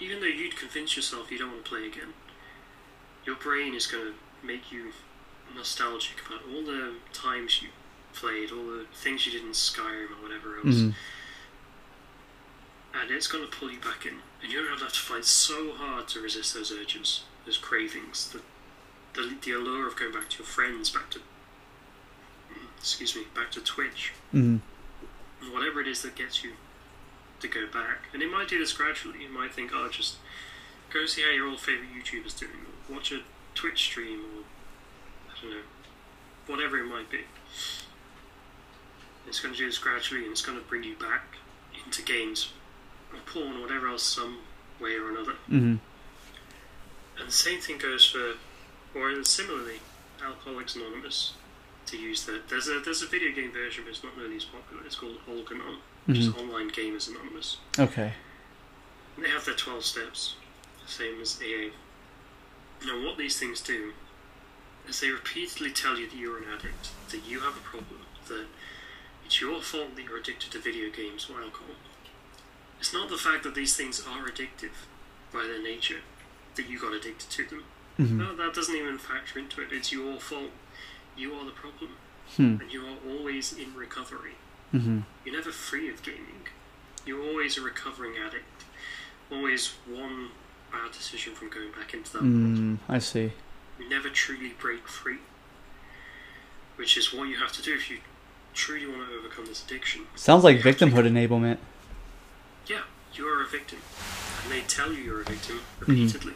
[0.00, 2.14] even though you'd convince yourself you don't want to play again,
[3.26, 4.92] your brain is going to make you
[5.54, 7.68] nostalgic about all the times you
[8.14, 10.76] played, all the things you did in Skyrim or whatever else.
[10.76, 10.94] Mhm.
[12.94, 14.18] And it's going to pull you back in.
[14.42, 18.30] And you're going to have to fight so hard to resist those urges, those cravings,
[18.32, 18.40] the,
[19.14, 23.50] the, the allure of going back to your friends, back to, mm, excuse me, back
[23.52, 24.60] to Twitch, Mhm.
[25.52, 26.52] whatever it is that gets you
[27.40, 28.08] to go back.
[28.12, 29.22] And it might do this gradually.
[29.22, 30.16] You might think, oh, just
[30.90, 33.20] go see how your old favourite YouTuber's doing, or watch a
[33.54, 34.44] Twitch stream, or
[35.30, 35.62] I don't know,
[36.46, 37.20] whatever it might be.
[39.26, 41.36] It's going to do this gradually, and it's going to bring you back
[41.84, 42.52] into games,
[43.20, 44.38] porn, or whatever else, some
[44.80, 45.36] way or another.
[45.50, 45.78] Mhm.
[47.18, 48.36] And the same thing goes for,
[48.94, 49.80] or similarly,
[50.22, 51.34] Alcoholics Anonymous.
[51.86, 54.44] To use that, there's a there's a video game version, but it's not nearly as
[54.44, 54.84] popular.
[54.84, 57.58] It's called Alganon, which is Online Gamers Anonymous.
[57.78, 58.14] Okay.
[59.16, 60.36] And they have their 12 steps,
[60.86, 61.72] same as AA.
[62.86, 63.92] Now, what these things do
[64.88, 68.46] is they repeatedly tell you that you're an addict, that you have a problem, that
[69.26, 71.74] it's your fault that you're addicted to video games or alcohol.
[72.82, 74.74] It's not the fact that these things are addictive
[75.32, 76.00] by their nature
[76.56, 77.64] that you got addicted to them.
[77.96, 78.16] Mhm.
[78.16, 79.68] No, that doesn't even factor into it.
[79.72, 80.50] It's your fault.
[81.16, 81.92] You are the problem,
[82.36, 82.56] Hmm.
[82.60, 84.34] and you are always in recovery.
[84.74, 85.04] Mhm.
[85.24, 86.48] You're never free of gaming.
[87.06, 88.64] You're always a recovering addict.
[89.30, 90.30] Always one
[90.72, 92.34] bad decision from going back into that world.
[92.34, 93.30] Mm, I see.
[93.78, 95.18] You never truly break free.
[96.74, 97.98] Which is what you have to do if you
[98.54, 100.08] truly want to overcome this addiction.
[100.16, 101.58] Sounds like You have to victimhood enablement.
[103.12, 103.78] Yeah, you are a victim.
[104.44, 105.90] And they tell you you're a victim Mm-hmm.
[105.92, 106.34] repeatedly.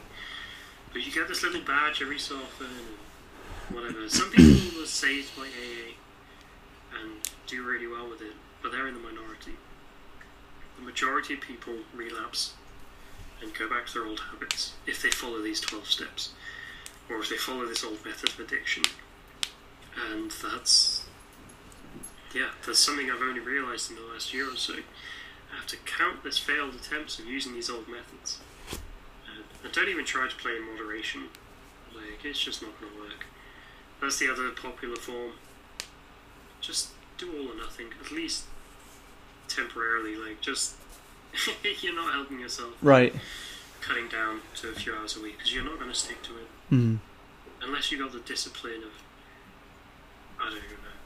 [0.93, 4.09] But you get this little badge every so often and whatever.
[4.09, 5.95] Some people were saved by AA
[7.01, 7.13] and
[7.47, 8.33] do really well with it,
[8.63, 9.53] but they're in the minority.
[10.79, 12.55] The majority of people relapse
[13.43, 16.33] and go back to their old habits if they follow these 12 steps
[17.11, 18.83] or if they follow this old method of addiction.
[20.11, 21.05] And that's,
[22.35, 24.75] yeah, that's something I've only realised in the last year or so
[25.57, 28.39] after countless failed attempts of using these old methods.
[28.71, 31.25] And, and don't even try to play in moderation.
[31.95, 33.25] Like, it's just not going to work.
[34.01, 35.33] That's the other popular form.
[36.61, 38.45] Just do all or nothing, at least
[39.49, 40.17] temporarily.
[40.17, 40.75] Like, just.
[41.83, 43.15] you're not helping yourself Right.
[43.81, 46.33] cutting down to a few hours a week because you're not going to stick to
[46.39, 46.99] it Mhm.
[47.63, 48.91] unless you've got the discipline of.
[50.41, 50.97] I don't know.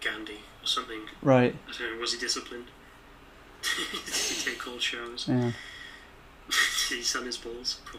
[0.00, 1.00] Gandhi or something.
[1.22, 1.54] Right.
[1.66, 2.66] I don't know, was he disciplined?
[3.62, 5.24] Did he take cold showers?
[5.26, 5.52] Yeah.
[6.88, 7.80] Did he sun his balls?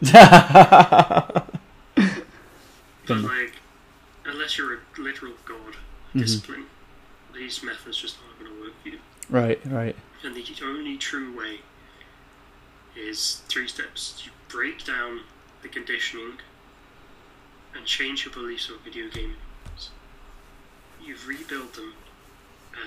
[3.06, 3.54] But like,
[4.24, 5.74] unless you're a literal god,
[6.14, 6.20] Mhm.
[6.20, 6.66] discipline,
[7.34, 9.00] these methods just aren't going to work for you.
[9.28, 9.60] right.
[9.66, 9.96] Right.
[10.22, 11.60] And the only true way
[12.96, 14.22] is three steps.
[14.24, 15.22] You break down
[15.62, 16.38] the conditioning
[17.74, 19.90] and change your beliefs about video games.
[21.02, 21.94] You've rebuild them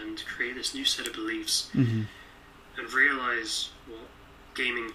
[0.02, 2.08] and create this new set of beliefs Mhm.
[2.78, 4.10] and realize what
[4.56, 4.94] gaming,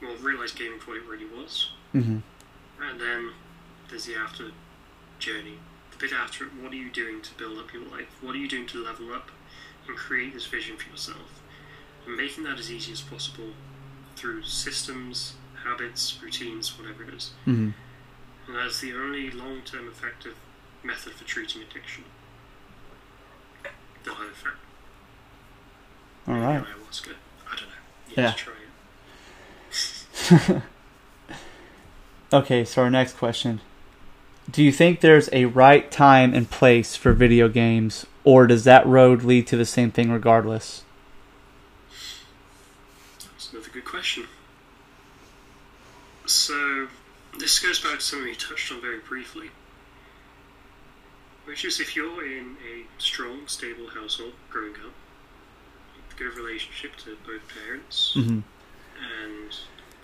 [0.00, 1.70] well, realize gaming for what it really was.
[1.94, 2.22] Mhm.
[2.80, 3.32] And then
[3.88, 4.52] there's the after
[5.18, 5.58] journey.
[5.92, 8.08] The bit after it, what are you doing to build up your life?
[8.20, 9.30] What are you doing to level up
[9.86, 11.40] and create this vision for yourself?
[12.06, 13.54] And making that as easy as possible
[14.14, 15.34] through systems,
[15.64, 17.32] habits, routines, whatever it is.
[17.46, 17.74] Mhm.
[18.46, 20.36] And that's the only long term effective
[20.84, 22.04] method for treating addiction.
[24.06, 24.56] That I've found.
[26.28, 26.62] All right.
[26.64, 27.08] Ayahuasca.
[27.46, 27.74] I don't know.
[28.08, 28.32] You Yeah.
[28.32, 28.52] try
[30.56, 30.62] it.
[32.32, 33.60] Okay, so our next question.
[34.50, 38.84] Do you think there's a right time and place for video games, or does that
[38.84, 40.82] road lead to the same thing regardless?
[43.20, 44.24] That's another good question.
[46.26, 46.88] So,
[47.38, 49.50] this goes back to something we touched on very briefly,
[51.46, 54.92] which is if you're in a strong, stable household growing up,
[56.16, 58.40] good relationship to both parents, hmm
[59.22, 59.54] and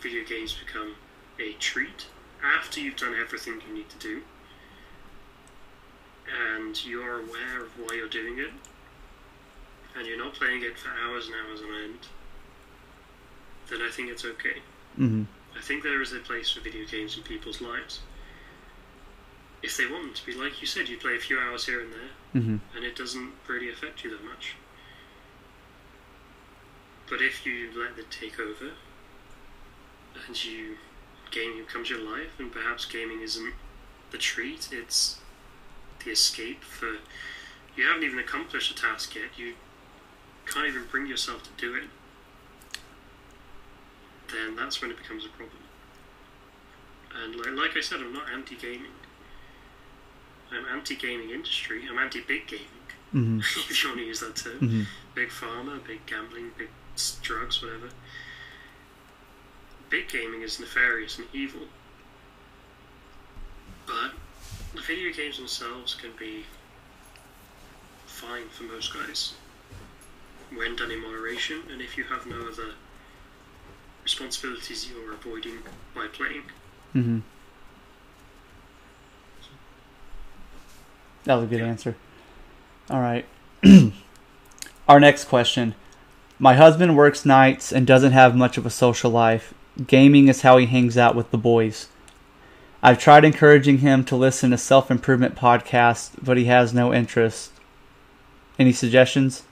[0.03, 0.95] video games become
[1.41, 2.07] a treat
[2.45, 4.21] after you've done everything you need to do,
[6.51, 8.51] and you're aware of why you're doing it,
[9.97, 11.99] and you're not playing it for hours and hours on end,
[13.71, 14.61] then I think it's okay.
[14.97, 15.23] hmm
[15.57, 18.01] I think there is a place for video games in people's lives.
[19.63, 21.93] If they want to be, like you said, you play a few hours here and
[21.93, 24.57] there, hmm and it doesn't really affect you that much.
[27.09, 28.71] But if you let it take over,
[30.27, 30.77] and you
[31.31, 33.55] gaming becomes your life, and perhaps gaming isn't
[34.11, 35.19] the treat, it's
[36.05, 36.97] the escape for
[37.77, 39.39] you haven't even accomplished a task yet.
[39.39, 39.55] You
[40.47, 41.85] can't even bring yourself to do it,
[44.31, 45.63] then that's when it becomes a problem.
[47.23, 48.93] And like, like I said, I'm not anti gaming.
[50.53, 51.83] I'm anti gaming industry.
[51.89, 52.67] I'm anti big gaming,
[53.13, 53.39] hmm
[53.71, 54.59] if you want to use that term.
[54.59, 54.83] hmm
[55.15, 56.69] Big pharma, big gambling, big
[57.23, 57.89] drugs, whatever.
[59.91, 61.63] Big gaming is nefarious and evil.
[63.87, 64.13] But
[64.75, 66.45] the video games themselves can be
[68.07, 69.35] fine for most guys
[70.55, 72.73] when done in moderation and if you have no other
[74.03, 75.59] responsibilities you're avoiding
[75.95, 76.43] by playing.
[76.93, 77.19] hmm
[81.25, 81.97] That was a good answer.
[82.91, 83.25] All right.
[84.89, 85.75] Our next question.
[86.39, 89.55] My husband works nights and doesn't have much of a social life.
[89.87, 91.87] Gaming is how he hangs out with the boys.
[92.83, 97.53] I've tried encouraging him to listen to self improvement podcasts, but he has no interest.
[98.59, 99.45] Any suggestions?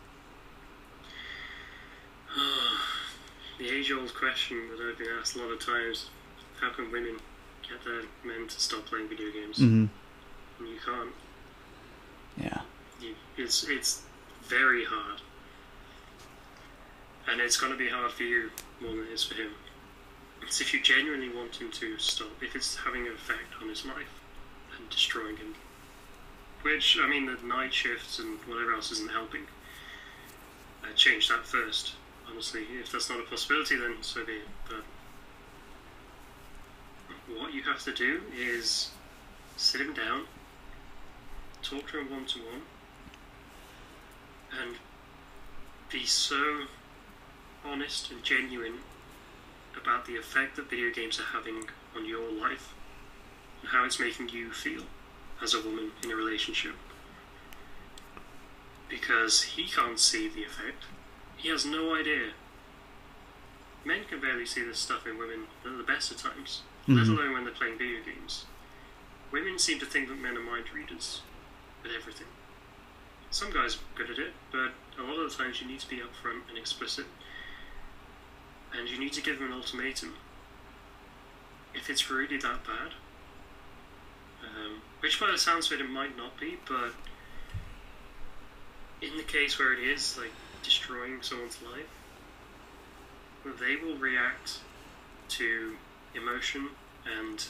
[3.59, 6.11] the age old question that I've been asked a lot of times
[6.61, 7.19] how can women
[7.63, 9.59] get their men to stop playing video games?
[9.59, 9.87] hmm
[10.59, 11.11] And you can't.
[12.41, 12.61] Yeah.
[13.37, 14.03] It's it's
[14.43, 15.21] very hard,
[17.29, 18.51] and it's going to be hard for you
[18.81, 19.53] more than it is for him.
[20.43, 23.85] It's if you genuinely want him to stop, if it's having an effect on his
[23.85, 24.21] life
[24.77, 25.55] and destroying him.
[26.63, 29.43] Which I mean, the night shifts and whatever else isn't helping.
[30.83, 31.95] Uh, change that first.
[32.31, 34.49] Honestly, if that's not a possibility, then so be it.
[34.69, 34.85] But
[37.39, 38.91] what you have to do is
[39.57, 40.25] sit him down,
[41.63, 42.63] talk to him one to one,
[44.59, 44.77] and
[45.91, 46.63] be so
[47.65, 48.79] honest and genuine
[49.77, 51.65] about the effect that video games are having
[51.97, 52.75] on your life
[53.61, 54.83] and how it's making you feel
[55.43, 56.75] as a woman in a relationship.
[58.89, 60.85] Because he can't see the effect.
[61.37, 62.31] He has no idea.
[63.85, 67.19] Men can barely see this stuff in women at the best of times, let Mhm.
[67.19, 68.45] alone when they're playing video games.
[69.31, 71.23] Women seem to think that men are mind readers
[71.85, 72.27] at everything.
[73.31, 75.89] Some guys are good at it, but a lot of the times you need to
[75.89, 77.07] be upfront and explicit.
[78.77, 80.15] And you need to give them an ultimatum.
[81.75, 82.93] If it's really that bad,
[84.43, 86.93] um, which by the sounds of it, it might not be, but
[89.01, 90.33] in the case where it is, like
[90.63, 91.87] destroying someone's life,
[93.59, 94.59] they will react
[95.29, 95.77] to
[96.15, 96.69] emotion
[97.19, 97.47] and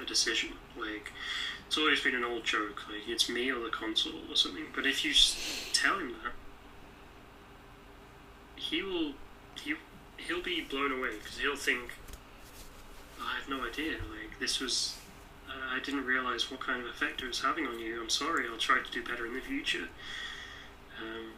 [0.00, 0.50] a decision.
[0.78, 1.12] Like,
[1.68, 4.64] it's always been an old joke, like, it's me or the console or something.
[4.74, 5.12] But if you
[5.74, 6.32] tell him that,
[8.56, 9.12] he will,
[9.62, 9.74] he,
[10.16, 11.92] he'll be blown away because he'll think,
[13.20, 13.92] I have no idea.
[13.92, 14.96] Like, this was,
[15.46, 18.00] I I didn't realize what kind of effect it was having on you.
[18.00, 19.88] I'm sorry, I'll try to do better in the future.
[20.98, 21.32] Um,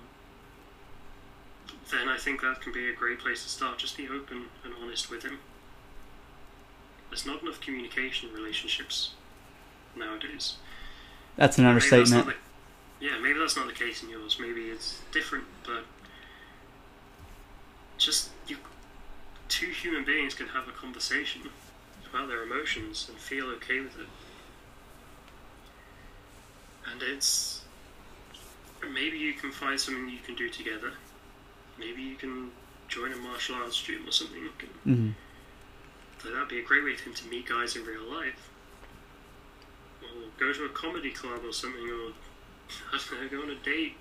[1.91, 3.79] then I think that can be a great place to start.
[3.79, 5.41] Just be open and honest with him.
[7.09, 9.15] There's not enough communication relationships
[9.97, 10.55] nowadays.
[11.37, 12.27] That's an Maybe that's understatement.
[13.01, 14.39] the- yeah, maybe that's not the case in yours.
[14.39, 15.85] Maybe it's different, but
[17.99, 18.57] just you,
[19.49, 21.43] two human beings can have a conversation
[22.13, 24.07] about their emotions and feel okay with it.
[26.91, 27.63] And it's
[28.93, 30.93] maybe you can find something you can do together.
[31.79, 32.51] Maybe you can
[32.89, 34.49] join a martial arts gym or something.
[34.85, 35.11] hmm
[36.23, 38.50] So that'd be a great way for him to meet guys in real life.
[40.41, 42.13] Go to a comedy club or something, or
[42.93, 43.97] I don't know, go on a date.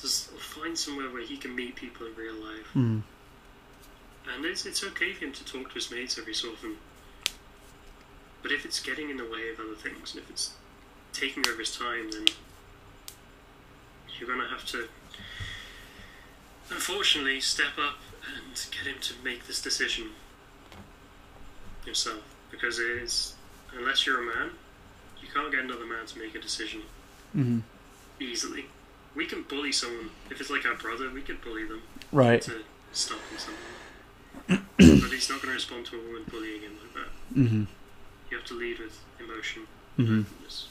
[0.00, 2.66] Just find somewhere where he can meet people in real life.
[2.72, 3.00] hmm
[4.32, 6.76] And it's, it's okay for him to talk to his mates every so often.
[8.42, 10.54] But if it's getting in the way of other things, and if it's
[11.12, 12.26] taking over his time, then
[14.18, 14.88] you're going to have to,
[16.70, 20.10] unfortunately, step up and get him to make this decision
[21.84, 22.22] himself.
[22.50, 23.34] Because it is,
[23.76, 24.50] unless you're a man,
[25.22, 26.82] you can't get another man to make a decision
[27.32, 27.60] hmm
[28.18, 28.66] easily.
[29.14, 30.10] We can bully someone.
[30.30, 31.82] If it's like our brother, we could bully them
[32.12, 32.42] Right.
[32.42, 34.64] to stop him something.
[35.00, 37.10] but he's not going to respond to a woman bullying him like that.
[37.34, 37.64] hmm
[38.30, 39.62] You have to lead with emotion
[39.96, 40.68] hmm and openness.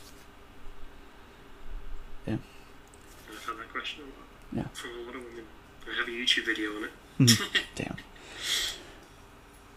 [2.28, 2.34] Yeah.
[2.34, 2.42] And
[3.32, 4.70] I've had that question a lot Yeah.
[4.74, 5.46] from a lot of women.
[5.92, 6.92] I have a YouTube video on it.
[7.76, 7.98] Damn.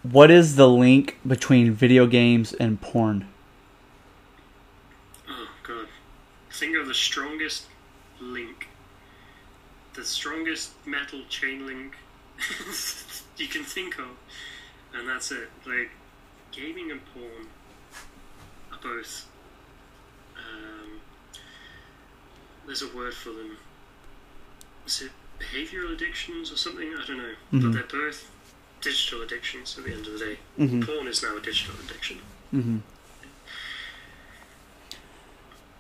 [0.03, 3.27] What is the link between video games and porn?
[5.29, 5.87] Oh god.
[6.63, 7.67] Think of the strongest
[8.21, 8.69] link.
[9.95, 11.97] The strongest metal chain link
[13.37, 14.07] you can think of.
[14.95, 15.51] And that's it.
[15.67, 15.91] Like
[16.53, 17.49] gaming and porn
[18.71, 19.27] are both
[20.37, 21.01] um,
[22.67, 23.57] there's a word for them.
[24.87, 25.11] Is it
[25.41, 26.95] behavioral addictions or something.
[26.97, 27.63] I don't know, Mhm.
[27.63, 28.31] but they're both
[28.81, 29.77] digital addictions.
[29.77, 30.87] At the end of the day, Mhm.
[30.87, 32.21] porn is now a digital addiction,
[32.55, 32.83] Mhm.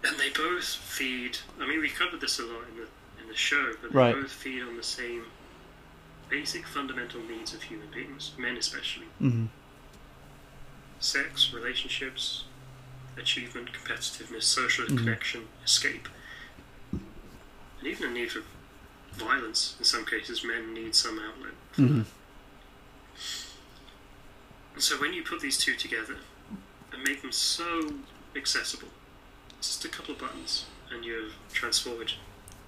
[0.04, 1.38] And they both feed.
[1.60, 2.88] I mean, we covered this a lot in the
[3.22, 4.14] in the show, but they Right.
[4.14, 5.26] both feed on the same
[6.28, 9.48] basic fundamental needs of human beings, men especially: Mhm.
[10.98, 12.44] sex, relationships,
[13.16, 14.96] achievement, competitiveness, social Mhm.
[14.98, 16.08] connection, escape,
[16.90, 18.42] and even a need for
[19.12, 19.76] violence.
[19.78, 21.54] In some cases, men need some outlet.
[21.76, 22.06] Mhm.
[24.74, 26.16] And so when you put these two together
[26.92, 28.00] and make them so
[28.34, 28.88] accessible,
[29.62, 32.14] just a couple of buttons, and you've transformed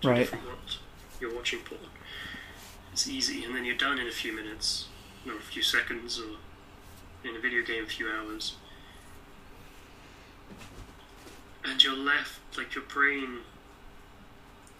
[0.00, 0.18] to Right.
[0.18, 0.78] a different world.
[1.20, 1.80] You're watching porn.
[2.92, 4.86] It's easy, and then you're done in a few minutes,
[5.26, 6.36] or a few seconds, or
[7.24, 8.54] in a video game, a few hours.
[11.64, 13.40] And you're left, like, your brain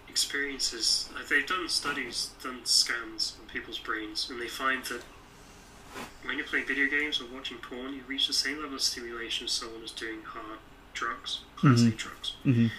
[0.07, 1.09] experiences.
[1.13, 5.01] Like, they've done studies, done scans on people's brains, and they find that
[6.23, 9.45] when you're playing video games or watching porn, you reach the same level of stimulation
[9.45, 10.59] as someone is doing hard
[10.95, 11.97] drugs, class A Mhm.
[11.97, 12.33] drugs.
[12.43, 12.71] Mhm.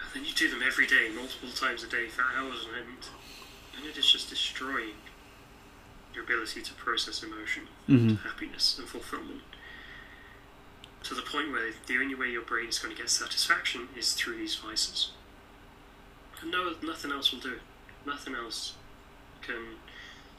[0.00, 3.08] And then you do them every day, multiple times a day for hours on end,
[3.76, 4.96] and it is just destroying
[6.14, 8.22] your ability to process emotion, Mhm.
[8.22, 9.42] happiness, and fulfillment.
[11.02, 14.14] To the point where the only way your brain is going to get satisfaction is
[14.14, 15.10] through these vices.
[16.40, 17.62] And no, nothing else will do it.
[18.06, 18.74] Nothing else
[19.42, 19.80] can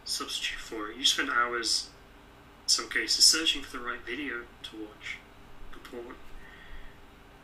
[0.05, 0.97] substitute for it.
[0.97, 1.89] You spend hours,
[2.63, 5.17] in some cases, searching for the right video to watch
[5.95, 6.15] for porn.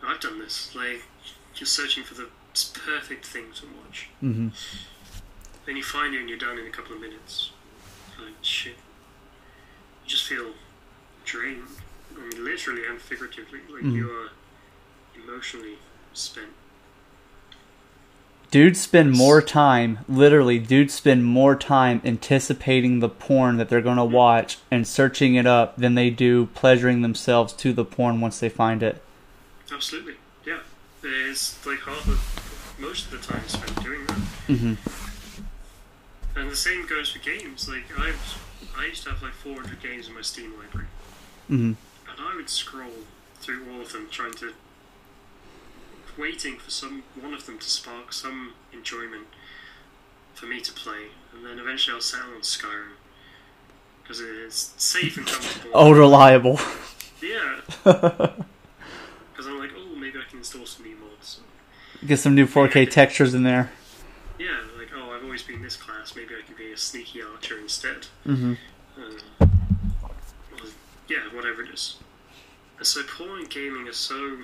[0.03, 0.75] I've done this.
[0.75, 1.03] Like,
[1.55, 2.29] you're searching for the
[2.73, 4.09] perfect thing to watch.
[4.21, 4.51] Mhm.
[5.65, 7.51] Then you find it and you're done in a couple of minutes.
[8.19, 8.77] Like, shit.
[10.03, 10.53] You just feel
[11.23, 11.67] drained.
[12.15, 13.59] I mean, literally and figuratively.
[13.69, 13.93] Like, Mhm.
[13.95, 14.29] you are
[15.15, 15.77] emotionally
[16.13, 16.53] spent.
[18.51, 23.95] Dudes spend more time, literally, dudes spend more time anticipating the porn that they're going
[23.95, 28.41] to watch and searching it up than they do pleasuring themselves to the porn once
[28.41, 29.01] they find it.
[29.73, 30.15] Absolutely.
[30.45, 30.59] Yeah.
[31.01, 34.17] It's like half of, most of the time spent doing that.
[34.49, 34.77] Mhm.
[36.35, 37.69] And the same goes for games.
[37.69, 38.43] Like, I've,
[38.77, 40.87] I used to have like 400 games in my Steam library.
[41.49, 41.75] Mhm.
[42.09, 42.91] And I would scroll
[43.39, 44.53] through all of them trying to.
[46.17, 49.27] Waiting for some one of them to spark some enjoyment
[50.33, 51.07] for me to play.
[51.33, 52.93] And then eventually I'll settle on Skyrim.
[54.01, 55.71] Because it's safe and comfortable.
[55.73, 56.59] Oh, reliable.
[57.21, 57.61] Yeah.
[59.33, 61.39] Because I'm like, oh, maybe I can install some new mods.
[62.05, 63.71] Get some new 4K textures in there.
[64.37, 67.57] Yeah, like, oh, I've always been this class, maybe I could be a sneaky archer
[67.57, 68.07] instead.
[68.27, 68.53] Mm-hmm.
[69.01, 69.17] Um,
[71.07, 71.95] yeah, whatever it is.
[72.77, 74.39] And so porn and gaming are so.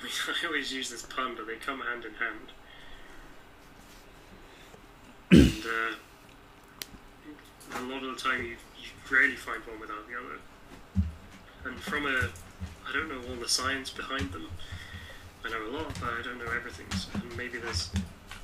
[0.00, 0.12] I mean,
[0.42, 2.52] I always use this pun, but they come hand in hand.
[5.30, 5.94] and uh,
[7.78, 10.38] a lot of the time, you, you rarely find one without the other.
[11.64, 12.30] And from a.
[12.88, 14.48] I don't know all the science behind them.
[15.44, 16.90] I know a lot, but I don't know everything.
[16.98, 17.90] So and maybe there's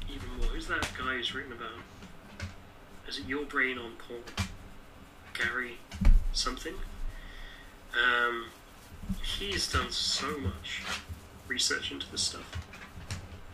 [0.08, 0.46] even more.
[0.48, 1.82] Who's that guy who's written about?
[3.08, 4.22] Is it Your Brain on Porn?
[5.34, 5.78] Gary
[6.32, 6.74] something?
[7.94, 8.46] Um,
[9.22, 10.82] he's done so much
[11.48, 12.59] research into this stuff.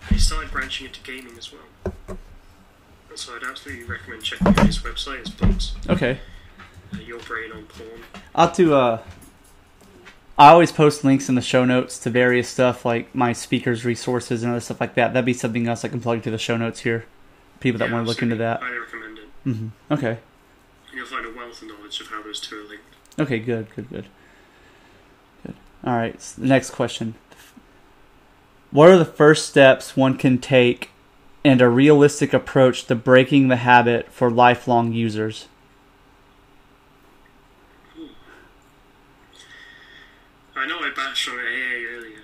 [0.09, 1.95] He started branching into gaming as well.
[2.09, 6.19] And so I'd absolutely recommend checking out his website, his books, Okay.
[6.95, 8.01] uh, Your Brain on Porn.
[8.35, 9.03] I'll to, uh,
[10.39, 14.43] I always post links in the show notes to various stuff like my speakers, resources,
[14.43, 15.13] and other stuff like that.
[15.13, 17.05] That'd be something else I can plug to the show notes here.
[17.61, 18.61] People that Yeah, want to look into that.
[18.63, 19.29] Highly recommend it.
[19.45, 20.19] hmm Okay.
[20.89, 22.85] And you'll find a wealth of knowledge of how those two are linked.
[23.21, 24.07] Okay, good, good, good.
[25.47, 25.55] Good.
[25.85, 27.15] All right, s- the next question.
[28.73, 30.89] What are the first steps one can take
[31.45, 35.47] and a realistic approach to breaking the habit for lifelong users?
[40.57, 42.23] I know I bashed on AA earlier,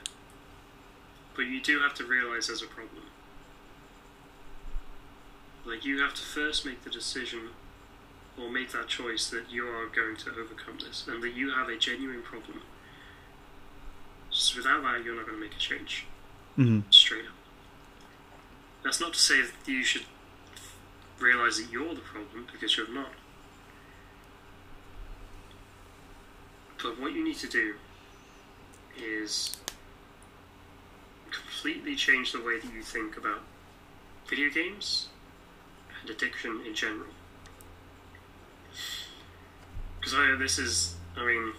[1.36, 3.02] but you do have to realize there's a problem.
[5.66, 7.50] Like, you have to first make the decision
[8.40, 11.68] or make that choice that you are going to overcome this and that you have
[11.68, 12.62] a genuine problem.
[14.30, 16.06] Just without that, you're not going to make a change.
[16.58, 17.32] Hmm Straight up.
[18.82, 20.06] That's not to say that you should
[21.20, 23.12] realize that you're the problem because you're not.
[26.82, 27.76] But what you need to do
[29.00, 29.56] is
[31.30, 33.42] completely change the way that you think about
[34.28, 35.06] video games
[36.00, 37.10] and addiction in general.
[40.00, 41.52] Because I this is, I mean,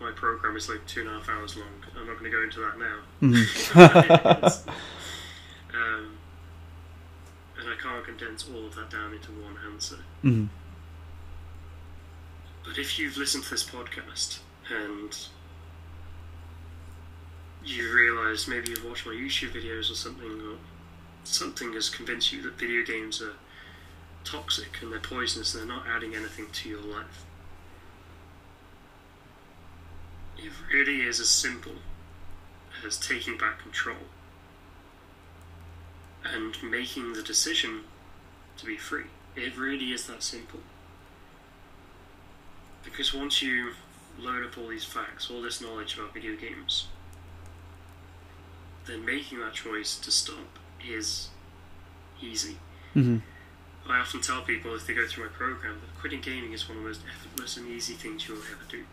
[0.00, 1.84] my program is like two and a half hours long.
[1.98, 2.98] I'm not going to go into that now.
[3.20, 3.34] hmm
[5.74, 6.18] um,
[7.58, 9.98] and I can't condense all of that down into one answer.
[10.24, 10.46] Mm-hmm.
[12.64, 14.40] But if you've listened to this podcast
[14.70, 15.16] and
[17.64, 20.56] you realise maybe you've watched my YouTube videos or something, or
[21.24, 23.34] something has convinced you that video games are
[24.24, 27.24] toxic and they're poisonous and they're not adding anything to your life.
[30.38, 31.76] It really is as simple
[32.86, 33.96] as taking back control
[36.24, 37.82] and making the decision
[38.58, 39.06] to be free.
[39.34, 40.60] It really is that simple.
[42.84, 43.72] Because once you
[44.18, 46.88] load up all these facts, all this knowledge about video games,
[48.86, 51.28] then making that choice to stop is
[52.22, 52.56] easy.
[52.94, 53.18] Mm-hmm.
[53.90, 56.78] I often tell people if they go through my program that quitting gaming is one
[56.78, 58.84] of the most effortless and easy things you'll ever do.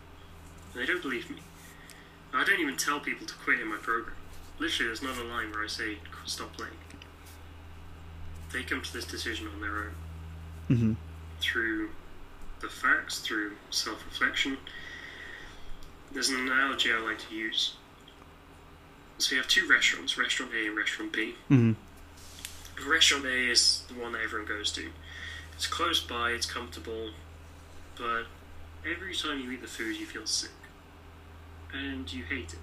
[0.74, 1.36] They don't believe me.
[2.32, 4.16] I don't even tell people to quit in my program.
[4.58, 6.72] Literally, there's not a line where I say stop playing.
[8.52, 9.94] They come to this decision on their own
[10.70, 10.92] Mm-hmm.
[11.40, 11.90] through
[12.60, 14.56] the facts, through self reflection.
[16.12, 17.74] There's an analogy I like to use.
[19.18, 21.34] So you have two restaurants, restaurant A and restaurant B.
[21.50, 22.90] Mm-hmm.
[22.90, 24.90] Restaurant A is the one that everyone goes to.
[25.54, 27.10] It's close by, it's comfortable,
[27.96, 28.24] but
[28.90, 30.50] every time you eat the food, you feel sick.
[31.74, 32.60] And you hate it.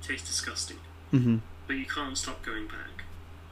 [0.00, 0.78] It tastes disgusting.
[1.12, 1.38] Mm-hmm.
[1.66, 3.04] But you can't stop going back.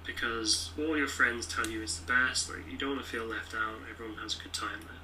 [0.04, 3.24] Because all your friends tell you it's the best, like you don't want to feel
[3.24, 5.00] left out, everyone has a good time there.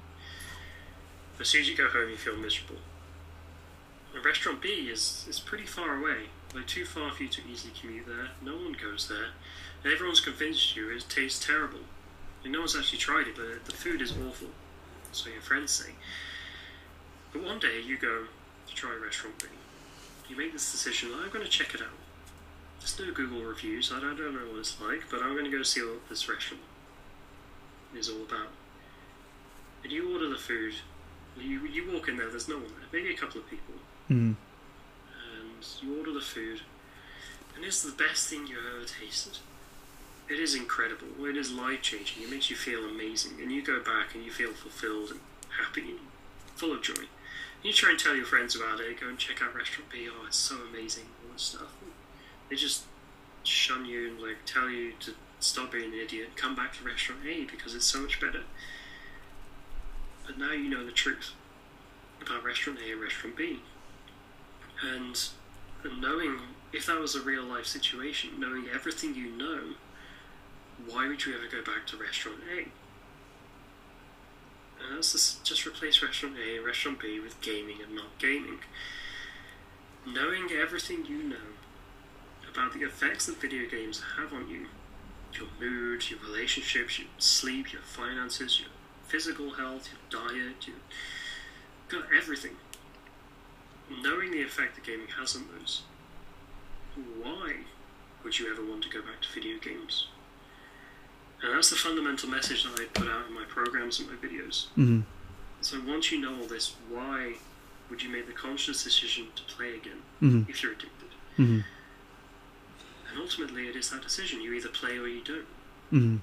[1.33, 2.77] But as soon as you go home, you feel miserable.
[4.15, 7.73] And restaurant B is, is pretty far away, like too far for you to easily
[7.79, 8.29] commute there.
[8.41, 9.33] No one goes there.
[9.83, 11.79] And everyone's convinced you it tastes terrible.
[12.43, 14.49] Like, no one's actually tried it, but the food is awful.
[15.11, 15.91] So your friends say.
[17.31, 18.25] But one day you go
[18.67, 19.47] to try restaurant B.
[20.33, 21.87] You make this decision, I'm going to check it out.
[22.79, 25.45] There's no Google reviews, I don't, I don't know what it's like, but I'm going
[25.45, 26.63] to go see what this restaurant
[27.95, 28.47] is all about.
[29.83, 30.73] And you order the food,
[31.39, 33.75] you, you walk in there, there's no one there, maybe a couple of people,
[34.09, 34.33] Mm-hmm.
[34.33, 36.61] and you order the food,
[37.55, 39.37] and it's the best thing you've ever tasted.
[40.29, 43.81] It is incredible, it is life changing, it makes you feel amazing, and you go
[43.81, 45.19] back and you feel fulfilled and
[45.61, 45.99] happy and
[46.55, 47.03] full of joy.
[47.63, 50.09] And you try and tell your friends about it, go and check out Restaurant B,
[50.11, 51.73] oh, it's so amazing, all this stuff.
[52.49, 52.83] They just
[53.43, 57.21] shun you and like tell you to stop being an idiot, come back to Restaurant
[57.25, 58.41] A because it's so much better.
[60.27, 61.31] But now you know the truth
[62.21, 63.59] about Restaurant A and Restaurant B.
[64.83, 65.17] And,
[65.85, 66.39] and knowing
[66.73, 69.75] if that was a real life situation, knowing everything you know,
[70.89, 72.67] why would you ever go back to Restaurant A?
[74.89, 78.59] And just, just replace Restaurant A and Restaurant B with gaming and not gaming.
[80.05, 81.53] Knowing everything you know
[82.51, 84.67] about the effects that video games have on you,
[85.33, 88.69] your mood, your relationships, your sleep, your finances, your
[89.07, 90.77] physical health, your diet, your
[91.87, 92.55] got everything.
[94.01, 95.83] Knowing the effect that gaming has on those,
[97.21, 97.57] why
[98.23, 100.07] would you ever want to go back to video games?
[101.43, 104.67] And that's the fundamental message that I put out in my programs and my videos.
[104.77, 105.01] Mm-hmm.
[105.61, 107.33] So once you know all this, why
[107.89, 110.49] would you make the conscious decision to play again Mm-hmm.
[110.49, 111.09] if you're addicted?
[111.37, 111.59] Mm-hmm.
[113.09, 114.41] And ultimately, it is that decision.
[114.41, 115.45] You either play or you don't.
[115.91, 116.17] Mm-hmm.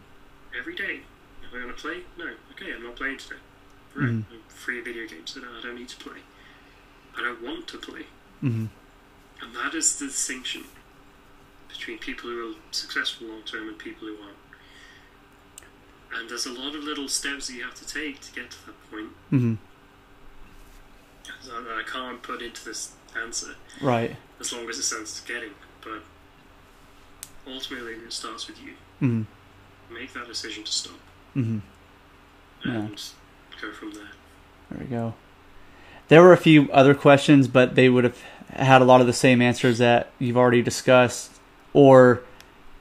[0.58, 1.00] Every day.
[1.44, 1.98] Am I going to play?
[2.18, 2.30] No.
[2.52, 3.36] Okay, I'm not playing today.
[3.94, 4.08] Right.
[4.08, 4.24] Mhm.
[4.32, 5.34] I'm free of video games.
[5.34, 6.18] Don't, I don't need to play.
[7.18, 8.06] I don't want to play.
[8.42, 8.66] Mm-hmm.
[9.42, 10.64] And that is the distinction
[11.68, 14.36] between people who are successful long term and people who aren't.
[16.14, 18.66] And there's a lot of little steps that you have to take to get to
[18.66, 19.54] that point Mm-hmm.
[21.66, 24.16] that I can't put into this answer Right.
[24.40, 25.50] as long as it sounds getting.
[25.82, 26.02] But
[27.46, 28.72] ultimately, it starts with you.
[29.00, 29.94] Mm-hmm.
[29.94, 30.94] Make that decision to stop
[31.36, 31.58] Mm-hmm.
[32.68, 32.88] Yeah.
[33.60, 34.10] go from there.
[34.70, 35.14] There we go.
[36.08, 38.20] There were a few other questions, but they would have
[38.52, 41.30] had a lot of the same answers that you've already discussed,
[41.72, 42.22] or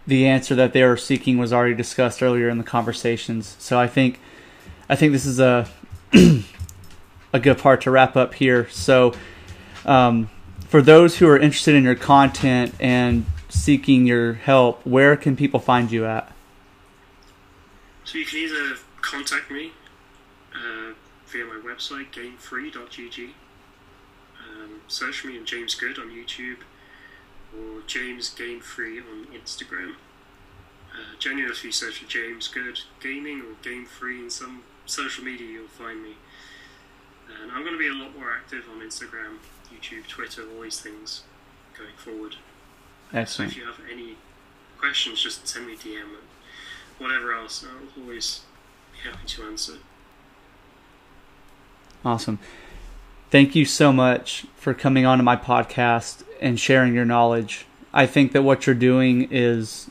[0.10, 3.56] the answer that they were seeking was already discussed earlier in the conversations.
[3.60, 4.19] So I think,
[4.90, 5.69] I think this is a
[7.34, 8.68] a good part to wrap up here.
[8.69, 9.14] So,
[9.86, 10.30] um,
[10.68, 15.60] for those who are interested in your content and seeking your help, where can people
[15.60, 16.31] find you at?
[18.03, 19.72] So you can either contact me
[20.53, 20.94] uh,
[21.27, 23.30] via my website, gamefree.gg,
[24.40, 26.57] um, search me in James Good on YouTube,
[27.57, 29.95] or James Game Free on Instagram.
[30.91, 35.23] Uh, generally, if you search for James Good Gaming or Game Free in some social
[35.23, 36.15] media, you'll find me.
[37.41, 39.38] And I'm going to be a lot more active on Instagram,
[39.73, 41.23] YouTube, Twitter, all these things
[41.77, 42.34] going forward.
[43.11, 43.51] So Excellent.
[43.51, 44.15] if you have any
[44.77, 46.01] questions, just send me a DM.
[46.01, 46.27] And
[46.97, 48.41] whatever else, I'll always
[48.93, 49.73] be happy to answer.
[52.03, 52.39] Awesome.
[53.30, 57.66] Thank you so much for coming on to my podcast and sharing your knowledge.
[57.94, 59.90] I think that what you're doing is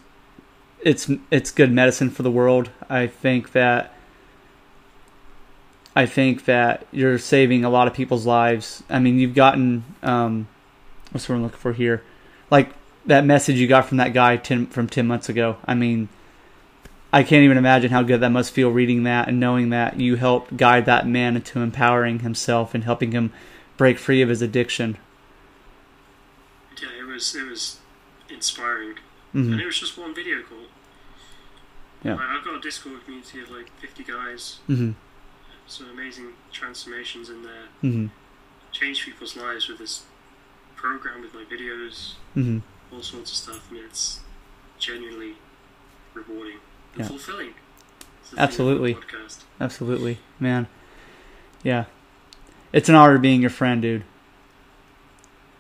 [0.80, 2.70] it's it's good medicine for the world.
[2.88, 3.94] I think that
[5.96, 8.82] I think that you're saving a lot of people's lives.
[8.88, 10.46] I mean, you've gotten um,
[11.10, 12.04] what's what I'm looking for here,
[12.50, 12.70] like
[13.06, 15.56] that message you got from that guy ten, from ten months ago.
[15.66, 16.08] I mean,
[17.12, 20.16] I can't even imagine how good that must feel reading that and knowing that you
[20.16, 23.32] helped guide that man into empowering himself and helping him
[23.76, 24.98] break free of his addiction.
[27.18, 27.78] Was it was
[28.30, 28.94] inspiring,
[29.32, 30.66] hmm and it was just one video call.
[32.04, 32.14] Yeah.
[32.14, 34.92] Like, I've got a Discord community of like 50 guys, hmm
[35.66, 37.64] some amazing transformations in there.
[37.80, 38.06] hmm
[38.70, 40.04] Changed people's lives with this
[40.76, 42.58] program, with my videos, hmm
[42.92, 44.20] all sorts of stuff, and it's
[44.78, 45.34] genuinely
[46.14, 46.58] rewarding
[46.92, 47.08] and Yeah.
[47.08, 47.54] fulfilling.
[48.20, 48.94] It's the thing about Absolutely.
[48.94, 49.38] Podcast.
[49.60, 50.68] Absolutely, man.
[51.64, 51.86] Yeah,
[52.72, 54.04] it's an honor being your friend, dude.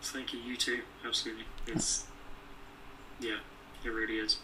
[0.00, 0.82] Thank you, you too.
[1.04, 1.44] Absolutely.
[1.68, 2.04] It's
[3.20, 3.38] yeah,
[3.84, 4.38] it really is.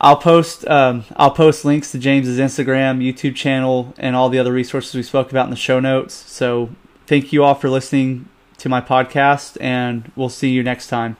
[0.00, 4.52] I'll post um, I'll post links to James's Instagram, YouTube channel, and all the other
[4.52, 6.14] resources we spoke about in the show notes.
[6.14, 6.70] So
[7.06, 8.28] thank you all for listening
[8.58, 11.16] to my podcast, and we'll see you next time.